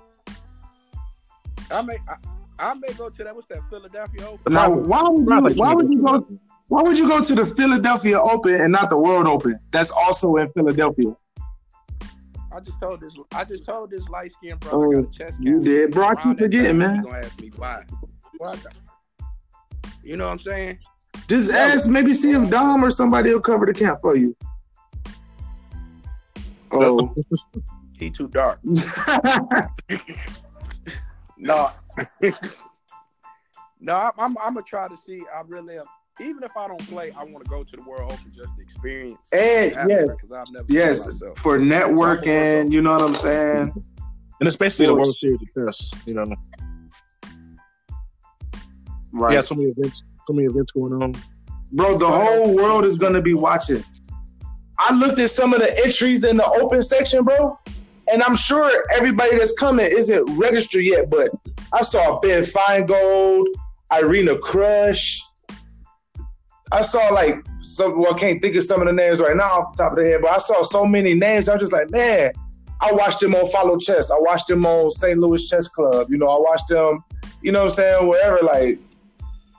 [1.70, 2.14] I may I,
[2.58, 3.34] I may go to that.
[3.34, 4.52] What's that Philadelphia Open?
[4.52, 6.26] Now, why would you why would you go
[6.68, 9.58] why would you go to the Philadelphia Open and not the World Open?
[9.70, 11.14] That's also in Philadelphia.
[12.50, 13.12] I just told this.
[13.32, 15.92] I just told this light skinned brother Oh, got a chest you did.
[15.92, 16.96] Bro, I Around keep that forgetting, man.
[16.96, 17.82] He gonna ask me why.
[18.38, 18.56] Why?
[20.02, 20.78] You know what I'm saying?
[21.28, 21.58] Just Yeah.
[21.58, 24.34] ask, maybe see if Dom or somebody will cover the camp for you.
[26.72, 27.14] Oh,
[27.98, 28.60] He too dark.
[31.40, 31.68] No.
[33.80, 35.22] no, I'm, I'm, I'm gonna try to see.
[35.34, 35.84] I really am.
[36.20, 38.60] Even if I don't play, I want to go to the World Open just to
[38.60, 39.20] experience.
[39.32, 41.38] and the yes, because I've never yes, done it myself.
[41.38, 42.72] for networking.
[42.72, 43.72] You know what I'm saying?
[44.40, 45.06] and it's basically the World.
[45.06, 45.94] Series of chess.
[46.06, 46.34] You know,
[49.12, 51.14] Right, yeah, so many events, so many events going on.
[51.72, 51.96] bro.
[51.98, 53.84] The whole world is gonna be watching.
[54.78, 57.58] I looked at some of the entries in the open section, bro,
[58.10, 61.10] and I'm sure everybody that's coming isn't registered yet.
[61.10, 61.30] But
[61.72, 63.46] I saw Ben Finegold,
[63.92, 65.20] Irina Krush.
[66.70, 68.00] I saw like some.
[68.00, 69.98] Well, I can't think of some of the names right now off the top of
[69.98, 71.48] the head, but I saw so many names.
[71.48, 72.32] I was just like, man.
[72.80, 74.08] I watched them on Follow Chess.
[74.12, 75.18] I watched them on St.
[75.18, 76.10] Louis Chess Club.
[76.10, 77.02] You know, I watched them.
[77.42, 78.06] You know what I'm saying?
[78.06, 78.78] Wherever, like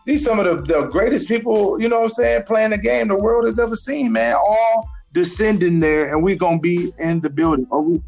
[0.05, 3.09] these some of the, the greatest people, you know what I'm saying, playing the game
[3.09, 4.35] the world has ever seen, man.
[4.35, 7.67] All descending there, and we're gonna be in the building.
[7.71, 8.01] Are we?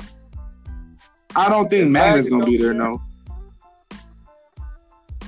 [1.36, 2.74] I don't think Is Magnus Magic gonna be there.
[2.74, 2.84] there?
[2.84, 3.02] No.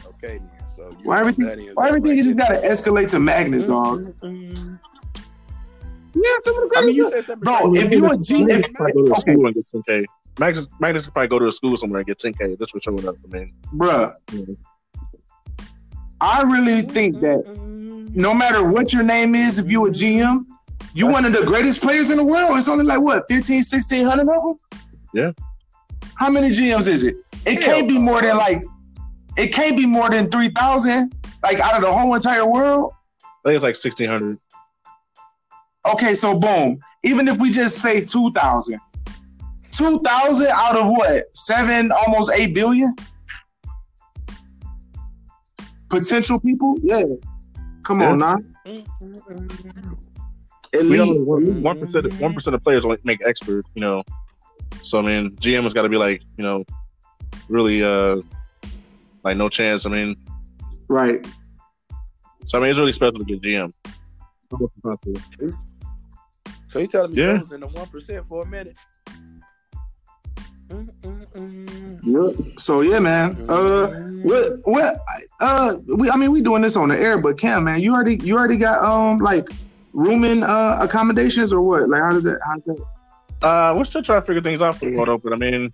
[0.06, 0.50] Okay, then.
[0.76, 3.26] So you Why everything- that is Why everything you just gotta escalate to Mm-hmm.
[3.26, 4.14] Magnus, dog?
[6.16, 7.44] Yeah, some of the I mean, you said something.
[7.44, 9.56] Bro, if you a G, Magnus if, could probably go to a okay, school and
[9.56, 10.06] get 10k.
[10.40, 13.08] Magnus, Magnus could probably go to a school somewhere and get 10k just for showing
[13.08, 13.16] up.
[13.24, 14.58] I mean, bruh, you
[16.22, 17.44] I really think that
[18.16, 20.46] no matter what your name is, if you a GM,
[20.94, 22.58] you one of the greatest players in the world.
[22.58, 24.56] It's only like what 15, 1600 of them.
[25.14, 25.32] Yeah.
[26.16, 27.18] How many GMs is it?
[27.46, 28.64] It Hell can't be more than like.
[29.36, 31.14] It can't be more than three thousand.
[31.42, 32.94] Like out of the whole entire world.
[33.24, 34.40] I think it's like 1600.
[35.86, 36.80] Okay, so boom.
[37.04, 38.80] Even if we just say two thousand.
[39.74, 41.36] 2,000 out of what?
[41.36, 42.96] Seven, almost eight billion?
[45.90, 46.78] Potential people?
[46.84, 47.04] Yeah.
[47.84, 48.36] Come on now.
[48.66, 49.94] Mm-hmm.
[50.74, 53.66] At We know least, one one percent percent of players only make expert.
[53.76, 54.04] You know,
[54.82, 56.66] so I mean, GM has got to be like you know,
[57.48, 58.18] really uh,
[59.24, 59.86] like no chance.
[59.86, 60.16] I mean,
[60.88, 61.26] right.
[62.46, 63.72] so I mean, it's really special to get GM.
[66.68, 67.34] So you telling me Yeah.
[67.34, 67.40] yeah.
[67.40, 68.76] was in the one percent for a minute?
[72.04, 72.60] Yep.
[72.60, 73.46] So yeah, man.
[73.48, 73.88] Uh,
[74.24, 75.00] what what?
[75.40, 76.10] Uh, we.
[76.10, 78.58] I mean, we doing this on the air, but Cam, man, you already you already
[78.58, 79.50] got um like
[79.94, 81.90] rooming uh accommodations or what?
[81.90, 82.40] Like, how does that?
[82.46, 83.48] How does that?
[83.48, 85.34] Uh, we're still trying to figure things out for the World Open.
[85.34, 85.70] I mean,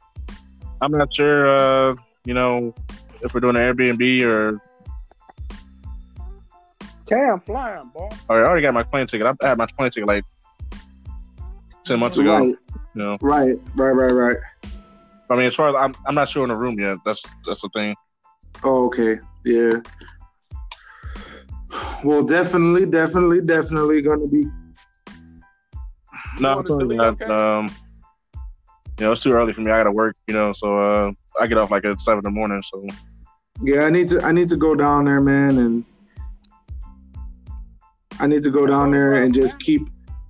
[0.82, 1.48] I'm not sure.
[1.48, 2.74] Uh, you know,
[3.22, 4.62] if we're doing an Airbnb or,
[7.06, 8.10] Cam flying, boy.
[8.28, 9.26] or I already got my plane ticket.
[9.42, 10.24] I had my plane ticket like
[11.84, 12.38] ten months ago.
[12.38, 12.48] Right.
[12.96, 13.56] You know, Right.
[13.76, 13.92] Right.
[13.92, 14.12] Right.
[14.12, 14.38] Right.
[15.32, 16.98] I mean, as far as I'm, I'm not sure in the room yet.
[17.06, 17.96] That's that's the thing.
[18.64, 19.20] Oh, okay.
[19.46, 19.80] Yeah.
[22.04, 24.46] Well, definitely, definitely, definitely going to be.
[26.40, 27.20] No, going probably not.
[27.20, 27.32] Cam?
[27.32, 27.76] Um,
[29.00, 29.72] you know, it's too early for me.
[29.72, 30.16] I got to work.
[30.28, 32.62] You know, so uh, I get off like at seven in the morning.
[32.64, 32.86] So
[33.62, 34.22] Yeah, I need to.
[34.22, 35.86] I need to go down there, man, and
[38.20, 39.82] I need to go down there and just keep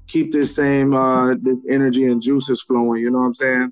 [0.07, 3.03] keep this same uh this energy and juices flowing.
[3.03, 3.71] You know what I'm saying?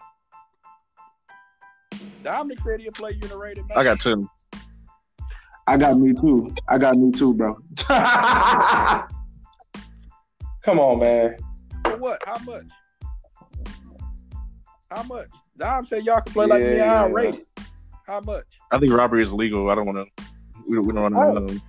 [2.24, 3.78] Dominic said he'll play you in a rated match.
[3.78, 4.28] I got ten.
[5.68, 6.54] I got me too.
[6.68, 7.58] I got me too, bro.
[10.64, 11.36] Come on, man.
[11.84, 12.24] For what?
[12.26, 12.64] How much?
[14.90, 15.28] How much?
[15.58, 16.78] Dom said y'all can play like me.
[16.78, 17.08] Yeah.
[17.12, 17.48] rate it.
[18.06, 18.46] How much?
[18.72, 19.70] I think robbery is illegal.
[19.70, 20.24] I don't want to.
[20.68, 21.54] We, we don't want to.
[21.54, 21.60] Oh.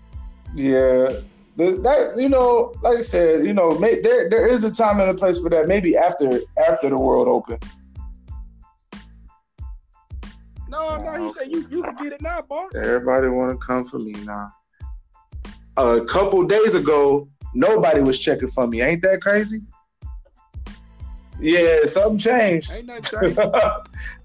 [0.54, 1.12] Yeah,
[1.56, 5.00] the, that you know, like I said, you know, may, there there is a time
[5.00, 5.66] and a place for that.
[5.66, 7.58] Maybe after after the World Open.
[10.68, 12.66] No, no, he said you you can get it now, boy.
[12.74, 14.52] Everybody want to come for me now.
[15.76, 18.82] A couple days ago, nobody was checking for me.
[18.82, 19.60] Ain't that crazy?
[21.40, 22.70] Yeah, something changed.
[22.72, 23.40] Ain't nothing changed.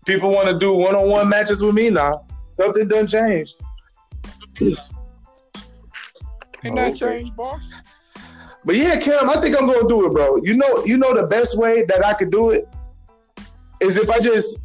[0.06, 2.26] People want to do one on one matches with me now.
[2.52, 3.56] Something done changed.
[6.66, 6.94] Ain't Okay.
[6.94, 7.62] changed, boss.
[8.66, 10.38] But yeah, Cam, I think I'm gonna do it, bro.
[10.38, 12.68] You know, you know the best way that I could do it
[13.82, 14.62] is if I just,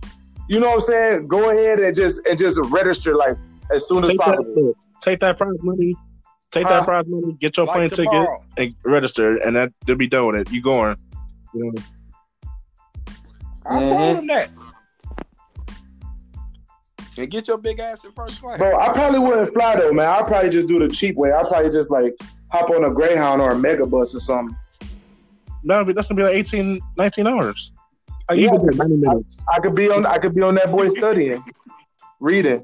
[0.49, 3.37] you know what I'm saying, go ahead and just and just register like
[3.73, 4.55] as soon as Take possible.
[4.55, 5.95] that, take that prize money.
[6.51, 6.71] Take Huh?
[6.71, 7.37] that prize money.
[7.41, 8.27] Get your plane Like ticket
[8.57, 10.51] and register, and that they'll be done with it.
[10.53, 10.97] You going?
[11.55, 11.73] You know,
[13.67, 13.91] I Mhm.
[13.91, 14.51] told him that.
[17.19, 18.59] And get your big ass in first class.
[18.59, 20.09] Bro, I probably wouldn't fly though, man.
[20.09, 21.33] I'll probably just do the cheap way.
[21.33, 22.15] I'll probably just like
[22.53, 24.57] hop on a Greyhound or a Megabus or something.
[25.65, 27.73] no, that's gonna be like 18, 19 hours.
[28.29, 29.45] I Yeah, usually do ninety minutes.
[29.55, 31.43] I could be on I could be on that boy studying,
[32.21, 32.63] reading.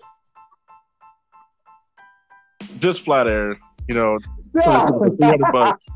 [2.79, 3.57] Just fly there.
[3.89, 4.19] You know,
[4.55, 4.87] Yeah.
[5.53, 5.87] bucks.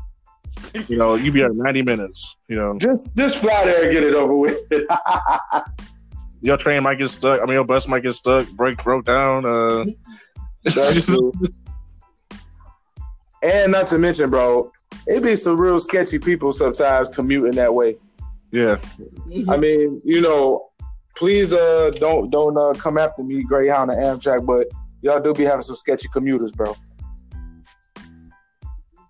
[0.87, 2.35] You know, you be at ninety minutes.
[2.47, 4.57] You know, just just fly there and get it over with.
[6.41, 7.41] your train might get stuck.
[7.41, 9.45] I mean, your bus might get stuck, break, broke down.
[9.45, 9.85] Uh,
[10.63, 11.31] That's true.
[13.41, 14.71] And not to mention, bro,
[15.07, 17.97] it be some real sketchy people sometimes commuting that way.
[18.51, 18.77] Yeah,
[19.47, 20.69] I mean, you know,
[21.15, 24.67] please uh don't don't uh come after me, Greyhound and Amtrak, but
[25.01, 26.75] y'all do be having some sketchy commuters, bro.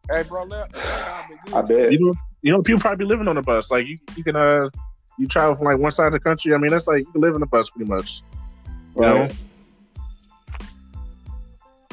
[0.09, 1.53] Hey, bro, let, let.
[1.53, 1.91] I bet.
[1.91, 3.69] you know, you know, people probably be living on the bus.
[3.69, 4.69] Like you, you can uh,
[5.17, 6.53] you travel from like one side of the country.
[6.53, 8.23] I mean, that's like you can live in the bus pretty much.
[8.95, 9.29] You know,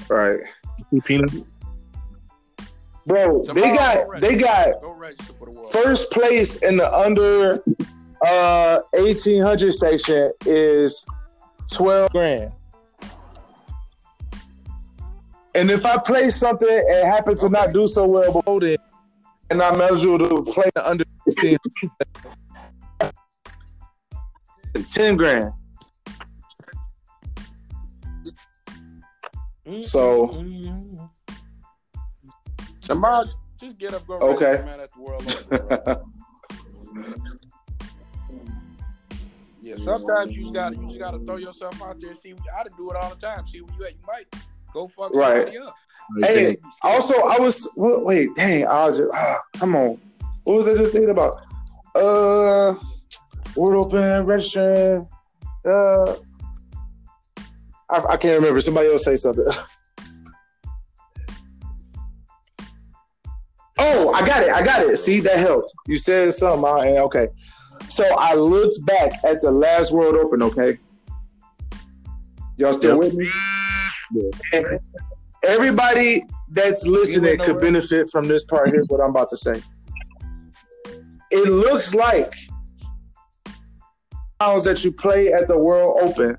[0.09, 0.41] Right.
[1.05, 1.31] Peanut.
[3.07, 7.63] Bro, they got go they got Go register for the first place in the under
[8.27, 11.07] uh 1800 section is
[11.73, 12.53] 12 grand.
[15.55, 18.81] And if I play something and happen to not do so well it,
[19.51, 21.57] and I'm eligible to play the under 16,
[24.85, 25.53] 10 grand.
[29.81, 30.86] So Mm.
[32.87, 33.25] Tomorrow,
[33.61, 34.63] just get up, go Okay.
[34.63, 36.03] register, man, at the world.
[39.61, 42.35] Yeah, sometimes you just gotta you just gotta throw yourself out there and see.
[42.57, 43.45] I to do it all the time.
[43.49, 43.93] See where you at.
[43.95, 44.27] You might
[44.73, 45.49] go fuck Right.
[45.57, 45.75] up.
[46.21, 49.99] Hey, also, I was wa- wait, dang, I was just, ah, come on.
[50.45, 51.41] What was I just thinking about?
[51.97, 52.75] Uh,
[53.57, 55.09] World Open registering.
[55.65, 56.15] Uh,
[57.91, 58.61] I, I can't remember.
[58.61, 59.47] Somebody else say something.
[63.79, 64.51] oh, I got it.
[64.51, 64.97] I got it.
[64.97, 65.73] See, that helped.
[65.87, 66.65] You said something.
[66.65, 67.29] I, okay.
[67.89, 70.43] So I looked back at the last World Open.
[70.43, 70.79] Okay,
[72.57, 73.13] y'all still Yep.
[73.13, 73.29] with me?
[74.53, 74.67] And
[75.43, 78.71] everybody that's listening could benefit from this part.
[78.71, 79.63] Here's what I'm about to say.
[81.31, 82.33] It looks like
[84.41, 86.37] rounds that you play at the World Open,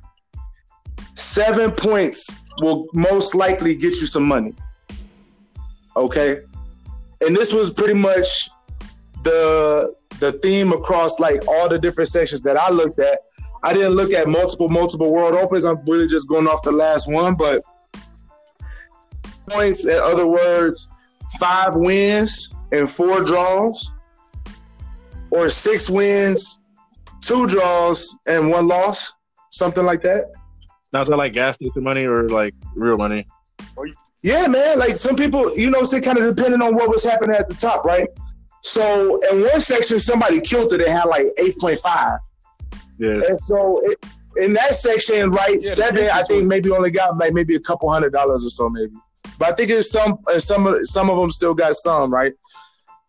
[1.15, 4.53] seven points will most likely get you some money.
[5.95, 6.41] Okay,
[7.21, 8.49] and this was pretty much
[9.23, 13.19] the the theme across like all the different sections that I looked at.
[13.63, 15.65] I didn't look at multiple multiple World Opens.
[15.65, 17.63] I'm really just going off the last one, but
[19.49, 19.87] points.
[19.87, 20.91] In other words,
[21.39, 23.93] five wins and four draws,
[25.31, 26.61] or six wins,
[27.21, 29.13] two draws, and one loss,
[29.49, 30.25] something like that.
[30.93, 33.27] Now is that like gas station money or like real money?
[34.23, 34.79] Yeah, man.
[34.79, 37.53] Like some people, you know, say kind of depending on what was happening at the
[37.53, 38.07] top, right?
[38.63, 42.17] So in one section, somebody killed it and had like 8.5.
[42.99, 44.03] Yeah, And so it,
[44.37, 47.89] in that section, right, Yeah, seven, I think maybe only got like maybe a couple
[47.91, 48.91] hundred dollars or so, maybe.
[49.37, 52.33] But I think it's some, and some, of- some of them still got some, right?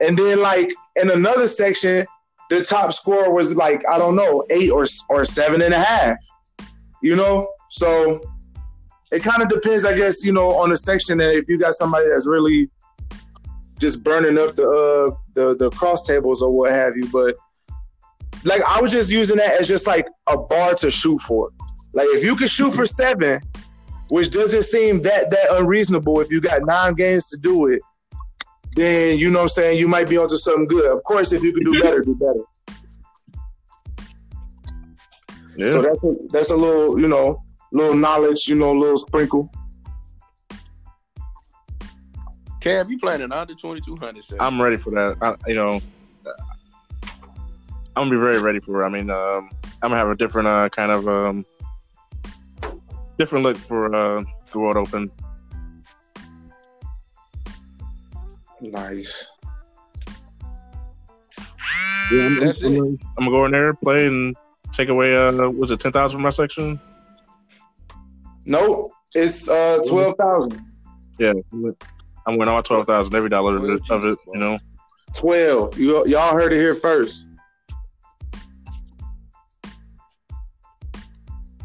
[0.00, 2.06] And then like in another section,
[2.50, 6.16] the top score was like I don't know, eight or or seven and a half.
[7.02, 8.20] You know, so
[9.10, 11.20] it kind of depends, I guess, you know, on the section.
[11.20, 12.70] And if you got somebody that's really
[13.78, 17.36] just burning up the uh, the the cross tables or what have you, but
[18.44, 21.50] like I was just using that as just like a bar to shoot for.
[21.92, 23.40] Like if you can shoot for seven,
[24.08, 27.80] which doesn't seem that that unreasonable if you got nine games to do it,
[28.74, 30.86] then you know what I'm saying you might be onto something good.
[30.86, 32.44] Of course, if you can do better, do better.
[35.56, 35.66] yeah.
[35.66, 37.42] So that's a that's a little, you know,
[37.72, 39.50] little knowledge, you know, a little sprinkle.
[42.60, 44.24] Cam, you playing an under twenty two hundred?
[44.40, 45.16] I'm ready for that.
[45.22, 45.80] I, you know,
[47.96, 48.86] I'm gonna be very ready for it.
[48.86, 49.50] I mean, um,
[49.82, 51.46] I'm gonna have a different uh, kind of um,
[53.18, 55.10] different look for uh, the World Open.
[58.60, 59.30] Nice.
[62.10, 62.54] Yeah, I'm, I'm.
[62.64, 64.34] I'm gonna go in there, play, and
[64.72, 65.16] take away.
[65.16, 66.80] Uh, was it ten thousand from my section?
[68.48, 68.90] Nope.
[69.14, 70.60] It's uh twelve thousand.
[71.18, 74.18] Yeah, I'm winning all twelve thousand every dollar of it, of it.
[74.32, 74.58] You know,
[75.14, 75.78] Twelve.
[75.78, 77.28] You y'all heard it here first.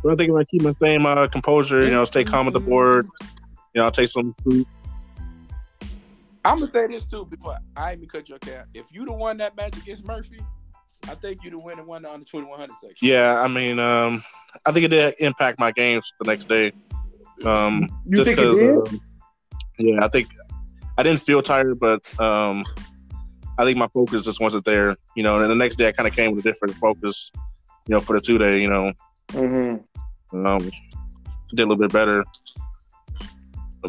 [0.04, 2.54] but I think if I keep my same uh, composure, you know, stay calm at
[2.54, 4.68] the board, you know, I'll take some food.
[6.44, 8.68] I'm gonna say this too before I even cut your cap.
[8.74, 10.42] If you the one that match against Murphy,
[11.10, 13.08] I think you the one that won on the under twenty one hundred section.
[13.08, 14.24] Yeah, I mean, um,
[14.66, 16.72] I think it did impact my games the next day.
[17.46, 18.78] Um, You just think it 'cause, did?
[18.78, 19.02] um,
[19.80, 20.28] yeah, I think
[20.98, 22.64] I didn't feel tired, but um,
[23.58, 24.96] I think my focus just wasn't there.
[25.16, 27.32] You know, and the next day I kind of came with a different focus.
[27.88, 28.94] You know, for the two day, you know,
[29.30, 30.46] Mm-hmm.
[30.46, 30.60] um,
[31.50, 32.24] did a little bit better.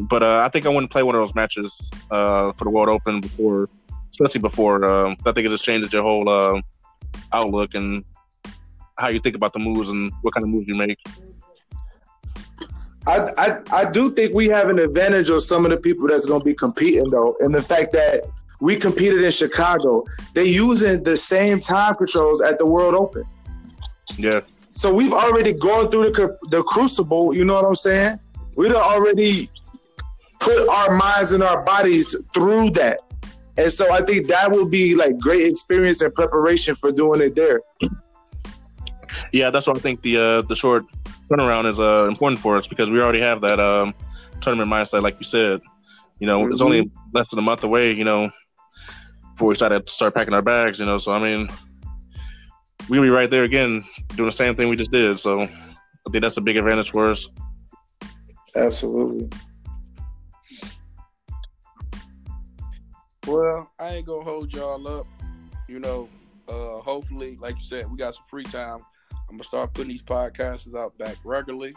[0.09, 2.89] But uh, I think I wouldn't play one of those matches uh, for the World
[2.89, 3.69] Open before,
[4.11, 4.85] especially before.
[4.85, 6.61] Um, I think it just changes your whole uh,
[7.33, 8.05] outlook and
[8.97, 10.99] how you think about the moves and what kind of moves you make.
[13.07, 16.27] I, I I do think we have an advantage of some of the people that's
[16.27, 18.23] going to be competing though, and the fact that
[18.61, 20.05] we competed in Chicago,
[20.35, 23.25] they using the same time controls at the World Open.
[24.17, 27.35] Yeah, So we've already gone through the the crucible.
[27.35, 28.19] You know what I'm saying?
[28.57, 29.49] We've already
[30.41, 33.01] put our minds and our bodies through that,
[33.57, 37.35] and so I think that will be like great experience and preparation for doing it
[37.37, 37.61] there.
[39.33, 40.85] yeah, that's why I think the uh, the short
[41.31, 43.95] turnaround is uh, important for us because we already have that um,
[44.41, 45.61] tournament mindset, like you said.
[46.21, 47.93] You know, it's only less than a month away.
[47.93, 48.31] You know,
[49.35, 50.79] before we started to start packing our bags.
[50.79, 51.49] You know, so I mean,
[52.89, 53.85] we'll be right there again
[54.17, 55.21] doing the same thing we just did.
[55.21, 57.29] So I think that's a big advantage for us.
[58.57, 59.29] Absolutely.
[63.27, 65.07] Well, I ain't gonna hold y'all up.
[65.69, 66.09] You know,
[66.49, 68.79] uh hopefully, like you said, we got some free time.
[69.13, 71.73] I'm gonna start putting these podcasts out back regularly.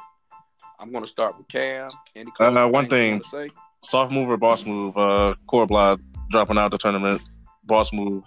[0.80, 1.90] I'm gonna start with Cam.
[2.16, 3.12] Any Uh, one things thing.
[3.34, 3.56] wanna say?
[3.84, 4.98] Soft move or boss move?
[4.98, 6.02] Uh, core blood
[6.32, 7.22] dropping out the tournament.
[7.64, 8.26] Boss move.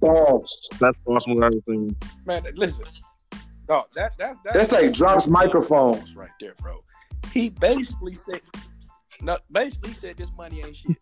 [0.00, 0.68] Boss.
[0.78, 1.38] That's boss move.
[1.42, 1.96] I've ever seen.
[2.24, 2.84] Man, listen.
[3.68, 6.04] No, that that's That's like drops microphone.
[6.14, 6.84] right there, bro.
[7.32, 8.40] He basically said,
[9.20, 10.96] no, basically said this money ain't shit.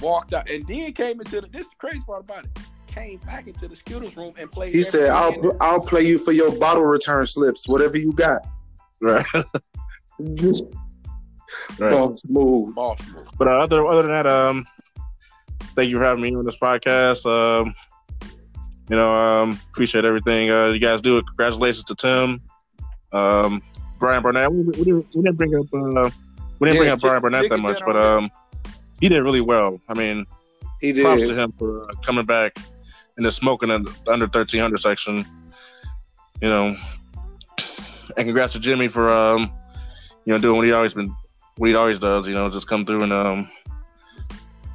[0.00, 1.48] Walked out and then came into the.
[1.48, 2.58] This is the crazy part about it.
[2.86, 4.74] Came back into the Skittles room and played.
[4.74, 8.46] He said, "I'll everything I'll play you for your bottle return slips, whatever you got."
[9.00, 9.24] Right.
[9.34, 9.44] right.
[11.92, 12.66] False move.
[12.66, 12.74] there.
[12.74, 13.28] Boss move.
[13.38, 14.66] But uh, other other than that, um,
[15.74, 17.26] thank you for having me on this podcast.
[17.26, 17.74] Um,
[18.88, 21.20] you know, um, appreciate everything uh, you guys do.
[21.22, 22.40] Congratulations to Tim,
[23.12, 23.62] um,
[23.98, 24.52] Brian Burnett.
[24.52, 26.10] We, we, didn't, we didn't bring up uh,
[26.58, 28.30] we didn't Yeah, bring up Brian Burnett that much, but on um,
[29.00, 29.80] he did really well.
[29.88, 30.26] I mean,
[30.80, 31.04] He did.
[31.04, 32.56] props to him for uh, coming back
[33.18, 35.24] in the smoking in the under thirteen hundred section.
[36.40, 36.76] You know,
[38.16, 39.50] and congrats to Jimmy for um,
[40.24, 41.14] you know, doing what he always been,
[41.56, 42.26] what he always does.
[42.28, 43.48] You know, just come through and um,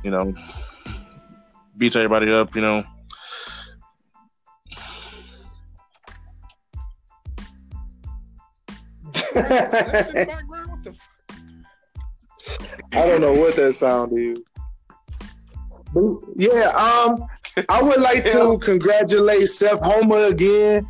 [0.04, 0.34] you know,
[1.78, 2.56] beats everybody up.
[2.56, 2.84] You know,
[12.94, 14.40] I don't know what that sound is.
[15.94, 16.04] But
[16.36, 17.26] yeah, um,
[17.70, 20.88] I would like to congratulate Seth Homa again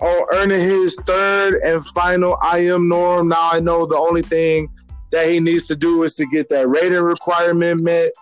[0.00, 3.28] on earning his third and final IM norm.
[3.28, 4.68] Now I know the only thing
[5.12, 8.12] that he needs to do is to get that rating requirement met.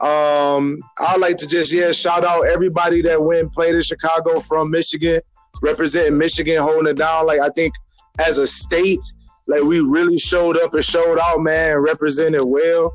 [0.00, 4.40] Um, I'd like to just yeah shout out everybody that went and played in Chicago
[4.40, 5.20] from Michigan,
[5.62, 7.26] representing Michigan, holding it down.
[7.26, 7.74] Like I think
[8.18, 9.02] as a state,
[9.50, 12.94] like we really showed up and showed out, man, and represented well.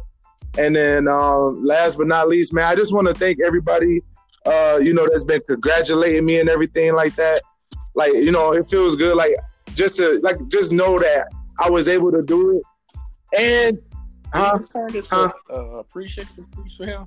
[0.57, 4.01] And then um, last but not least, man, I just want to thank everybody,
[4.45, 7.41] uh, you know, that's been congratulating me and everything like that.
[7.93, 9.15] Like, you know, it feels good.
[9.17, 9.31] Like
[9.73, 11.27] just to like just know that
[11.59, 12.63] I was able to do it.
[13.37, 13.79] And
[14.33, 14.57] huh?
[14.57, 15.31] Did you turn this Huh?
[15.49, 17.05] uh, appreciation piece for him?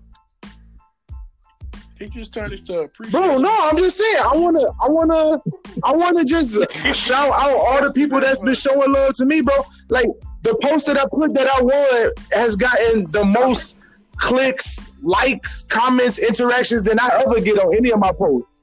[2.00, 3.20] You just turn this to appreciation?
[3.20, 4.22] Bro, no, I'm just saying.
[4.22, 5.42] I wanna, I wanna,
[5.82, 6.60] I wanna just
[6.94, 9.54] shout out all the people that's been showing love to me, bro.
[9.88, 10.06] Like
[10.42, 13.78] the post that I put that I won has gotten the most
[14.16, 18.58] clicks, likes, comments, interactions than I ever get on any of my posts.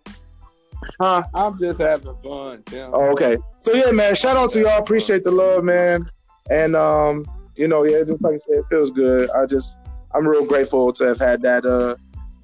[1.01, 1.23] Huh?
[1.33, 2.91] I'm just having fun, Tim.
[2.93, 3.37] Oh, okay.
[3.57, 4.15] So yeah, man.
[4.15, 4.79] Shout out to y'all.
[4.79, 6.05] Appreciate the love, man.
[6.49, 7.25] And um,
[7.55, 9.29] you know, yeah, just like I said, it feels good.
[9.31, 9.79] I just
[10.13, 11.95] I'm real grateful to have had that uh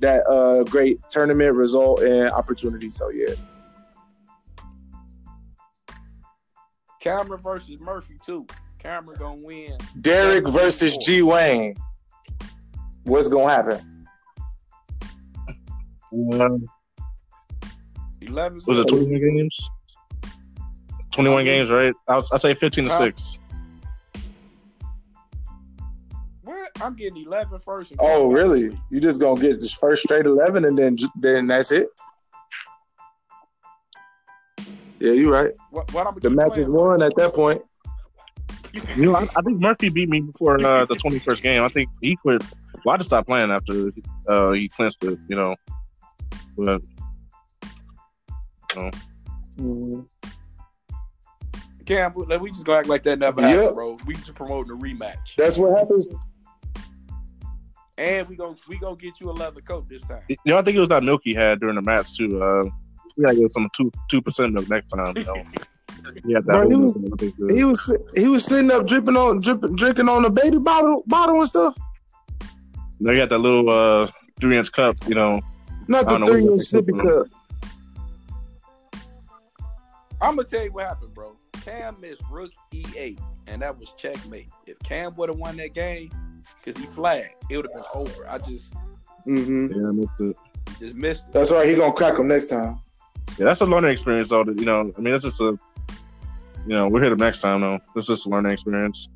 [0.02, 2.90] that uh great tournament result and opportunity.
[2.90, 3.34] So yeah.
[6.99, 8.45] Cameron versus Murphy too.
[8.80, 9.78] Cameron gonna win.
[10.02, 11.76] Derek versus G Wayne.
[13.03, 14.07] What's gonna happen?
[16.14, 16.65] Um,
[18.22, 18.61] Eleven.
[18.68, 19.69] was it 21 games?
[21.11, 21.94] 21 games, right?
[22.07, 23.11] I'll, I'll say 15 to Huh?
[26.82, 27.91] I'm getting 11 first.
[27.91, 28.70] and Oh, really?
[28.70, 28.80] sweep.
[28.90, 31.88] You just gonna get this first straight eleven and then then that's it?
[34.99, 35.52] Yeah, you're right.
[35.72, 37.62] What, what I'm The match is won at that point.
[38.95, 41.64] You know, I, I think Murphy beat me before uh, the 21st game.
[41.64, 42.41] I think he quit.
[42.86, 43.91] Well, I just stopped playing after
[44.28, 45.56] uh, he clinched it, you know.
[46.58, 46.82] But
[48.76, 48.91] you
[49.58, 50.08] know.
[51.86, 53.49] Cam, we- we just gonna act like that never Yep.
[53.56, 53.98] happened, bro.
[54.06, 56.08] We just promoting a rematch, That's what happens.
[58.02, 60.23] And we gonna we gonna get you a leather coat this time.
[60.28, 62.41] you know, I think it was that milk he had during the match too.
[62.41, 62.64] Uh,
[63.15, 65.14] we gotta give some two two percent milk next time.
[65.15, 65.36] You know,
[66.26, 66.44] he that.
[66.45, 69.76] Bro, he was- milk, I think, He was he was sitting up dripping on dripping
[69.76, 71.78] drinking on the baby bottle bottle and stuff.
[72.99, 74.07] you got that little uh,
[74.40, 74.98] three inch cup.
[75.07, 75.41] You know,
[75.88, 77.28] Not the three inch sippy in cup.
[80.19, 81.36] I'm gonna tell you what happened, bro.
[81.64, 84.49] Cam missed Rook E8, and that was checkmate.
[84.65, 86.10] If Cam would have won that game,
[86.64, 88.30] because he flagged, it would have been over.
[88.30, 88.74] I just
[89.26, 89.68] mm-hmm.
[89.74, 90.38] yeah, I missed it.
[90.80, 91.34] just missed it.
[91.34, 91.68] That's right.
[91.68, 92.80] He gonna crack him next time.
[93.38, 94.44] yeah, that's a learning experience, though.
[94.44, 95.58] That, you know, I mean, it's just a,
[96.66, 97.80] you know, we'll hit him next time, though.
[97.96, 99.08] This is a learning experience.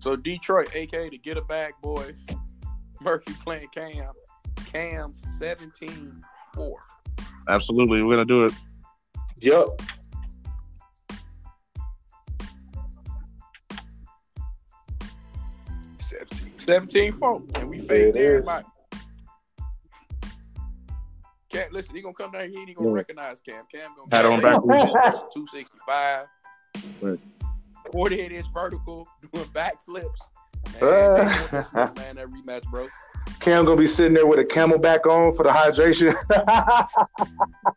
[0.00, 2.26] So Detroit, aka the Get It Back Boys,
[3.00, 4.12] Murphy playing Cam.
[4.66, 6.22] Cam 17-4.
[7.48, 8.54] Absolutely, we're gonna do it.
[9.40, 9.82] Yep.
[16.70, 17.42] 17 4.
[17.54, 18.48] And we Yeah, faded it is.
[18.48, 18.66] everybody.
[21.48, 22.94] Cam, listen, he gonna come down here and he gonna Yeah.
[22.94, 23.64] recognize Cam.
[23.72, 24.58] Cam gonna Pat on back.
[25.32, 26.26] 265.
[27.00, 27.22] Right.
[27.92, 30.18] 48 inch vertical, doing backflips.
[30.80, 31.90] Man, Uh.
[31.96, 32.88] man, that rematch, bro.
[33.38, 36.14] Cam gonna be sitting there with a camel back on for the hydration.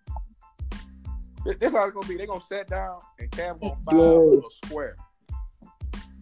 [1.46, 2.18] This, this how it's gonna be.
[2.18, 3.92] They're gonna sit down and Cam gonna Yeah.
[3.94, 4.94] foul a square.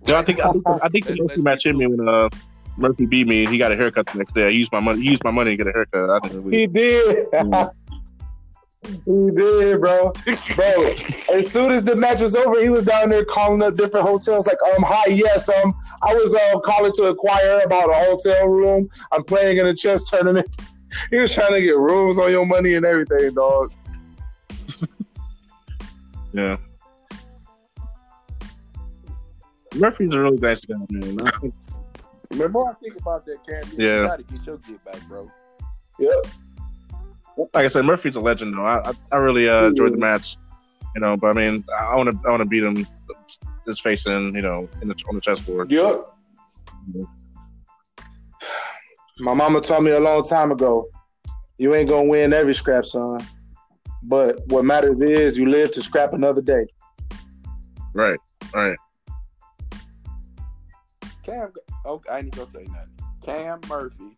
[0.06, 2.08] Yeah, I think I think, I think the Let's- Murphy let's match hit me when
[2.08, 2.30] uh,
[2.78, 3.44] Murphy beat me.
[3.44, 4.46] And he got a haircut the next day.
[4.46, 5.02] I used my money.
[5.02, 6.10] He used my money to get a haircut.
[6.10, 6.58] I didn't really.
[6.58, 7.28] he did.
[7.32, 7.72] Mm.
[8.84, 10.14] he did, bro.
[10.56, 10.94] Bro,
[11.34, 14.48] as soon as the match was over, he was down there calling up different hotels.
[14.48, 15.74] Like, um, hi, yes, um,
[16.04, 18.90] I was uh, calling to inquire about a hotel room.
[19.12, 20.48] I'm playing in a chess tournament.
[21.12, 23.74] He was trying to get rooms on your money and everything, dog.
[26.34, 26.58] Yeah.
[29.76, 31.18] Murphy's a really nice guy, man.
[32.32, 34.08] I The more I think about that, Cam, you Yeah.
[34.08, 35.32] gotta get your get back, bro.
[36.00, 36.28] Yep.
[37.54, 38.66] Like I said, Murphy's a legend, though.
[38.66, 40.38] I I, I really uh, enjoyed the match,
[40.96, 41.16] you know.
[41.18, 42.86] But I mean, I want to I want to beat him,
[43.66, 45.72] his face in, you know, in the, on the chessboard.
[45.72, 46.14] Yep.
[49.20, 50.90] My mama told me a long time ago,
[51.58, 53.20] you ain't gonna win every scrap, son.
[54.04, 56.66] But what matters is you live to scrap another day.
[57.94, 58.20] Right,
[58.54, 58.78] right.
[61.24, 61.52] Cam,
[61.88, 62.92] okay, I ain't gonna say nothing.
[63.24, 64.18] Cam Murphy,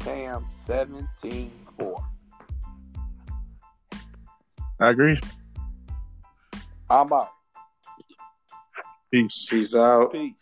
[0.00, 2.04] Cam 17 4.
[4.80, 5.18] I agree.
[6.90, 7.28] I'm out.
[9.10, 9.46] Peace.
[9.48, 10.12] Peace out.
[10.12, 10.34] Peace.